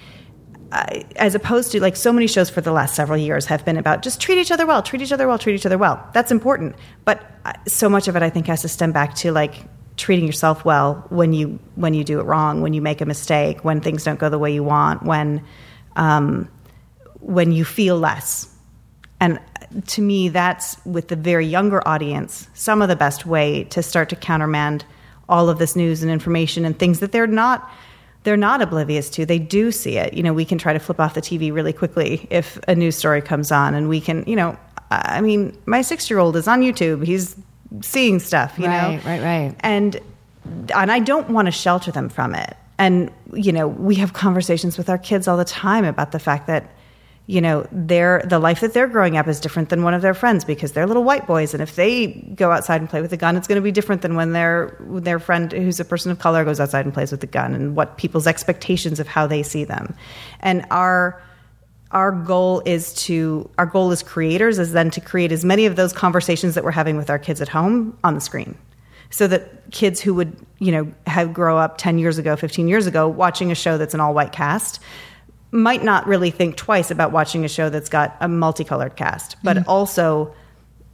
uh, 0.72 1.02
as 1.16 1.34
opposed 1.34 1.72
to 1.72 1.80
like 1.80 1.96
so 1.96 2.12
many 2.12 2.26
shows 2.26 2.50
for 2.50 2.60
the 2.60 2.72
last 2.72 2.94
several 2.94 3.18
years 3.18 3.46
have 3.46 3.64
been 3.64 3.78
about 3.78 4.02
just 4.02 4.20
treat 4.20 4.38
each 4.38 4.50
other 4.50 4.66
well, 4.66 4.82
treat 4.82 5.00
each 5.00 5.12
other 5.12 5.26
well, 5.26 5.38
treat 5.38 5.54
each 5.54 5.66
other 5.66 5.78
well. 5.78 6.06
That's 6.12 6.30
important, 6.30 6.76
but 7.04 7.24
uh, 7.44 7.52
so 7.66 7.88
much 7.88 8.08
of 8.08 8.16
it 8.16 8.22
I 8.22 8.30
think 8.30 8.46
has 8.48 8.62
to 8.62 8.68
stem 8.68 8.92
back 8.92 9.14
to 9.16 9.32
like 9.32 9.54
treating 9.96 10.26
yourself 10.26 10.64
well 10.64 11.04
when 11.08 11.32
you 11.32 11.58
when 11.74 11.94
you 11.94 12.04
do 12.04 12.20
it 12.20 12.24
wrong, 12.24 12.60
when 12.60 12.72
you 12.72 12.82
make 12.82 13.00
a 13.00 13.06
mistake, 13.06 13.64
when 13.64 13.80
things 13.80 14.04
don't 14.04 14.18
go 14.18 14.28
the 14.28 14.38
way 14.38 14.52
you 14.52 14.62
want, 14.62 15.02
when 15.02 15.42
um, 15.96 16.48
when 17.20 17.52
you 17.52 17.64
feel 17.64 17.98
less. 17.98 18.54
And 19.20 19.40
to 19.88 20.02
me, 20.02 20.28
that's 20.28 20.84
with 20.84 21.08
the 21.08 21.16
very 21.16 21.46
younger 21.46 21.86
audience, 21.86 22.48
some 22.54 22.82
of 22.82 22.88
the 22.88 22.96
best 22.96 23.26
way 23.26 23.64
to 23.64 23.82
start 23.82 24.10
to 24.10 24.16
countermand 24.16 24.84
all 25.28 25.48
of 25.48 25.58
this 25.58 25.76
news 25.76 26.02
and 26.02 26.10
information 26.10 26.64
and 26.64 26.78
things 26.78 27.00
that 27.00 27.12
they're 27.12 27.26
not 27.26 27.70
they're 28.28 28.36
not 28.36 28.60
oblivious 28.60 29.08
to. 29.08 29.24
They 29.24 29.38
do 29.38 29.72
see 29.72 29.96
it. 29.96 30.12
You 30.12 30.22
know, 30.22 30.34
we 30.34 30.44
can 30.44 30.58
try 30.58 30.74
to 30.74 30.78
flip 30.78 31.00
off 31.00 31.14
the 31.14 31.22
TV 31.22 31.50
really 31.50 31.72
quickly 31.72 32.26
if 32.28 32.58
a 32.68 32.74
news 32.74 32.94
story 32.94 33.22
comes 33.22 33.50
on, 33.50 33.72
and 33.72 33.88
we 33.88 34.02
can, 34.02 34.22
you 34.26 34.36
know, 34.36 34.54
I 34.90 35.22
mean, 35.22 35.56
my 35.64 35.80
six 35.80 36.10
year 36.10 36.18
old 36.18 36.36
is 36.36 36.46
on 36.46 36.60
YouTube. 36.60 37.06
He's 37.06 37.36
seeing 37.80 38.18
stuff, 38.18 38.58
you 38.58 38.66
right, 38.66 38.96
know? 38.96 39.10
Right, 39.10 39.22
right, 39.22 39.54
And 39.60 39.98
and 40.74 40.92
I 40.92 40.98
don't 40.98 41.30
want 41.30 41.46
to 41.46 41.52
shelter 41.52 41.90
them 41.90 42.10
from 42.10 42.34
it. 42.34 42.54
And 42.76 43.10
you 43.32 43.50
know, 43.50 43.66
we 43.66 43.94
have 43.94 44.12
conversations 44.12 44.76
with 44.76 44.90
our 44.90 44.98
kids 44.98 45.26
all 45.26 45.38
the 45.38 45.46
time 45.46 45.86
about 45.86 46.12
the 46.12 46.18
fact 46.18 46.48
that 46.48 46.70
you 47.28 47.42
know, 47.42 47.66
their 47.70 48.22
the 48.24 48.38
life 48.38 48.60
that 48.60 48.72
they're 48.72 48.88
growing 48.88 49.18
up 49.18 49.28
is 49.28 49.38
different 49.38 49.68
than 49.68 49.82
one 49.82 49.92
of 49.92 50.00
their 50.00 50.14
friends 50.14 50.46
because 50.46 50.72
they're 50.72 50.86
little 50.86 51.04
white 51.04 51.26
boys, 51.26 51.52
and 51.52 51.62
if 51.62 51.76
they 51.76 52.06
go 52.34 52.50
outside 52.50 52.80
and 52.80 52.88
play 52.88 53.02
with 53.02 53.12
a 53.12 53.18
gun, 53.18 53.36
it's 53.36 53.46
going 53.46 53.56
to 53.56 53.62
be 53.62 53.70
different 53.70 54.00
than 54.00 54.16
when 54.16 54.32
their 54.32 54.74
their 54.80 55.18
friend 55.18 55.52
who's 55.52 55.78
a 55.78 55.84
person 55.84 56.10
of 56.10 56.18
color 56.18 56.42
goes 56.42 56.58
outside 56.58 56.86
and 56.86 56.94
plays 56.94 57.12
with 57.12 57.22
a 57.22 57.26
gun, 57.26 57.52
and 57.52 57.76
what 57.76 57.98
people's 57.98 58.26
expectations 58.26 58.98
of 58.98 59.06
how 59.06 59.26
they 59.26 59.42
see 59.42 59.62
them, 59.62 59.94
and 60.40 60.64
our 60.70 61.22
our 61.90 62.12
goal 62.12 62.62
is 62.64 62.94
to 62.94 63.50
our 63.58 63.66
goal 63.66 63.90
as 63.90 64.02
creators 64.02 64.58
is 64.58 64.72
then 64.72 64.90
to 64.92 65.00
create 65.00 65.30
as 65.30 65.44
many 65.44 65.66
of 65.66 65.76
those 65.76 65.92
conversations 65.92 66.54
that 66.54 66.64
we're 66.64 66.70
having 66.70 66.96
with 66.96 67.10
our 67.10 67.18
kids 67.18 67.42
at 67.42 67.48
home 67.50 67.96
on 68.04 68.14
the 68.14 68.22
screen. 68.22 68.56
So 69.10 69.26
that 69.26 69.70
kids 69.70 70.00
who 70.00 70.14
would 70.14 70.34
you 70.60 70.72
know 70.72 70.90
have 71.06 71.34
grow 71.34 71.58
up 71.58 71.76
10 71.76 71.98
years 71.98 72.16
ago 72.16 72.36
15 72.36 72.68
years 72.68 72.86
ago 72.86 73.06
watching 73.06 73.52
a 73.52 73.54
show 73.54 73.76
that's 73.76 73.92
an 73.92 74.00
all 74.00 74.14
white 74.14 74.32
cast 74.32 74.80
might 75.50 75.82
not 75.82 76.06
really 76.06 76.30
think 76.30 76.56
twice 76.56 76.90
about 76.90 77.12
watching 77.12 77.44
a 77.44 77.48
show 77.48 77.70
that's 77.70 77.88
got 77.88 78.16
a 78.20 78.28
multicolored 78.28 78.96
cast 78.96 79.36
but 79.42 79.56
mm-hmm. 79.56 79.68
also 79.68 80.34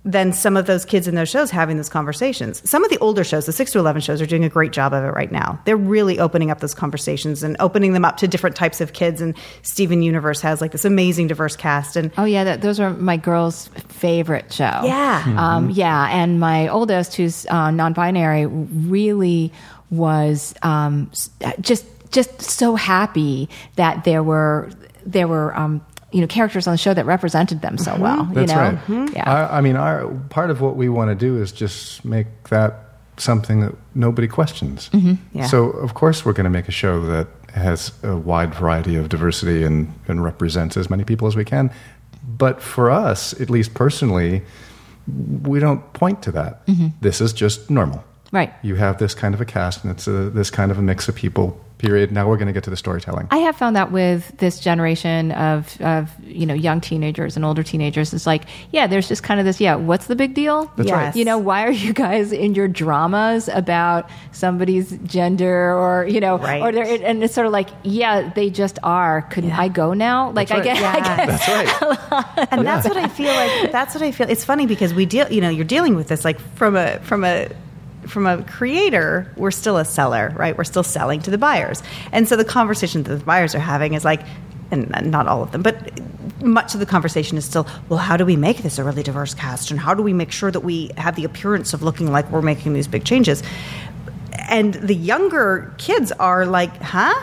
then 0.05 0.33
some 0.33 0.57
of 0.57 0.67
those 0.67 0.85
kids 0.85 1.09
in 1.09 1.15
those 1.15 1.31
shows 1.31 1.51
having 1.51 1.79
those 1.79 1.89
conversations. 1.89 2.69
Some 2.69 2.85
of 2.85 2.91
the 2.91 2.99
older 2.99 3.25
shows, 3.25 3.47
the 3.47 3.53
6 3.53 3.73
to 3.73 3.79
11 3.79 4.03
shows, 4.03 4.21
are 4.21 4.27
doing 4.27 4.45
a 4.45 4.51
great 4.51 4.71
job 4.71 4.93
of 4.93 5.03
it 5.03 5.09
right 5.09 5.33
now. 5.33 5.59
They're 5.65 5.79
really 5.79 6.19
opening 6.19 6.51
up 6.51 6.61
those 6.61 6.75
conversations 6.75 7.43
and 7.43 7.57
opening 7.59 7.95
them 7.95 8.05
up 8.05 8.19
to 8.19 8.29
different 8.29 8.55
types 8.55 8.83
of 8.83 8.93
kids. 8.93 9.23
And 9.23 9.35
Steven 9.63 10.03
Universe 10.03 10.43
has 10.43 10.61
like 10.61 10.73
this 10.73 10.85
amazing 10.85 11.29
diverse 11.29 11.57
cast. 11.57 11.97
And 11.97 12.13
oh 12.19 12.25
yeah, 12.25 12.45
that, 12.45 12.61
those 12.61 12.79
are 12.81 12.91
my 12.91 13.17
girls' 13.17 13.69
favorite 13.89 14.53
show. 14.53 14.65
Yeah, 14.65 15.23
mm-hmm. 15.23 15.39
um, 15.39 15.71
yeah. 15.71 16.09
And 16.11 16.39
my 16.39 16.69
oldest, 16.69 17.15
who's 17.17 17.47
uh, 17.47 17.71
non-binary, 17.71 18.45
really 18.45 19.53
was 19.89 20.55
um, 20.63 21.11
just 21.61 21.87
just 22.11 22.41
so 22.43 22.75
happy 22.75 23.49
that 23.77 24.05
there 24.05 24.23
were 24.23 24.71
there 25.07 25.29
were 25.29 25.57
um, 25.57 25.85
you 26.13 26.21
know 26.21 26.27
characters 26.27 26.67
on 26.67 26.75
the 26.75 26.79
show 26.79 26.95
that 26.95 27.07
represented 27.07 27.61
them 27.61 27.77
so 27.77 27.93
mm-hmm. 27.93 28.03
well. 28.03 28.25
That's 28.33 28.51
you 28.51 28.57
know? 28.57 28.63
right. 28.63 28.75
Mm-hmm. 28.75 29.17
Yeah. 29.17 29.31
I, 29.31 29.59
I, 29.59 29.61
mean, 29.61 29.77
our 29.77 30.09
part 30.31 30.51
of 30.51 30.61
what 30.61 30.77
we 30.77 30.89
want 30.89 31.11
to 31.11 31.15
do 31.15 31.41
is 31.41 31.53
just 31.53 32.05
make 32.05 32.27
that 32.51 32.75
something 33.17 33.61
that 33.61 33.75
nobody 33.95 34.29
questions. 34.29 34.91
Mm-hmm. 34.91 35.39
Yeah. 35.39 35.47
So 35.47 35.71
of 35.71 35.95
course 35.95 36.25
we're 36.25 36.33
going 36.33 36.45
to 36.45 36.51
make 36.51 36.69
a 36.69 36.73
show 36.73 37.01
that 37.07 37.29
has 37.55 37.93
a 38.03 38.17
wide 38.17 38.55
variety 38.55 38.97
of 38.97 39.09
diversity 39.09 39.63
and, 39.63 39.93
and 40.09 40.23
represents 40.25 40.77
as 40.77 40.91
many 40.91 41.05
people 41.05 41.29
as 41.29 41.37
we 41.37 41.45
can. 41.45 41.71
But 42.27 42.61
for 42.61 42.91
us, 42.91 43.39
at 43.41 43.51
least 43.51 43.75
personally, 43.75 44.43
we 45.43 45.61
don't 45.61 45.93
point 45.93 46.23
to 46.23 46.33
that. 46.33 46.67
Mm-hmm. 46.67 46.89
This 47.01 47.21
is 47.21 47.33
just 47.33 47.71
normal. 47.71 48.03
Right. 48.33 48.53
You 48.63 48.75
have 48.77 48.99
this 48.99 49.15
kind 49.15 49.35
of 49.35 49.41
a 49.41 49.45
cast, 49.45 49.85
and 49.85 49.93
it's 49.93 50.09
a, 50.09 50.31
this 50.31 50.51
kind 50.51 50.73
of 50.73 50.79
a 50.79 50.83
mix 50.83 51.09
of 51.09 51.15
people 51.15 51.64
period. 51.79 52.13
Now 52.13 52.29
we're 52.29 52.37
going 52.37 52.47
to 52.47 52.53
get 52.53 52.65
to 52.65 52.71
the 52.71 52.77
storytelling. 52.77 53.29
I 53.31 53.39
have 53.39 53.57
found 53.57 53.77
that 53.77 53.93
with 53.93 54.37
this 54.39 54.61
generation 54.61 55.33
of, 55.33 55.81
of 55.81 56.11
you 56.25 56.47
know 56.47 56.55
young 56.55 56.81
teenagers 56.81 57.37
and 57.37 57.45
older 57.45 57.63
teenagers, 57.63 58.13
it's 58.15 58.27
like 58.27 58.45
yeah, 58.71 58.87
there's 58.87 59.09
just 59.09 59.23
kind 59.23 59.41
of 59.41 59.47
this 59.47 59.61
yeah, 59.61 59.75
what's 59.75 60.07
the 60.07 60.17
big 60.17 60.35
deal? 60.35 60.71
That's 60.77 60.89
yes. 60.89 60.97
right. 60.97 61.17
You 61.17 61.25
know, 61.25 61.39
why 61.39 61.65
are 61.65 61.71
you 61.71 61.93
guys 61.93 62.33
in 62.33 62.55
your 62.55 62.69
dramas 62.69 63.49
about 63.49 64.09
somebody's 64.33 64.97
gender 65.05 65.75
or 65.75 66.07
you 66.07 66.21
know, 66.21 66.39
right. 66.39 66.63
or 66.63 66.73
they're 66.73 66.85
and 67.05 67.23
it's 67.23 67.35
sort 67.35 67.47
of 67.47 67.53
like 67.53 67.69
yeah, 67.83 68.33
they 68.35 68.51
just 68.51 68.79
are. 68.83 69.23
Couldn't 69.23 69.51
yeah. 69.51 69.61
I 69.61 69.69
go 69.69 69.95
now? 69.95 70.31
Like 70.31 70.51
right. 70.51 70.61
I 70.61 70.65
get, 70.65 70.81
yeah. 70.81 70.93
I 70.93 71.17
get 71.17 71.29
that's 71.29 71.49
right, 71.49 72.49
and 72.53 72.67
that's 72.67 72.89
what 72.89 72.97
I 72.97 73.09
feel 73.09 73.33
like. 73.33 73.73
That's 73.73 73.95
what 73.95 74.03
I 74.03 74.13
feel. 74.13 74.29
It's 74.29 74.45
funny 74.45 74.67
because 74.67 74.95
we 74.95 75.07
deal, 75.07 75.31
you 75.31 75.41
know, 75.41 75.51
you're 75.51 75.65
dealing 75.65 75.97
with 75.97 76.09
this 76.09 76.25
like 76.25 76.41
from 76.41 76.77
a 76.77 76.99
from 77.01 77.25
a 77.25 77.49
from 78.07 78.27
a 78.27 78.43
creator, 78.45 79.33
we're 79.37 79.51
still 79.51 79.77
a 79.77 79.85
seller, 79.85 80.33
right? 80.37 80.57
We're 80.57 80.65
still 80.65 80.83
selling 80.83 81.21
to 81.23 81.31
the 81.31 81.39
buyers. 81.39 81.83
And 82.13 82.29
so 82.29 82.37
the 82.37 82.45
conversation 82.45 83.03
that 83.05 83.19
the 83.19 83.25
buyers 83.25 83.55
are 83.55 83.61
having 83.61 83.95
is 83.95 84.05
like, 84.05 84.23
and 84.71 84.91
not 85.11 85.29
all 85.29 85.43
of 85.43 85.53
them, 85.53 85.63
but 85.63 85.77
much 86.43 86.75
of 86.75 86.81
the 86.81 86.87
conversation 86.87 87.39
is 87.39 87.45
still, 87.45 87.67
well, 87.89 87.99
how 87.99 88.17
do 88.17 88.25
we 88.25 88.37
make 88.37 88.59
this 88.59 88.79
a 88.79 88.85
really 88.85 89.03
diverse 89.03 89.35
cast? 89.35 89.71
And 89.71 89.79
how 89.79 89.95
do 89.95 90.03
we 90.03 90.13
make 90.13 90.33
sure 90.33 90.51
that 90.51 90.61
we 90.61 90.91
have 90.97 91.17
the 91.17 91.25
appearance 91.25 91.75
of 91.75 91.83
looking 91.83 92.11
like 92.11 92.31
we're 92.31 92.43
making 92.43 92.73
these 92.73 92.89
big 92.89 93.05
changes? 93.05 93.43
And 94.49 94.75
the 94.75 94.95
younger 94.95 95.75
kids 95.79 96.13
are 96.13 96.45
like, 96.47 96.77
huh? 96.83 97.15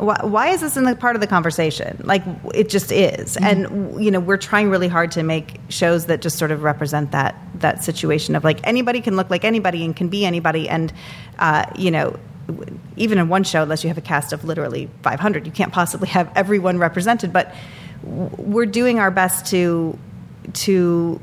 Why, 0.00 0.18
why 0.22 0.48
is 0.48 0.62
this 0.62 0.78
in 0.78 0.84
the 0.84 0.96
part 0.96 1.14
of 1.14 1.20
the 1.20 1.26
conversation? 1.26 2.00
Like 2.04 2.22
it 2.54 2.70
just 2.70 2.90
is, 2.90 3.36
and 3.36 4.02
you 4.02 4.10
know 4.10 4.18
we're 4.18 4.38
trying 4.38 4.70
really 4.70 4.88
hard 4.88 5.10
to 5.12 5.22
make 5.22 5.60
shows 5.68 6.06
that 6.06 6.22
just 6.22 6.38
sort 6.38 6.50
of 6.50 6.62
represent 6.62 7.12
that 7.12 7.34
that 7.56 7.84
situation 7.84 8.34
of 8.34 8.42
like 8.42 8.66
anybody 8.66 9.02
can 9.02 9.14
look 9.14 9.28
like 9.28 9.44
anybody 9.44 9.84
and 9.84 9.94
can 9.94 10.08
be 10.08 10.24
anybody, 10.24 10.70
and 10.70 10.90
uh, 11.38 11.66
you 11.76 11.90
know 11.90 12.18
even 12.96 13.18
in 13.18 13.28
one 13.28 13.44
show, 13.44 13.62
unless 13.62 13.84
you 13.84 13.88
have 13.88 13.98
a 13.98 14.02
cast 14.02 14.32
of 14.32 14.44
literally 14.44 14.88
500, 15.02 15.46
you 15.46 15.52
can't 15.52 15.72
possibly 15.72 16.08
have 16.08 16.30
everyone 16.34 16.78
represented. 16.78 17.32
But 17.32 17.54
we're 18.02 18.66
doing 18.66 18.98
our 18.98 19.10
best 19.10 19.46
to 19.46 19.98
to 20.54 21.20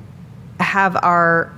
have 0.59 0.95
our 1.03 1.51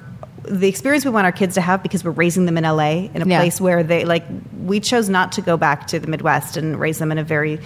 the 0.50 0.68
experience 0.68 1.06
we 1.06 1.12
want 1.12 1.26
our 1.26 1.32
kids 1.32 1.56
to 1.56 1.62
have 1.62 1.84
because 1.84 2.04
we're 2.04 2.12
raising 2.12 2.46
them 2.46 2.58
in 2.58 2.64
LA 2.66 3.10
in 3.14 3.22
a 3.22 3.26
Yeah. 3.26 3.40
place 3.40 3.62
where 3.62 3.84
they 3.84 4.04
like 4.06 4.26
we 4.66 4.80
chose 4.80 5.08
not 5.10 5.32
to 5.34 5.42
go 5.42 5.58
back 5.58 5.88
to 5.88 6.00
the 6.00 6.08
Midwest 6.08 6.58
and 6.58 6.80
raise 6.80 6.98
them 6.98 7.12
in 7.12 7.18
a 7.18 7.24
very 7.24 7.60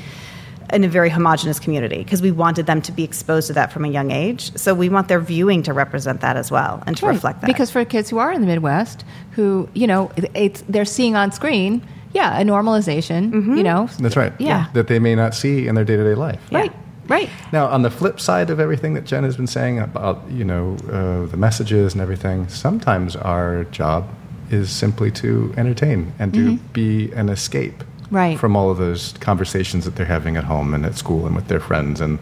in 0.71 0.84
a 0.84 0.88
very 0.88 1.09
homogenous 1.09 1.59
community 1.59 1.97
because 1.97 2.21
we 2.21 2.31
wanted 2.31 2.65
them 2.65 2.81
to 2.81 2.91
be 2.91 3.03
exposed 3.03 3.47
to 3.47 3.53
that 3.53 3.71
from 3.71 3.86
a 3.86 3.88
young 3.89 4.11
age. 4.11 4.55
So 4.57 4.73
we 4.73 4.89
want 4.89 5.07
their 5.07 5.19
viewing 5.19 5.61
to 5.63 5.73
represent 5.73 6.21
that 6.21 6.36
as 6.36 6.49
well 6.51 6.81
and 6.88 6.97
to 6.97 7.05
Right. 7.05 7.13
reflect 7.13 7.41
that. 7.41 7.47
Because 7.47 7.69
for 7.69 7.84
kids 7.86 8.09
who 8.09 8.17
are 8.17 8.31
in 8.31 8.41
the 8.41 8.47
Midwest, 8.47 9.03
who 9.31 9.69
you 9.73 9.88
know, 9.88 10.09
it's 10.34 10.63
they're 10.69 10.86
seeing 10.86 11.15
on 11.15 11.31
screen, 11.31 11.81
yeah, 12.13 12.39
a 12.39 12.43
normalization. 12.43 13.31
Mm-hmm. 13.31 13.57
You 13.57 13.63
know, 13.63 13.89
That's 13.99 14.15
right. 14.15 14.34
Yeah. 14.39 14.65
That 14.73 14.88
they 14.88 14.99
may 14.99 15.15
not 15.15 15.36
see 15.36 15.67
in 15.67 15.75
their 15.75 15.86
day 15.86 15.97
to 15.97 16.03
day 16.03 16.15
life. 16.15 16.39
right, 16.51 16.71
right. 17.07 17.29
Now, 17.51 17.67
on 17.67 17.81
the 17.81 17.89
flip 17.91 18.19
side 18.19 18.49
of 18.49 18.59
everything 18.59 18.93
that 18.95 19.05
Jen 19.05 19.23
has 19.23 19.35
been 19.37 19.47
saying 19.47 19.79
about 19.79 20.21
you 20.29 20.43
know 20.45 20.75
uh, 20.91 21.25
the 21.27 21.37
messages 21.37 21.93
and 21.93 22.01
everything, 22.01 22.47
sometimes 22.49 23.15
our 23.15 23.63
job 23.65 24.07
is 24.49 24.69
simply 24.69 25.09
to 25.11 25.53
entertain 25.57 26.13
and 26.19 26.33
to 26.33 26.57
be 26.73 27.11
an 27.13 27.29
escape 27.29 27.83
Mm-hmm. 28.03 28.15
Right. 28.15 28.37
from 28.39 28.55
all 28.55 28.69
of 28.69 28.77
those 28.77 29.13
conversations 29.21 29.85
that 29.85 29.95
they're 29.95 30.05
having 30.05 30.37
at 30.37 30.43
home 30.43 30.75
and 30.75 30.85
at 30.85 30.95
school 30.95 31.25
and 31.25 31.35
with 31.35 31.47
their 31.47 31.59
friends, 31.59 31.99
and 31.99 32.19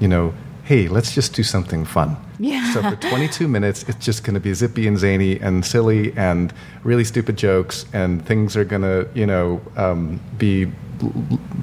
you 0.00 0.08
know, 0.08 0.34
hey, 0.64 0.88
let's 0.88 1.14
just 1.14 1.34
do 1.34 1.44
something 1.44 1.84
fun. 1.84 2.16
Yeah. 2.40 2.72
So 2.72 2.82
for 2.82 2.96
22 3.10 3.46
minutes, 3.46 3.84
it's 3.86 4.04
just 4.04 4.24
going 4.24 4.34
to 4.34 4.40
be 4.40 4.52
zippy 4.54 4.88
and 4.88 4.98
zany 4.98 5.38
and 5.38 5.64
silly 5.64 6.12
and 6.16 6.52
really 6.82 7.04
stupid 7.04 7.36
jokes, 7.36 7.86
and 7.92 8.26
things 8.26 8.56
are 8.56 8.64
going 8.64 8.82
to 8.82 9.08
you 9.14 9.26
know 9.26 9.60
um, 9.76 10.18
be 10.36 10.66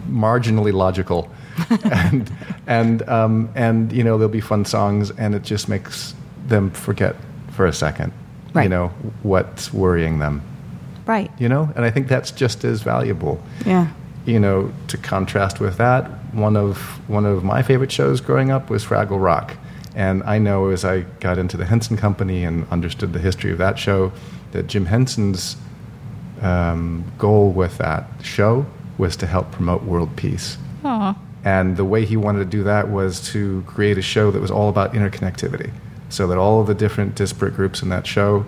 marginally 0.09 0.73
logical, 0.73 1.29
and 1.91 2.31
and 2.67 3.07
um, 3.09 3.49
and 3.55 3.91
you 3.91 4.03
know 4.03 4.17
there'll 4.17 4.31
be 4.31 4.41
fun 4.41 4.65
songs, 4.65 5.11
and 5.11 5.35
it 5.35 5.43
just 5.43 5.69
makes 5.69 6.13
them 6.47 6.69
forget 6.71 7.15
for 7.51 7.65
a 7.65 7.73
second, 7.73 8.13
you 8.55 8.69
know, 8.69 8.87
what's 9.23 9.73
worrying 9.73 10.19
them, 10.19 10.41
Right. 11.05 11.31
you 11.39 11.49
know, 11.49 11.69
and 11.75 11.83
I 11.83 11.89
think 11.91 12.07
that's 12.07 12.31
just 12.31 12.63
as 12.63 12.81
valuable. 12.83 13.41
yeah. 13.65 13.87
You 14.25 14.39
know, 14.39 14.71
to 14.89 14.97
contrast 14.97 15.59
with 15.61 15.77
that, 15.77 16.05
one 16.33 16.57
of 16.57 16.77
one 17.09 17.25
of 17.25 17.43
my 17.43 17.61
favorite 17.63 17.91
shows 17.91 18.19
growing 18.21 18.51
up 18.51 18.69
was 18.69 18.83
Fraggle 18.85 19.21
Rock, 19.23 19.55
and 19.95 20.21
I 20.23 20.37
know 20.37 20.69
as 20.69 20.83
I 20.85 21.01
got 21.21 21.37
into 21.37 21.55
the 21.57 21.65
Henson 21.65 21.95
Company 21.97 22.43
and 22.43 22.67
understood 22.69 23.13
the 23.13 23.19
history 23.19 23.51
of 23.53 23.57
that 23.59 23.79
show, 23.79 24.11
that 24.51 24.67
Jim 24.67 24.85
Henson's 24.87 25.55
um, 26.41 27.03
goal 27.17 27.51
with 27.51 27.77
that 27.79 28.05
show 28.21 28.65
was 28.97 29.15
to 29.17 29.27
help 29.27 29.51
promote 29.51 29.83
world 29.83 30.15
peace. 30.15 30.57
Aw. 30.83 31.15
And 31.43 31.77
the 31.77 31.85
way 31.85 32.05
he 32.05 32.17
wanted 32.17 32.39
to 32.39 32.45
do 32.45 32.63
that 32.63 32.89
was 32.89 33.21
to 33.31 33.63
create 33.67 33.97
a 33.97 34.01
show 34.01 34.31
that 34.31 34.41
was 34.41 34.51
all 34.51 34.69
about 34.69 34.93
interconnectivity, 34.93 35.71
so 36.09 36.27
that 36.27 36.37
all 36.37 36.59
of 36.59 36.67
the 36.67 36.73
different 36.73 37.15
disparate 37.15 37.55
groups 37.55 37.81
in 37.81 37.89
that 37.89 38.05
show 38.05 38.45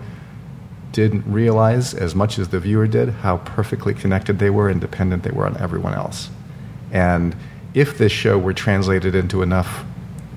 didn't 0.92 1.24
realize, 1.24 1.94
as 1.94 2.14
much 2.14 2.38
as 2.38 2.48
the 2.48 2.58
viewer 2.58 2.86
did, 2.86 3.08
how 3.08 3.38
perfectly 3.38 3.94
connected 3.94 4.38
they 4.38 4.50
were 4.50 4.68
and 4.68 4.80
dependent 4.80 5.22
they 5.22 5.30
were 5.30 5.46
on 5.46 5.56
everyone 5.58 5.94
else. 5.94 6.30
And 6.90 7.34
if 7.74 7.96
this 7.96 8.10
show 8.10 8.36
were 8.36 8.52
translated 8.52 9.14
into 9.14 9.42
enough, 9.42 9.84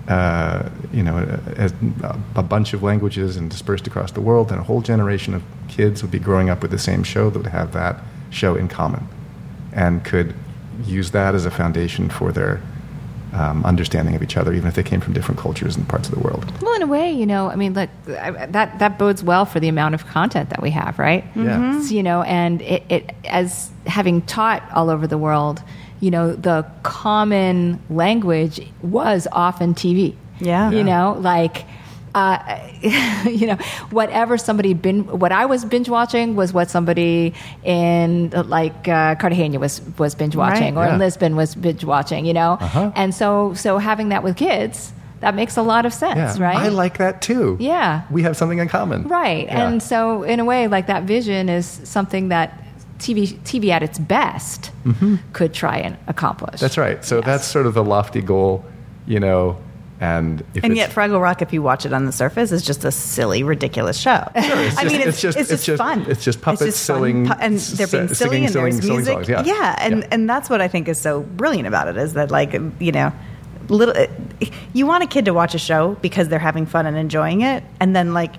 uh, 0.07 0.69
you 0.91 1.01
know, 1.01 1.17
a, 1.57 1.71
a, 2.03 2.19
a 2.35 2.43
bunch 2.43 2.73
of 2.73 2.83
languages 2.83 3.35
and 3.35 3.49
dispersed 3.49 3.87
across 3.87 4.11
the 4.11 4.21
world, 4.21 4.49
then 4.49 4.59
a 4.59 4.63
whole 4.63 4.81
generation 4.81 5.33
of 5.33 5.41
kids 5.67 6.03
would 6.03 6.11
be 6.11 6.19
growing 6.19 6.51
up 6.51 6.61
with 6.61 6.69
the 6.69 6.77
same 6.77 7.03
show 7.03 7.31
that 7.31 7.39
would 7.39 7.47
have 7.47 7.73
that 7.73 8.03
show 8.29 8.55
in 8.55 8.67
common 8.67 9.07
and 9.73 10.03
could 10.03 10.33
use 10.85 11.11
that 11.11 11.35
as 11.35 11.45
a 11.45 11.51
foundation 11.51 12.09
for 12.09 12.31
their 12.31 12.61
um, 13.33 13.65
understanding 13.65 14.15
of 14.15 14.21
each 14.21 14.37
other, 14.37 14.53
even 14.53 14.67
if 14.67 14.75
they 14.75 14.83
came 14.83 15.01
from 15.01 15.13
different 15.13 15.39
cultures 15.39 15.75
and 15.75 15.87
parts 15.89 16.07
of 16.07 16.13
the 16.13 16.19
world. 16.21 16.45
Well, 16.61 16.73
in 16.75 16.83
a 16.83 16.87
way, 16.87 17.11
you 17.11 17.25
know, 17.25 17.49
I 17.49 17.55
mean, 17.55 17.73
look, 17.73 17.89
I- 18.07 18.45
that 18.47 18.77
that 18.79 18.99
bodes 18.99 19.23
well 19.23 19.45
for 19.45 19.59
the 19.59 19.67
amount 19.69 19.95
of 19.95 20.05
content 20.05 20.49
that 20.51 20.61
we 20.61 20.69
have, 20.71 20.99
right? 20.99 21.23
Yeah. 21.35 21.81
So, 21.81 21.93
you 21.95 22.03
know, 22.03 22.21
and 22.23 22.61
it, 22.61 22.83
it 22.89 23.15
as 23.25 23.71
having 23.87 24.21
taught 24.23 24.61
all 24.73 24.89
over 24.91 25.07
the 25.07 25.17
world, 25.17 25.63
you 25.99 26.11
know, 26.11 26.35
the 26.35 26.65
common 26.83 27.79
language 27.89 28.59
was 28.83 29.27
often 29.31 29.73
TV. 29.73 30.15
Yeah. 30.39 30.69
You 30.69 30.77
Yeah. 30.77 30.83
know, 30.83 31.17
like. 31.19 31.65
Uh, 32.15 32.59
you 33.25 33.47
know, 33.47 33.55
whatever 33.89 34.37
somebody 34.37 34.73
bin, 34.73 35.05
what 35.19 35.31
I 35.31 35.45
was 35.45 35.65
binge 35.65 35.89
watching 35.89 36.35
was 36.35 36.53
what 36.53 36.69
somebody 36.69 37.33
in 37.63 38.29
like 38.29 38.87
uh, 38.87 39.15
Cartagena 39.15 39.59
was 39.59 39.81
was 39.97 40.13
binge 40.15 40.35
watching, 40.35 40.75
Right. 40.75 40.83
or 40.83 40.85
in 40.87 40.99
Yeah. 40.99 41.05
Lisbon 41.05 41.35
was 41.35 41.55
binge 41.55 41.83
watching. 41.83 42.25
You 42.25 42.33
know, 42.33 42.57
Uh-huh. 42.61 42.91
and 42.95 43.15
so 43.15 43.53
so 43.55 43.77
having 43.79 44.09
that 44.09 44.21
with 44.23 44.35
kids, 44.35 44.93
that 45.21 45.33
makes 45.35 45.57
a 45.57 45.61
lot 45.63 45.85
of 45.85 45.93
sense, 45.93 46.37
Yeah, 46.37 46.43
right? 46.45 46.57
I 46.57 46.67
like 46.69 46.97
that 46.99 47.21
too. 47.21 47.57
Yeah. 47.59 48.01
we 48.11 48.21
have 48.23 48.35
something 48.37 48.59
in 48.59 48.67
common. 48.67 49.07
Right. 49.07 49.45
Yeah. 49.47 49.67
And 49.67 49.81
so, 49.81 50.23
in 50.23 50.39
a 50.39 50.45
way, 50.45 50.67
like 50.67 50.87
that 50.87 51.03
vision 51.03 51.49
is 51.49 51.65
something 51.83 52.29
that 52.29 52.59
TV, 52.99 53.33
TV 53.43 53.69
at 53.69 53.81
its 53.83 53.97
best 53.99 54.71
could 55.33 55.53
try 55.53 55.77
and 55.77 55.97
accomplish. 56.07 56.55
Mm-hmm. 56.55 56.63
That's 56.65 56.77
right. 56.77 57.03
So 57.03 57.15
Yes. 57.17 57.25
that's 57.25 57.45
sort 57.47 57.65
of 57.65 57.73
the 57.73 57.83
lofty 57.83 58.21
goal, 58.21 58.63
you 59.07 59.19
know. 59.19 59.57
And 59.99 60.43
if 60.53 60.63
And 60.63 60.75
yet, 60.75 60.89
Fraggle 60.89 61.21
Rock, 61.21 61.41
if 61.41 61.53
you 61.53 61.61
watch 61.61 61.85
it 61.85 61.93
on 61.93 62.05
the 62.05 62.11
surface, 62.11 62.51
is 62.51 62.61
just 62.63 62.83
a 62.83 62.91
silly, 62.91 63.43
ridiculous 63.43 63.97
show. 63.97 64.27
it's 64.35 64.77
I 64.77 64.83
just- 64.83 64.85
mean, 64.85 65.01
it's 65.01 65.07
it's, 65.09 65.21
just- 65.21 65.37
it's, 65.37 65.51
it's 65.51 65.65
just 65.65 65.65
just- 65.65 65.77
fun. 65.77 66.05
it's 66.09 66.23
just 66.23 66.41
puppets 66.41 66.63
fun. 66.63 66.71
selling- 66.71 67.25
Pu- 67.27 67.33
and 67.39 67.57
they're 67.59 67.87
being 67.87 68.07
silly, 68.13 68.15
singing, 68.15 68.45
and 68.47 68.53
there's 68.55 68.87
music. 68.89 69.13
songs, 69.25 69.47
yeah. 69.47 69.75
and 69.79 69.99
Yeah. 69.99 70.07
and 70.11 70.29
that's 70.29 70.49
what 70.49 70.59
I 70.61 70.67
think 70.67 70.87
is 70.89 70.99
so 70.99 71.21
brilliant 71.21 71.67
about 71.67 71.87
it 71.87 71.95
is 71.97 72.13
that 72.13 72.31
like 72.31 72.53
you 72.79 72.91
know, 72.91 73.13
little 73.69 73.93
you 74.73 74.85
want 74.85 75.03
a 75.03 75.07
kid 75.07 75.25
to 75.25 75.33
watch 75.33 75.55
a 75.55 75.59
show 75.59 75.95
because 76.01 76.27
they're 76.27 76.39
having 76.39 76.65
fun 76.65 76.85
and 76.85 76.97
enjoying 76.97 77.41
it, 77.41 77.63
and 77.79 77.95
then 77.95 78.13
like 78.13 78.35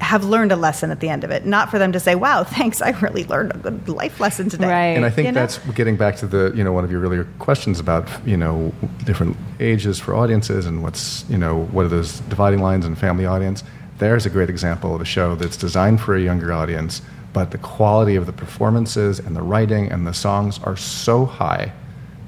have 0.00 0.24
learned 0.24 0.52
a 0.52 0.56
lesson 0.56 0.90
at 0.90 1.00
the 1.00 1.08
end 1.08 1.24
of 1.24 1.30
it, 1.30 1.44
not 1.44 1.70
for 1.70 1.78
them 1.78 1.92
to 1.92 2.00
say, 2.00 2.14
"Wow, 2.14 2.44
thanks, 2.56 2.80
I 2.80 2.90
really 3.00 3.24
learned 3.24 3.52
a 3.54 3.58
good 3.58 3.88
life 3.88 4.20
lesson 4.20 4.48
today." 4.48 4.68
Right. 4.68 4.96
and 4.96 5.04
I 5.04 5.10
think 5.10 5.26
You 5.26 5.32
know? 5.32 5.40
that's 5.40 5.58
getting 5.74 5.96
back 5.96 6.16
to 6.16 6.26
the 6.26 6.52
you 6.54 6.62
know 6.64 6.72
one 6.72 6.84
of 6.84 6.90
your 6.92 7.02
earlier 7.02 7.24
questions 7.38 7.80
about 7.80 8.08
you 8.26 8.36
know 8.36 8.72
different 9.04 9.36
ages 9.60 9.98
for 9.98 10.14
audiences 10.14 10.66
and 10.66 10.82
what's 10.82 11.24
you 11.28 11.38
know 11.38 11.64
what 11.72 11.84
are 11.84 11.88
those 11.88 12.20
dividing 12.20 12.62
lines 12.62 12.86
in 12.86 12.94
family 12.94 13.26
audience. 13.26 13.64
There's 13.98 14.24
a 14.26 14.30
great 14.30 14.48
example 14.48 14.94
of 14.94 15.00
a 15.00 15.04
show 15.04 15.34
that's 15.34 15.56
designed 15.56 16.00
for 16.00 16.14
a 16.14 16.20
younger 16.20 16.52
audience, 16.52 17.02
but 17.32 17.50
the 17.50 17.58
quality 17.58 18.14
of 18.14 18.26
the 18.26 18.32
performances 18.32 19.18
and 19.18 19.34
the 19.34 19.42
writing 19.42 19.90
and 19.90 20.06
the 20.06 20.14
songs 20.14 20.60
are 20.62 20.76
so 20.76 21.24
high 21.24 21.72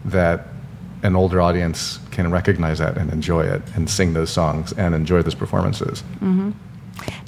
that 0.04 0.48
an 1.04 1.14
older 1.14 1.40
audience 1.40 1.98
can 2.10 2.30
recognize 2.32 2.78
that 2.78 2.98
and 2.98 3.12
enjoy 3.12 3.42
it 3.44 3.62
and 3.76 3.88
sing 3.88 4.12
those 4.14 4.30
songs 4.30 4.72
and 4.72 4.94
enjoy 4.94 5.22
those 5.22 5.34
performances. 5.36 6.02
Mm-hmm. 6.16 6.50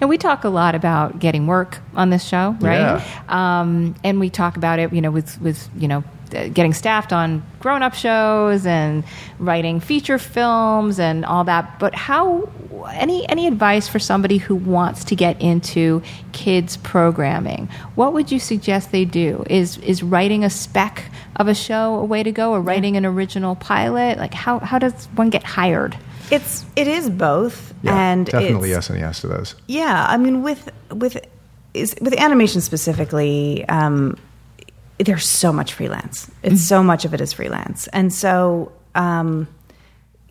Now 0.00 0.06
we 0.08 0.18
talk 0.18 0.44
a 0.44 0.48
lot 0.48 0.74
about 0.74 1.18
getting 1.18 1.46
work 1.46 1.80
on 1.94 2.10
this 2.10 2.24
show, 2.24 2.56
right? 2.60 2.78
Yeah. 2.78 3.22
Um, 3.28 3.94
and 4.04 4.20
we 4.20 4.30
talk 4.30 4.56
about 4.56 4.78
it, 4.78 4.92
you 4.92 5.00
know, 5.00 5.10
with 5.10 5.40
with 5.40 5.68
you 5.76 5.88
know, 5.88 6.04
getting 6.30 6.72
staffed 6.72 7.12
on 7.12 7.42
grown-up 7.60 7.94
shows 7.94 8.66
and 8.66 9.04
writing 9.38 9.80
feature 9.80 10.18
films 10.18 10.98
and 10.98 11.24
all 11.24 11.44
that. 11.44 11.78
But 11.78 11.94
how? 11.94 12.48
Any 12.90 13.28
any 13.28 13.46
advice 13.46 13.86
for 13.86 14.00
somebody 14.00 14.38
who 14.38 14.56
wants 14.56 15.04
to 15.04 15.14
get 15.14 15.40
into 15.40 16.02
kids 16.32 16.76
programming? 16.78 17.68
What 17.94 18.12
would 18.12 18.32
you 18.32 18.40
suggest 18.40 18.90
they 18.90 19.04
do? 19.04 19.44
Is 19.48 19.78
is 19.78 20.02
writing 20.02 20.42
a 20.42 20.50
spec 20.50 21.04
of 21.36 21.46
a 21.46 21.54
show 21.54 21.94
a 21.94 22.04
way 22.04 22.24
to 22.24 22.32
go, 22.32 22.50
or 22.50 22.60
writing 22.60 22.96
an 22.96 23.06
original 23.06 23.54
pilot? 23.54 24.18
Like 24.18 24.34
how 24.34 24.58
how 24.58 24.80
does 24.80 25.06
one 25.14 25.30
get 25.30 25.44
hired? 25.44 25.96
It's 26.32 26.64
it 26.76 26.88
is 26.88 27.10
both, 27.10 27.74
Yeah, 27.82 27.94
and 27.94 28.26
definitely 28.26 28.70
yes 28.70 28.88
and 28.88 28.98
yes 28.98 29.20
to 29.20 29.28
those. 29.28 29.54
Yeah, 29.68 30.06
I 30.08 30.16
mean, 30.16 30.42
with 30.42 30.70
with 30.90 31.18
is 31.74 31.94
with 32.00 32.18
animation 32.18 32.60
specifically, 32.60 33.66
um, 33.68 34.16
there's 34.98 35.28
so 35.28 35.52
much 35.52 35.74
freelance. 35.74 36.30
It's 36.42 36.62
so 36.62 36.82
much 36.82 37.04
of 37.04 37.12
it 37.12 37.20
is 37.20 37.34
freelance, 37.34 37.86
and 37.88 38.12
so 38.12 38.72
um, 38.94 39.46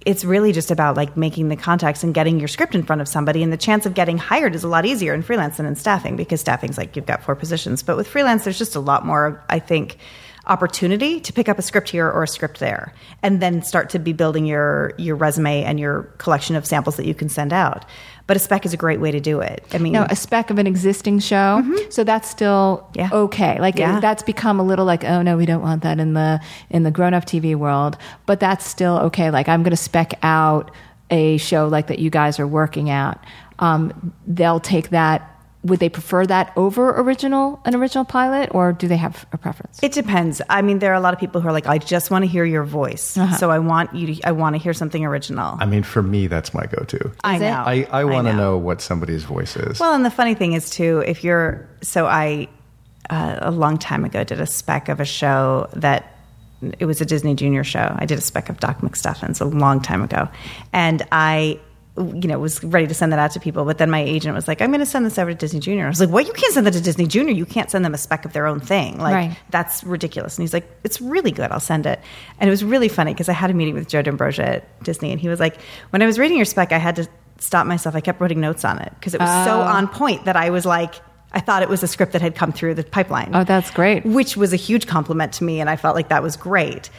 it's 0.06 0.26
really 0.26 0.52
just 0.52 0.72
about 0.72 0.98
like 0.98 1.16
making 1.16 1.50
the 1.50 1.56
contacts 1.56 2.04
and 2.04 2.16
getting 2.16 2.40
your 2.40 2.48
script 2.48 2.74
in 2.74 2.82
front 2.82 3.02
of 3.02 3.08
somebody. 3.08 3.44
And 3.44 3.54
the 3.54 3.58
chance 3.58 3.86
of 3.86 3.94
getting 3.94 4.18
hired 4.18 4.56
is 4.56 4.64
a 4.64 4.68
lot 4.68 4.86
easier 4.88 5.14
in 5.14 5.22
freelance 5.22 5.58
than 5.58 5.68
in 5.68 5.76
staffing 5.76 6.16
because 6.16 6.42
staffing's 6.42 6.78
like 6.80 6.96
you've 6.96 7.06
got 7.06 7.22
four 7.24 7.36
positions, 7.36 7.84
but 7.84 7.96
with 7.96 8.08
freelance, 8.08 8.44
there's 8.44 8.58
just 8.58 8.76
a 8.76 8.80
lot 8.80 9.06
more. 9.06 9.44
I 9.50 9.60
think. 9.60 9.98
Opportunity 10.48 11.20
to 11.20 11.32
pick 11.32 11.48
up 11.48 11.60
a 11.60 11.62
script 11.62 11.90
here 11.90 12.10
or 12.10 12.24
a 12.24 12.28
script 12.28 12.60
there 12.60 12.94
and 13.22 13.42
then 13.42 13.62
start 13.62 13.90
to 13.92 14.00
be 14.00 14.12
building 14.12 14.46
your 14.46 14.94
your 14.98 15.16
resume 15.16 15.64
and 15.64 15.80
your 15.80 16.04
collection 16.18 16.56
of 16.56 16.66
samples 16.66 16.96
that 16.98 17.06
you 17.06 17.14
can 17.14 17.30
send 17.30 17.54
out 17.54 17.86
but 18.26 18.36
a 18.36 18.40
spec 18.40 18.66
is 18.66 18.74
a 18.74 18.78
great 18.78 19.00
way 19.00 19.12
to 19.12 19.20
do 19.20 19.40
it 19.40 19.64
i 19.72 19.78
mean 19.78 19.94
No, 19.94 20.06
a 20.10 20.16
spec 20.16 20.50
of 20.50 20.58
an 20.58 20.66
existing 20.66 21.20
show. 21.20 21.62
So 21.90 22.04
that's 22.04 22.30
still 22.30 22.88
Yeah. 22.96 23.10
okay. 23.12 23.60
Like 23.60 23.78
Yeah. 23.78 24.00
that's 24.00 24.24
become 24.24 24.60
a 24.60 24.64
little 24.64 24.86
like, 24.86 25.04
oh 25.04 25.22
no, 25.22 25.38
we 25.38 25.46
don't 25.46 25.62
want 25.62 25.84
that 25.84 26.00
in 26.00 26.14
the 26.14 26.40
in 26.70 26.84
the 26.84 26.92
grown 26.92 27.14
up 27.14 27.26
TV 27.26 27.56
world. 27.56 27.98
But 28.26 28.40
that's 28.40 28.66
still 28.66 28.98
okay. 29.08 29.30
Like 29.32 29.48
I'm 29.50 29.62
going 29.64 29.72
to 29.72 29.78
spec 29.78 30.14
out 30.24 30.72
a 31.10 31.38
show 31.38 31.68
like 31.68 31.88
that 31.88 32.00
you 32.00 32.10
guys 32.10 32.40
are 32.40 32.48
working 32.48 32.90
at. 32.90 33.22
Um, 33.60 34.14
they'll 34.26 34.60
take 34.62 34.90
that. 34.92 35.28
Would 35.64 35.80
they 35.80 35.90
prefer 35.90 36.26
that 36.26 36.54
over 36.56 36.90
original 36.90 37.62
an 37.66 37.76
original 37.76 38.04
pilot, 38.04 38.50
or 38.56 38.74
do 38.74 38.88
they 38.88 38.98
have 38.98 39.28
a 39.32 39.38
preference? 39.38 39.80
It 39.84 39.92
depends. 39.92 40.42
I 40.50 40.64
mean, 40.64 40.80
there 40.80 40.92
are 40.92 40.96
a 40.96 41.00
lot 41.00 41.14
of 41.14 41.20
people 41.20 41.40
who 41.40 41.48
are 41.48 41.52
like, 41.52 41.68
I 41.68 41.78
just 41.78 42.10
want 42.10 42.24
to 42.24 42.28
hear 42.28 42.44
your 42.44 42.64
voice. 42.64 43.16
Uh-huh. 43.16 43.36
So 43.38 43.52
I 43.52 43.60
want 43.60 43.94
you 43.94 44.16
to, 44.16 44.28
I 44.28 44.32
want 44.32 44.56
to 44.56 44.62
hear 44.62 44.74
something 44.74 45.06
original. 45.06 45.58
I 45.60 45.68
mean, 45.68 45.84
for 45.84 46.02
me, 46.02 46.26
that's 46.26 46.52
my 46.56 46.66
go-to. 46.66 47.12
I 47.24 47.38
know. 47.38 47.64
I, 47.66 47.88
I 47.92 48.06
want 48.06 48.26
to 48.26 48.34
know. 48.34 48.54
know 48.54 48.58
what 48.58 48.82
somebody's 48.82 49.24
voice 49.24 49.56
is. 49.56 49.80
Well, 49.80 49.94
and 49.94 50.04
the 50.04 50.10
funny 50.10 50.34
thing 50.34 50.54
is 50.54 50.72
too, 50.72 51.04
if 51.06 51.24
you're 51.24 51.70
so 51.84 52.08
I 52.08 52.48
uh, 53.12 53.38
a 53.42 53.52
long 53.52 53.78
time 53.78 54.04
ago 54.04 54.24
did 54.24 54.42
a 54.42 54.48
spec 54.48 54.90
of 54.90 55.00
a 55.00 55.06
show 55.06 55.70
that 55.74 56.16
it 56.80 56.86
was 56.86 57.02
a 57.02 57.06
Disney 57.06 57.36
Junior 57.36 57.64
show. 57.64 57.96
I 58.00 58.08
did 58.08 58.18
a 58.18 58.22
spec 58.22 58.50
of 58.50 58.60
Doc 58.60 58.80
McStuffins 58.80 59.42
a 59.42 59.46
long 59.46 59.80
time 59.80 60.02
ago, 60.02 60.28
and 60.74 61.06
I. 61.12 61.60
You 62.04 62.28
know, 62.28 62.40
was 62.40 62.64
ready 62.64 62.88
to 62.88 62.94
send 62.94 63.12
that 63.12 63.20
out 63.20 63.32
to 63.32 63.40
people, 63.40 63.66
but 63.66 63.78
then 63.78 63.90
my 63.90 64.00
agent 64.00 64.34
was 64.36 64.48
like, 64.48 64.62
"I'm 64.62 64.70
going 64.70 64.80
to 64.80 64.86
send 64.86 65.06
this 65.06 65.18
over 65.20 65.32
to 65.32 65.38
Disney 65.38 65.60
Junior." 65.60 65.86
I 65.86 65.90
was 65.90 66.00
like, 66.00 66.10
"What? 66.10 66.28
You 66.28 66.34
can't 66.34 66.54
send 66.54 66.66
that 66.68 66.74
to 66.74 66.82
Disney 66.82 67.08
Junior. 67.08 67.34
You 67.34 67.46
can't 67.46 67.70
send 67.72 67.84
them 67.86 67.94
a 67.94 67.98
spec 67.98 68.26
of 68.26 68.34
their 68.34 68.48
own 68.48 68.60
thing. 68.60 68.98
Like 68.98 69.14
Right. 69.16 69.38
that's 69.50 69.84
ridiculous." 69.84 70.38
And 70.38 70.44
he's 70.44 70.54
like, 70.54 70.70
"It's 70.84 71.00
really 71.02 71.32
good. 71.32 71.52
I'll 71.52 71.60
send 71.60 71.86
it." 71.86 72.00
And 72.40 72.48
it 72.48 72.52
was 72.52 72.64
really 72.64 72.88
funny 72.90 73.14
because 73.14 73.30
I 73.30 73.34
had 73.34 73.50
a 73.50 73.54
meeting 73.54 73.74
with 73.74 73.88
Joe 73.88 74.02
D'Ambrosia 74.02 74.46
at 74.46 74.84
Disney, 74.84 75.12
and 75.12 75.20
he 75.22 75.30
was 75.30 75.40
like, 75.40 75.58
"When 75.92 76.02
I 76.02 76.06
was 76.06 76.18
reading 76.20 76.38
your 76.38 76.46
spec, 76.46 76.72
I 76.72 76.78
had 76.78 76.96
to 76.98 77.08
stop 77.40 77.66
myself. 77.66 77.96
I 77.96 78.02
kept 78.02 78.22
writing 78.22 78.40
notes 78.40 78.64
on 78.66 78.78
it 78.80 78.92
because 79.00 79.14
it 79.16 79.20
was 79.20 79.30
so 79.46 79.60
Oh. 79.60 79.62
on 79.62 79.88
point 79.88 80.26
that 80.26 80.36
I 80.36 80.50
was 80.52 80.66
like, 80.66 80.96
I 81.34 81.40
thought 81.40 81.64
it 81.64 81.70
was 81.70 81.82
a 81.82 81.88
script 81.88 82.12
that 82.12 82.22
had 82.22 82.36
come 82.36 82.52
through 82.52 82.74
the 82.76 82.84
pipeline. 82.84 83.32
Oh, 83.34 83.46
that's 83.46 83.72
great. 83.72 84.06
Which 84.06 84.36
was 84.36 84.52
a 84.52 84.58
huge 84.58 84.86
compliment 84.86 85.32
to 85.34 85.46
me, 85.46 85.62
and 85.62 85.70
I 85.70 85.78
felt 85.78 85.96
like 85.96 86.10
that 86.10 86.22
was 86.22 86.36
great. 86.36 86.90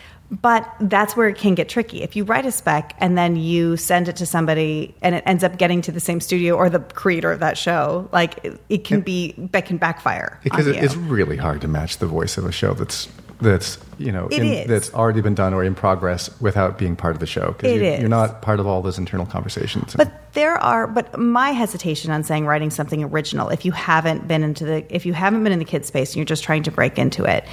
But 0.40 0.66
that's 0.80 1.14
where 1.14 1.28
it 1.28 1.36
can 1.36 1.54
get 1.54 1.68
tricky. 1.68 2.02
If 2.02 2.16
you 2.16 2.24
write 2.24 2.46
a 2.46 2.52
spec 2.52 2.94
and 2.98 3.18
then 3.18 3.36
you 3.36 3.76
send 3.76 4.08
it 4.08 4.16
to 4.16 4.24
somebody 4.24 4.94
and 5.02 5.14
it 5.14 5.22
ends 5.26 5.44
up 5.44 5.58
getting 5.58 5.82
to 5.82 5.92
the 5.92 6.00
same 6.00 6.20
studio 6.20 6.56
or 6.56 6.70
the 6.70 6.80
creator 6.80 7.30
of 7.30 7.40
that 7.40 7.58
show, 7.58 8.08
like 8.12 8.42
it, 8.42 8.60
it 8.70 8.84
can 8.84 9.02
be, 9.02 9.34
that 9.52 9.66
can 9.66 9.76
backfire. 9.76 10.40
because 10.42 10.66
it, 10.66 10.76
you. 10.76 10.82
it's 10.82 10.96
really 10.96 11.36
hard 11.36 11.60
to 11.60 11.68
match 11.68 11.98
the 11.98 12.06
voice 12.06 12.38
of 12.38 12.46
a 12.46 12.52
show 12.52 12.72
that's 12.72 13.08
that's 13.42 13.76
you 13.98 14.12
know 14.12 14.28
It 14.30 14.42
in, 14.42 14.68
that's 14.68 14.94
already 14.94 15.20
been 15.20 15.34
done 15.34 15.52
or 15.52 15.64
in 15.64 15.74
progress 15.74 16.30
without 16.40 16.78
being 16.78 16.96
part 16.96 17.14
of 17.14 17.20
the 17.20 17.26
show 17.26 17.48
because 17.48 17.72
you're, 17.72 17.96
you're 17.96 18.08
not 18.08 18.40
part 18.40 18.60
of 18.60 18.66
all 18.66 18.82
those 18.82 18.98
internal 18.98 19.26
conversations. 19.26 19.94
But 19.96 20.32
there 20.32 20.56
are, 20.56 20.86
but 20.86 21.18
my 21.18 21.50
hesitation 21.50 22.10
on 22.10 22.22
saying 22.22 22.46
writing 22.46 22.70
something 22.70 23.02
original, 23.02 23.48
if 23.48 23.64
you 23.64 23.72
haven't 23.72 24.28
been 24.28 24.42
into 24.42 24.64
the, 24.64 24.94
if 24.94 25.04
you 25.04 25.12
haven't 25.12 25.42
been 25.42 25.52
in 25.52 25.58
the 25.58 25.64
kid 25.64 25.84
space 25.84 26.10
and 26.10 26.16
you're 26.16 26.24
just 26.24 26.44
trying 26.44 26.62
to 26.62 26.70
break 26.70 26.98
into 26.98 27.24
it, 27.24 27.44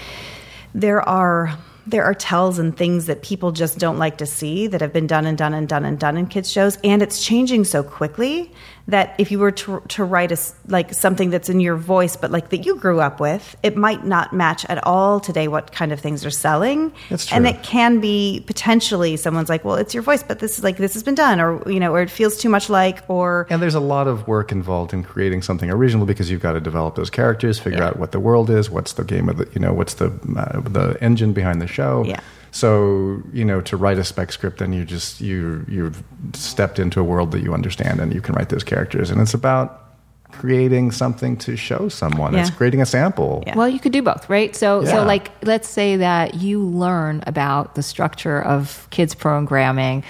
there 0.74 1.02
are 1.10 1.58
there 1.92 2.04
are 2.04 2.14
tells 2.14 2.60
and 2.60 2.76
things 2.76 3.06
that 3.08 3.22
people 3.22 3.52
just 3.52 3.80
don't 3.80 3.98
like 3.98 4.18
to 4.18 4.26
see 4.26 4.68
that 4.68 4.82
have 4.82 4.94
been 4.94 5.08
done 5.08 5.26
and 5.26 5.38
done 5.38 5.54
and 5.54 5.68
done 5.68 5.86
and 5.86 6.00
done 6.00 6.18
in 6.18 6.28
kids 6.28 6.52
shows, 6.52 6.78
and 6.84 7.02
it's 7.02 7.24
changing 7.26 7.64
so 7.66 7.84
quickly 7.84 8.52
that 8.90 9.16
if 9.18 9.32
you 9.32 9.40
were 9.40 9.52
to, 9.52 9.82
to 9.90 10.04
write 10.04 10.32
a 10.32 10.38
like 10.68 10.94
something 10.94 11.30
that's 11.30 11.50
in 11.50 11.60
your 11.60 11.76
voice, 11.76 12.16
but 12.16 12.32
like 12.32 12.50
that 12.50 12.66
you 12.66 12.76
grew 12.76 13.00
up 13.00 13.20
with, 13.20 13.56
it 13.64 13.78
might 13.78 14.06
not 14.06 14.34
match 14.34 14.66
at 14.66 14.86
all 14.86 15.20
today 15.20 15.48
what 15.48 15.72
kind 15.72 15.92
of 15.92 16.00
things 16.00 16.26
are 16.26 16.32
selling, 16.32 16.92
That's 17.10 17.28
true. 17.28 17.38
and 17.38 17.48
it 17.48 17.64
can 17.64 18.00
be 18.00 18.44
potentially 18.48 19.16
someone's 19.18 19.50
like, 19.50 19.64
well, 19.64 19.76
it's 19.76 19.94
your 19.94 20.04
voice, 20.04 20.24
but 20.24 20.40
this 20.40 20.58
is 20.58 20.64
like 20.64 20.78
this 20.78 20.94
has 20.94 21.04
been 21.04 21.16
done, 21.16 21.40
or 21.40 21.70
you 21.70 21.80
know, 21.80 21.94
or 21.94 22.02
it 22.02 22.10
feels 22.10 22.38
too 22.38 22.50
much 22.50 22.70
like, 22.70 23.04
or 23.10 23.48
And 23.50 23.62
there's 23.62 23.76
a 23.76 23.80
lot 23.80 24.08
of 24.08 24.28
work 24.28 24.52
involved 24.52 24.94
in 24.94 25.04
creating 25.04 25.42
something 25.42 25.70
original 25.70 26.06
because 26.06 26.30
you've 26.30 26.42
got 26.42 26.54
to 26.54 26.60
develop 26.60 26.96
those 26.96 27.10
characters, 27.10 27.60
figure 27.60 27.84
out 27.84 27.98
what 27.98 28.12
the 28.12 28.20
world 28.20 28.50
is, 28.50 28.70
what's 28.70 28.94
the 28.94 29.04
game 29.04 29.30
of 29.30 29.38
the, 29.38 29.48
you 29.54 29.60
know, 29.60 29.74
what's 29.74 29.96
the 29.96 30.08
uh, 30.38 30.62
the 30.62 30.98
engine 31.02 31.34
behind 31.34 31.62
the 31.62 31.68
show. 31.68 32.04
Yeah. 32.06 32.20
So 32.52 33.22
you 33.34 33.46
know, 33.46 33.62
to 33.62 33.78
write 33.78 33.98
a 33.98 34.04
spec 34.04 34.32
script, 34.32 34.60
then 34.60 34.74
you 34.74 34.86
just 34.86 35.22
you 35.22 35.66
you've 35.68 36.04
stepped 36.34 36.80
into 36.80 37.00
a 37.00 37.04
world 37.04 37.32
that 37.32 37.42
you 37.42 37.54
understand, 37.54 38.00
and 38.00 38.14
you 38.14 38.22
can 38.22 38.36
write 38.36 38.50
those 38.50 38.64
characters, 38.64 39.10
and 39.10 39.22
it's 39.22 39.34
about 39.34 39.86
creating 40.32 40.92
something 40.92 41.36
to 41.38 41.56
show 41.58 41.90
someone. 41.90 42.36
It's 42.36 42.50
creating 42.52 42.82
a 42.82 42.86
sample. 42.86 43.44
Yeah. 43.48 43.58
Well, 43.58 43.68
you 43.68 43.80
could 43.80 43.92
do 43.92 44.02
both, 44.02 44.30
right? 44.30 44.56
So, 44.56 44.84
Yeah. 44.84 44.92
so 44.92 45.04
like, 45.04 45.32
let's 45.44 45.68
say 45.68 45.98
that 45.98 46.36
you 46.36 46.62
learn 46.62 47.24
about 47.26 47.74
the 47.76 47.82
structure 47.82 48.40
of 48.42 48.88
kids 48.92 49.16
programming 49.16 50.04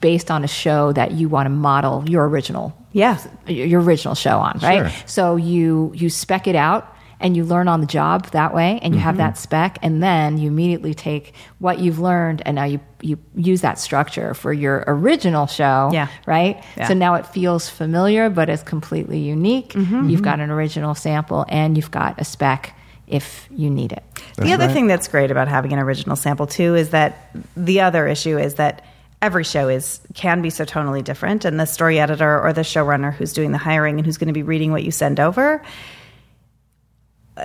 based 0.00 0.30
on 0.30 0.44
a 0.44 0.48
show 0.48 0.92
that 0.92 1.12
you 1.12 1.28
want 1.28 1.46
to 1.46 1.50
model 1.50 2.04
your 2.08 2.28
original, 2.28 2.72
yeah, 2.92 3.18
your 3.46 3.80
original 3.80 4.14
show 4.14 4.38
on, 4.38 4.58
right? 4.62 4.90
Sure. 4.90 5.02
So 5.06 5.36
you 5.36 5.92
you 5.94 6.08
spec 6.08 6.46
it 6.46 6.56
out 6.56 6.93
and 7.24 7.36
you 7.36 7.42
learn 7.44 7.66
on 7.66 7.80
the 7.80 7.86
job 7.86 8.26
that 8.30 8.54
way, 8.54 8.78
and 8.82 8.94
you 8.94 9.00
have 9.00 9.14
Mm-hmm. 9.16 9.18
that 9.24 9.38
spec, 9.38 9.78
and 9.82 10.00
then 10.02 10.38
you 10.38 10.46
immediately 10.48 10.94
take 10.94 11.34
what 11.58 11.80
you've 11.80 11.98
learned 11.98 12.42
and 12.46 12.54
now 12.54 12.64
you 12.64 12.78
you 13.00 13.18
use 13.34 13.60
that 13.62 13.78
structure 13.78 14.32
for 14.34 14.52
your 14.52 14.84
original 14.86 15.46
show, 15.46 15.90
Yeah. 15.92 16.08
right? 16.26 16.62
Yeah. 16.76 16.88
So 16.88 16.94
now 16.94 17.14
it 17.16 17.26
feels 17.26 17.68
familiar, 17.68 18.30
but 18.30 18.48
it's 18.48 18.62
completely 18.62 19.18
unique. 19.18 19.72
Mm-hmm. 19.74 20.08
You've 20.08 20.22
got 20.22 20.38
an 20.40 20.50
original 20.50 20.94
sample, 20.94 21.44
and 21.48 21.76
you've 21.76 21.90
got 21.90 22.20
a 22.20 22.24
spec 22.24 22.74
if 23.06 23.46
you 23.50 23.68
need 23.68 23.92
it. 23.92 24.02
the 24.38 24.52
other 24.54 24.66
right. 24.66 24.72
thing 24.72 24.86
that's 24.86 25.08
great 25.08 25.30
about 25.30 25.48
having 25.48 25.72
an 25.74 25.78
original 25.78 26.16
sample 26.16 26.46
too 26.46 26.74
is 26.74 26.90
that 26.90 27.34
the 27.56 27.80
other 27.82 28.06
issue 28.08 28.38
is 28.38 28.54
that 28.54 28.82
every 29.20 29.44
show 29.44 29.68
is 29.68 30.00
can 30.14 30.40
be 30.42 30.48
so 30.50 30.64
tonally 30.64 31.02
different 31.04 31.44
and 31.44 31.58
the 31.60 31.66
story 31.66 31.98
editor 32.00 32.40
or 32.40 32.52
the 32.54 32.62
showrunner 32.62 33.12
who's 33.12 33.32
doing 33.34 33.52
the 33.52 33.58
hiring 33.58 33.96
and 33.98 34.06
who's 34.06 34.16
going 34.18 34.28
to 34.28 34.34
be 34.34 34.42
reading 34.42 34.70
what 34.72 34.82
you 34.82 34.90
send 34.90 35.20
over 35.20 35.62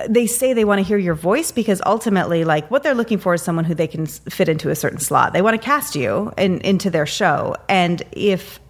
they 0.08 0.26
say 0.26 0.52
they 0.52 0.64
want 0.64 0.78
to 0.78 0.84
hear 0.84 0.98
your 0.98 1.14
voice 1.14 1.50
because 1.50 1.82
ultimately 1.84 2.44
like 2.44 2.70
what 2.70 2.82
they're 2.82 2.94
looking 2.94 3.18
for 3.18 3.34
is 3.34 3.42
someone 3.42 3.64
who 3.64 3.74
they 3.74 3.88
can 3.88 4.06
fit 4.06 4.48
into 4.48 4.70
a 4.70 4.76
certain 4.76 5.00
slot 5.00 5.32
they 5.32 5.42
want 5.42 5.60
to 5.60 5.64
cast 5.64 5.96
you 5.96 6.32
in, 6.38 6.60
into 6.60 6.90
their 6.90 7.06
show 7.06 7.56
and 7.68 8.02
if 8.12 8.60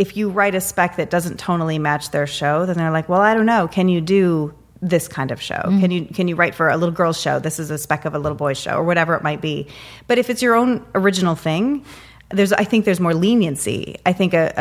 if 0.00 0.16
you 0.16 0.30
write 0.30 0.54
a 0.54 0.62
spec 0.62 0.96
that 0.96 1.10
doesn't 1.10 1.38
tonally 1.38 1.78
match 1.78 2.10
their 2.10 2.26
show, 2.26 2.64
then 2.64 2.78
they're 2.78 2.90
like, 2.90 3.06
"Well, 3.10 3.20
I 3.20 3.34
don't 3.34 3.44
know. 3.44 3.68
Can 3.68 3.90
you 3.90 4.00
do 4.00 4.54
this 4.80 5.06
kind 5.08 5.30
of 5.30 5.42
show? 5.42 5.56
Mm-hmm. 5.56 5.80
Can 5.80 5.90
you 5.90 6.06
can 6.06 6.26
you 6.26 6.36
write 6.36 6.54
for 6.54 6.70
a 6.70 6.78
little 6.78 6.94
girl's 6.94 7.20
show? 7.20 7.38
This 7.38 7.58
is 7.58 7.70
a 7.70 7.76
spec 7.76 8.06
of 8.06 8.14
a 8.14 8.18
little 8.18 8.36
boy's 8.36 8.58
show, 8.58 8.76
or 8.76 8.84
whatever 8.84 9.14
it 9.14 9.22
might 9.22 9.42
be." 9.42 9.68
But 10.06 10.16
if 10.16 10.30
it's 10.30 10.40
your 10.40 10.54
own 10.54 10.86
original 10.94 11.34
thing, 11.34 11.84
there's 12.30 12.50
I 12.54 12.64
think 12.64 12.86
there's 12.86 12.98
more 12.98 13.12
leniency. 13.12 13.96
I 14.06 14.14
think 14.14 14.32
a, 14.32 14.54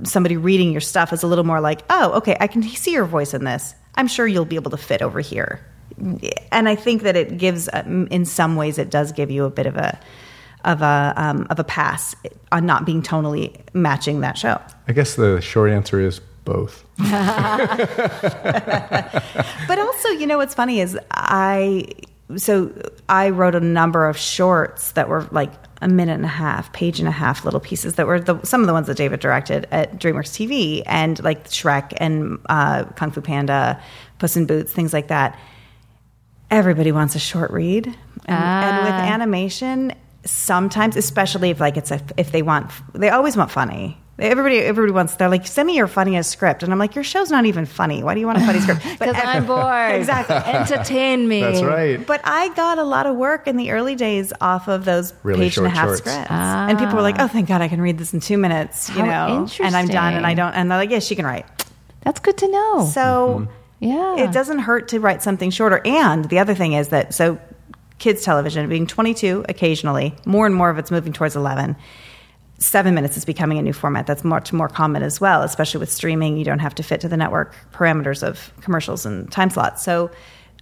a 0.00 0.06
somebody 0.06 0.38
reading 0.38 0.72
your 0.72 0.80
stuff 0.80 1.12
is 1.12 1.22
a 1.22 1.26
little 1.26 1.44
more 1.44 1.60
like, 1.60 1.82
"Oh, 1.90 2.12
okay, 2.12 2.34
I 2.40 2.46
can 2.46 2.62
see 2.62 2.92
your 2.92 3.04
voice 3.04 3.34
in 3.34 3.44
this. 3.44 3.74
I'm 3.96 4.08
sure 4.08 4.26
you'll 4.26 4.44
be 4.44 4.56
able 4.56 4.70
to 4.70 4.76
fit 4.76 5.02
over 5.02 5.20
here." 5.20 5.64
And 6.52 6.68
I 6.68 6.74
think 6.74 7.02
that 7.02 7.16
it 7.16 7.38
gives, 7.38 7.68
um, 7.72 8.06
in 8.08 8.24
some 8.24 8.56
ways, 8.56 8.78
it 8.78 8.90
does 8.90 9.12
give 9.12 9.30
you 9.30 9.44
a 9.44 9.50
bit 9.50 9.66
of 9.66 9.76
a 9.76 9.98
of 10.64 10.82
a 10.82 11.14
um, 11.16 11.46
of 11.48 11.58
a 11.58 11.64
pass 11.64 12.14
on 12.52 12.66
not 12.66 12.84
being 12.84 13.02
tonally 13.02 13.56
matching 13.72 14.20
that 14.20 14.36
show. 14.36 14.60
I 14.88 14.92
guess 14.92 15.14
the 15.14 15.40
short 15.40 15.70
answer 15.70 16.00
is 16.00 16.20
both. 16.44 16.84
But 19.68 19.78
also, 19.80 20.08
you 20.10 20.26
know 20.26 20.38
what's 20.38 20.54
funny 20.54 20.80
is 20.80 20.98
I 21.10 21.88
so 22.36 22.72
I 23.08 23.30
wrote 23.30 23.54
a 23.54 23.60
number 23.60 24.08
of 24.08 24.16
shorts 24.16 24.92
that 24.92 25.08
were 25.08 25.28
like 25.30 25.52
a 25.82 25.88
minute 25.88 26.14
and 26.14 26.24
a 26.24 26.28
half, 26.28 26.72
page 26.72 26.98
and 26.98 27.08
a 27.08 27.12
half 27.12 27.44
little 27.44 27.60
pieces 27.60 27.94
that 27.94 28.06
were 28.06 28.20
the, 28.20 28.40
some 28.42 28.60
of 28.60 28.66
the 28.66 28.72
ones 28.72 28.86
that 28.86 28.96
David 28.96 29.20
directed 29.20 29.66
at 29.70 29.98
DreamWorks 29.98 30.32
TV 30.32 30.82
and 30.86 31.22
like 31.22 31.48
Shrek 31.48 31.92
and 31.98 32.38
uh, 32.48 32.84
Kung 32.96 33.10
Fu 33.10 33.20
Panda, 33.20 33.80
Puss 34.18 34.36
in 34.36 34.46
Boots, 34.46 34.72
things 34.72 34.92
like 34.92 35.08
that. 35.08 35.38
Everybody 36.50 36.92
wants 36.92 37.14
a 37.14 37.18
short 37.18 37.50
read, 37.50 37.86
and, 37.86 37.96
and 38.28 38.84
with 38.84 38.92
animation, 38.92 39.92
sometimes, 40.24 40.96
especially 40.96 41.50
if 41.50 41.60
like 41.60 41.76
it's 41.76 41.90
a, 41.90 42.00
if 42.16 42.30
they 42.30 42.42
want, 42.42 42.70
they 42.92 43.10
always 43.10 43.36
want 43.36 43.50
funny. 43.50 43.98
Everybody, 44.18 44.58
everybody 44.60 44.92
wants. 44.92 45.14
They're 45.16 45.28
like, 45.28 45.46
send 45.46 45.66
me 45.66 45.76
your 45.76 45.86
funniest 45.86 46.30
script, 46.30 46.62
and 46.62 46.72
I'm 46.72 46.78
like, 46.78 46.94
your 46.94 47.04
show's 47.04 47.30
not 47.30 47.44
even 47.44 47.66
funny. 47.66 48.02
Why 48.02 48.14
do 48.14 48.20
you 48.20 48.26
want 48.26 48.38
a 48.38 48.46
funny 48.46 48.60
script? 48.60 48.82
Because 48.98 49.14
I'm 49.14 49.44
bored. 49.44 49.94
Exactly. 49.94 50.36
Entertain 50.36 51.28
me. 51.28 51.40
That's 51.42 51.62
right. 51.62 52.04
But 52.06 52.22
I 52.24 52.48
got 52.54 52.78
a 52.78 52.82
lot 52.82 53.06
of 53.06 53.16
work 53.16 53.46
in 53.46 53.58
the 53.58 53.72
early 53.72 53.94
days 53.94 54.32
off 54.40 54.68
of 54.68 54.86
those 54.86 55.12
Really 55.22 55.40
page 55.40 55.58
and 55.58 55.66
a 55.66 55.70
half 55.70 55.88
shorts. 55.88 55.98
scripts, 55.98 56.28
ah. 56.30 56.66
and 56.66 56.78
people 56.78 56.94
were 56.94 57.02
like, 57.02 57.16
"Oh, 57.18 57.28
thank 57.28 57.46
God, 57.46 57.60
I 57.60 57.68
can 57.68 57.80
read 57.80 57.98
this 57.98 58.14
in 58.14 58.20
two 58.20 58.38
minutes," 58.38 58.88
you 58.88 59.04
How 59.04 59.36
know, 59.36 59.48
and 59.60 59.76
I'm 59.76 59.86
done, 59.86 60.14
and 60.14 60.26
I 60.26 60.32
don't. 60.32 60.54
And 60.54 60.70
they're 60.70 60.78
like, 60.78 60.90
"Yeah, 60.90 61.00
she 61.00 61.14
can 61.14 61.26
write." 61.26 61.44
That's 62.06 62.20
good 62.20 62.38
to 62.38 62.48
know. 62.48 62.86
So 62.86 63.48
mm-hmm. 63.80 63.84
yeah. 63.84 64.24
it 64.24 64.32
doesn't 64.32 64.60
hurt 64.60 64.88
to 64.88 65.00
write 65.00 65.22
something 65.22 65.50
shorter. 65.50 65.82
And 65.84 66.24
the 66.26 66.38
other 66.38 66.54
thing 66.54 66.72
is 66.72 66.88
that 66.88 67.12
so 67.12 67.38
kids 67.98 68.22
television 68.22 68.68
being 68.68 68.86
22 68.86 69.44
occasionally, 69.48 70.14
more 70.24 70.46
and 70.46 70.54
more 70.54 70.70
of 70.70 70.78
it's 70.78 70.92
moving 70.92 71.12
towards 71.12 71.34
11. 71.34 71.76
Seven 72.58 72.94
minutes 72.94 73.16
is 73.18 73.24
becoming 73.24 73.58
a 73.58 73.62
new 73.62 73.72
format 73.74 74.06
that's 74.06 74.24
much 74.24 74.52
more 74.52 74.68
common 74.68 75.02
as 75.02 75.20
well, 75.20 75.42
especially 75.42 75.78
with 75.78 75.90
streaming. 75.92 76.36
You 76.38 76.44
don't 76.44 76.58
have 76.60 76.74
to 76.76 76.82
fit 76.82 77.00
to 77.02 77.08
the 77.08 77.16
network 77.16 77.54
parameters 77.72 78.22
of 78.26 78.50
commercials 78.62 79.04
and 79.04 79.30
time 79.30 79.50
slots. 79.50 79.82
So 79.82 80.10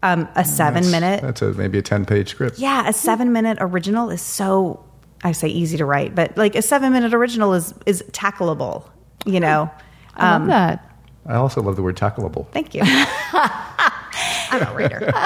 Um, 0.03 0.29
a 0.35 0.45
seven 0.45 0.91
minute. 0.91 1.23
That's 1.23 1.41
a, 1.41 1.53
maybe 1.53 1.79
a 1.79 1.83
10 1.83 2.05
page 2.05 2.29
script. 2.31 2.59
Yeah, 2.59 2.89
a 2.89 2.93
seven 2.93 3.33
minute 3.33 3.59
original 3.61 4.11
is 4.11 4.21
so 4.21 4.85
I 5.23 5.33
say 5.33 5.49
easy 5.49 5.77
to 5.79 5.85
write, 5.87 6.15
but 6.15 6.37
like 6.37 6.55
a 6.57 6.63
seven 6.63 6.93
minute 6.93 7.15
original 7.15 7.55
is 7.55 7.73
is 7.87 8.03
tackleable. 8.11 8.89
You 9.25 9.41
know. 9.41 9.71
I 10.17 10.37
love 10.37 10.47
that. 10.49 10.91
I 11.27 11.37
also 11.37 11.63
love 11.63 11.77
the 11.77 11.83
word 11.83 11.97
tackleable. 11.97 12.47
Thank 12.51 12.75
you. 12.75 12.83
I'm 12.85 14.63
a 14.63 14.75
writer. 14.75 15.11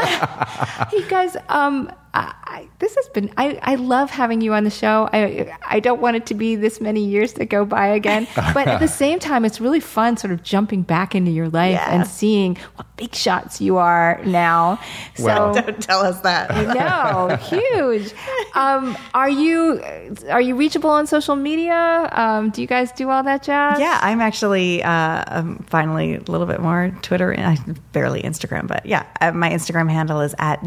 Hey 0.90 1.06
guys, 1.08 1.36
um, 1.48 1.92
I, 2.14 2.34
I, 2.44 2.68
this 2.78 2.94
has 2.96 3.08
been. 3.10 3.30
I, 3.36 3.58
I 3.62 3.74
love 3.74 4.10
having 4.10 4.40
you 4.40 4.54
on 4.54 4.64
the 4.64 4.70
show. 4.70 5.08
I 5.12 5.54
I 5.64 5.80
don't 5.80 6.00
want 6.00 6.16
it 6.16 6.26
to 6.26 6.34
be 6.34 6.56
this 6.56 6.80
many 6.80 7.04
years 7.04 7.32
to 7.34 7.44
go 7.44 7.64
by 7.64 7.88
again, 7.88 8.26
but 8.54 8.66
at 8.66 8.80
the 8.80 8.88
same 8.88 9.18
time, 9.18 9.44
it's 9.44 9.60
really 9.60 9.80
fun, 9.80 10.16
sort 10.16 10.32
of 10.32 10.42
jumping 10.42 10.82
back 10.82 11.14
into 11.14 11.30
your 11.30 11.48
life 11.48 11.72
Yeah. 11.74 11.90
and 11.94 12.06
seeing 12.06 12.56
what 12.76 12.86
big 12.96 13.14
shots 13.14 13.60
you 13.60 13.76
are 13.76 14.20
now. 14.24 14.80
So. 15.16 15.24
Well- 15.24 15.54
Don't 15.58 15.82
tell 15.82 16.00
us 16.00 16.20
that. 16.20 16.50
no, 16.74 17.36
huge. 17.36 18.12
Um, 18.54 18.96
are 19.14 19.28
you 19.30 19.82
are 20.30 20.40
you 20.40 20.56
reachable 20.56 20.90
on 20.90 21.06
social 21.06 21.36
media? 21.36 22.08
Um, 22.12 22.50
do 22.50 22.60
you 22.62 22.66
guys 22.66 22.90
do 22.92 23.10
all 23.10 23.22
that 23.24 23.42
jazz? 23.42 23.78
Yeah, 23.80 23.98
I'm 24.02 24.20
actually 24.20 24.82
uh, 24.82 25.24
I'm 25.26 25.58
finally 25.64 26.14
a 26.14 26.20
little 26.20 26.46
bit 26.46 26.60
more 26.60 26.96
Twitter 27.02 27.30
and 27.32 27.44
I 27.46 27.72
barely 27.92 28.22
Instagram, 28.22 28.66
but 28.66 28.86
yeah, 28.86 29.06
uh, 29.20 29.32
my 29.32 29.50
Instagram 29.50 29.90
handle 29.90 30.20
is 30.20 30.34
at 30.38 30.64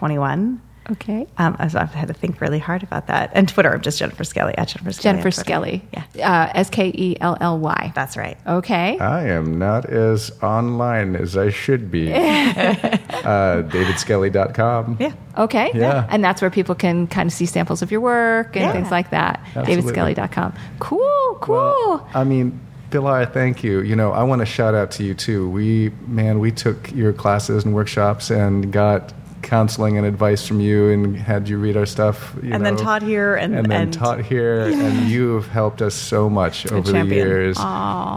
joz21. 0.00 0.58
Okay. 0.88 1.26
Um, 1.38 1.56
so 1.68 1.80
I've 1.80 1.92
had 1.92 2.06
to 2.06 2.14
think 2.14 2.40
really 2.40 2.60
hard 2.60 2.84
about 2.84 3.08
that. 3.08 3.32
And 3.34 3.48
Twitter, 3.48 3.74
I'm 3.74 3.80
just 3.80 3.98
Jennifer 3.98 4.22
Skelly 4.22 4.56
at 4.56 4.68
Jennifer 4.68 4.92
Skelly. 4.92 5.02
Jennifer. 5.14 5.30
Skelly. 5.32 5.82
Yeah, 6.14 6.44
Uh, 6.46 6.52
S 6.54 6.70
K 6.70 6.92
E 6.94 7.16
L 7.20 7.36
L 7.40 7.58
Y. 7.58 7.90
that's 7.96 8.16
right. 8.16 8.38
Okay. 8.46 8.96
I 9.00 9.24
am 9.26 9.58
not 9.58 9.84
as 9.86 10.30
online 10.44 11.16
as 11.16 11.36
I 11.36 11.50
should 11.50 11.90
be. 11.90 12.12
uh, 12.14 13.62
DavidSkelly.com. 13.64 14.98
Yeah. 15.00 15.12
Okay. 15.38 15.72
Yeah. 15.74 16.06
And 16.08 16.22
that's 16.24 16.40
where 16.40 16.50
people 16.50 16.76
can 16.76 17.08
kind 17.08 17.28
of 17.28 17.32
see 17.32 17.46
samples 17.46 17.82
of 17.82 17.90
your 17.90 18.00
work 18.00 18.54
and 18.54 18.62
Yeah. 18.66 18.72
things 18.72 18.92
like 18.92 19.10
that. 19.10 19.40
Absolutely. 19.56 19.92
DavidSkelly.com. 19.92 20.52
Cool, 20.78 21.38
cool. 21.40 21.56
Well, 21.56 22.08
I 22.14 22.22
mean, 22.22 22.60
Pilar, 22.92 23.26
thank 23.26 23.64
you. 23.64 23.80
You 23.80 23.96
know, 23.96 24.12
I 24.12 24.22
want 24.22 24.38
to 24.40 24.46
shout 24.46 24.76
out 24.76 24.92
to 24.92 25.02
you 25.04 25.14
too. 25.14 25.50
We, 25.50 25.90
man, 26.06 26.38
we 26.38 26.52
took 26.52 26.92
your 26.92 27.12
classes 27.12 27.64
and 27.64 27.74
workshops 27.74 28.30
and 28.30 28.72
got 28.72 29.12
counseling 29.46 29.96
and 29.96 30.06
advice 30.06 30.46
from 30.46 30.60
you 30.60 30.90
and 30.90 31.16
had 31.16 31.48
you 31.48 31.56
read 31.58 31.76
our 31.76 31.86
stuff. 31.86 32.34
you 32.42 32.52
And 32.52 32.66
then 32.66 32.74
know, 32.74 32.82
taught 32.82 33.02
here 33.02 33.36
and- 33.36 33.54
and 33.54 33.70
then 33.70 33.82
and- 33.82 33.92
taught 33.92 34.20
here. 34.20 34.62
And 34.62 35.08
you 35.08 35.34
have 35.36 35.46
helped 35.48 35.80
us 35.80 35.94
so 35.94 36.28
much 36.28 36.70
over 36.72 36.90
the 36.92 37.04
years. 37.06 37.56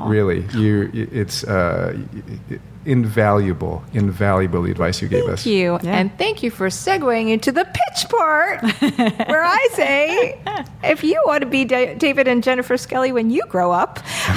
Really, 0.07 0.45
you, 0.55 0.89
it's 0.93 1.43
uh, 1.43 1.95
invaluable, 2.85 3.83
invaluable 3.93 4.61
the 4.61 4.71
advice 4.71 5.01
you 5.01 5.07
gave 5.07 5.25
us. 5.25 5.43
Thank 5.43 5.53
you. 5.53 5.79
Yeah. 5.83 5.97
And 5.97 6.17
thank 6.17 6.41
you 6.41 6.49
for 6.49 6.67
segueing 6.67 7.29
into 7.29 7.51
the 7.51 7.65
pitch 7.65 8.09
part 8.09 8.61
where 9.29 9.43
I 9.43 9.67
say 9.73 10.41
if 10.83 11.03
you 11.03 11.21
want 11.25 11.41
to 11.41 11.47
be 11.47 11.65
Da- 11.65 11.95
David 11.95 12.27
and 12.27 12.41
Jennifer 12.43 12.77
Skelly 12.77 13.11
when 13.11 13.29
you 13.29 13.43
grow 13.47 13.71
up, 13.71 13.97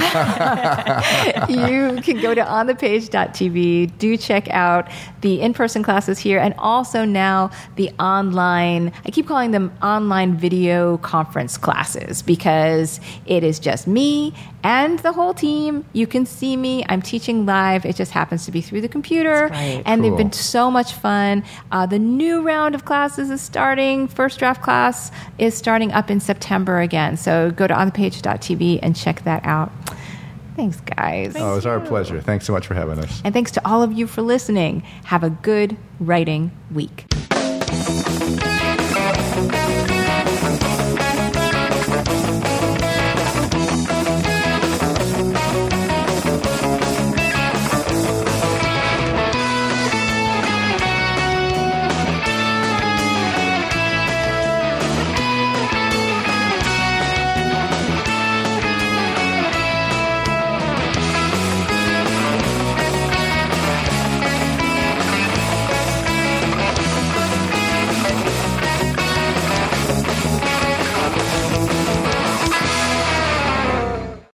you 1.49 2.01
can 2.01 2.21
go 2.21 2.33
to 2.33 2.41
onthepage.tv. 2.41 3.97
Do 3.97 4.17
check 4.17 4.49
out 4.49 4.89
the 5.21 5.41
in 5.41 5.53
person 5.53 5.83
classes 5.83 6.19
here 6.19 6.39
and 6.39 6.53
also 6.57 7.05
now 7.05 7.49
the 7.75 7.91
online, 7.99 8.91
I 9.05 9.11
keep 9.11 9.27
calling 9.27 9.51
them 9.51 9.71
online 9.81 10.35
video 10.35 10.97
conference 10.97 11.57
classes 11.57 12.21
because 12.21 12.99
it 13.25 13.43
is 13.43 13.59
just 13.59 13.87
me 13.87 14.33
and 14.63 14.99
the 14.99 15.13
whole 15.13 15.33
team. 15.33 15.85
You 15.93 16.07
can 16.07 16.25
see 16.25 16.57
me. 16.57 16.85
I'm 16.89 17.01
teaching 17.01 17.45
live. 17.45 17.85
It 17.85 17.95
just 17.95 18.11
happens 18.11 18.32
to 18.45 18.51
be 18.51 18.61
through 18.61 18.81
the 18.81 18.87
computer. 18.87 19.47
right. 19.51 19.81
And 19.85 20.03
they've 20.03 20.15
been 20.17 20.31
so 20.31 20.71
much 20.71 20.93
fun. 20.93 21.43
Uh, 21.71 21.85
the 21.85 21.99
new 21.99 22.41
round 22.41 22.75
of 22.75 22.85
classes 22.85 23.29
is 23.29 23.41
starting. 23.41 24.07
First 24.07 24.39
draft 24.39 24.61
class 24.61 25.11
is 25.37 25.55
starting 25.55 25.91
up 25.91 26.09
in 26.09 26.19
September 26.19 26.79
again. 26.79 27.17
So 27.17 27.51
go 27.51 27.67
to 27.67 27.73
onthepage.tv 27.73 28.79
and 28.81 28.95
check 28.95 29.23
that 29.23 29.45
out. 29.45 29.71
Thanks, 30.55 30.79
guys. 30.81 31.35
Oh, 31.35 31.53
it 31.53 31.55
was 31.55 31.65
our 31.65 31.79
pleasure. 31.79 32.21
Thanks 32.21 32.45
so 32.45 32.53
much 32.53 32.67
for 32.67 32.75
having 32.75 32.99
us. 32.99 33.21
And 33.23 33.33
thanks 33.33 33.51
to 33.51 33.67
all 33.67 33.81
of 33.81 33.91
you 33.91 34.05
for 34.05 34.21
listening. 34.21 34.81
Have 35.05 35.23
a 35.23 35.31
good 35.31 35.77
writing 35.99 36.51
week. 36.71 37.05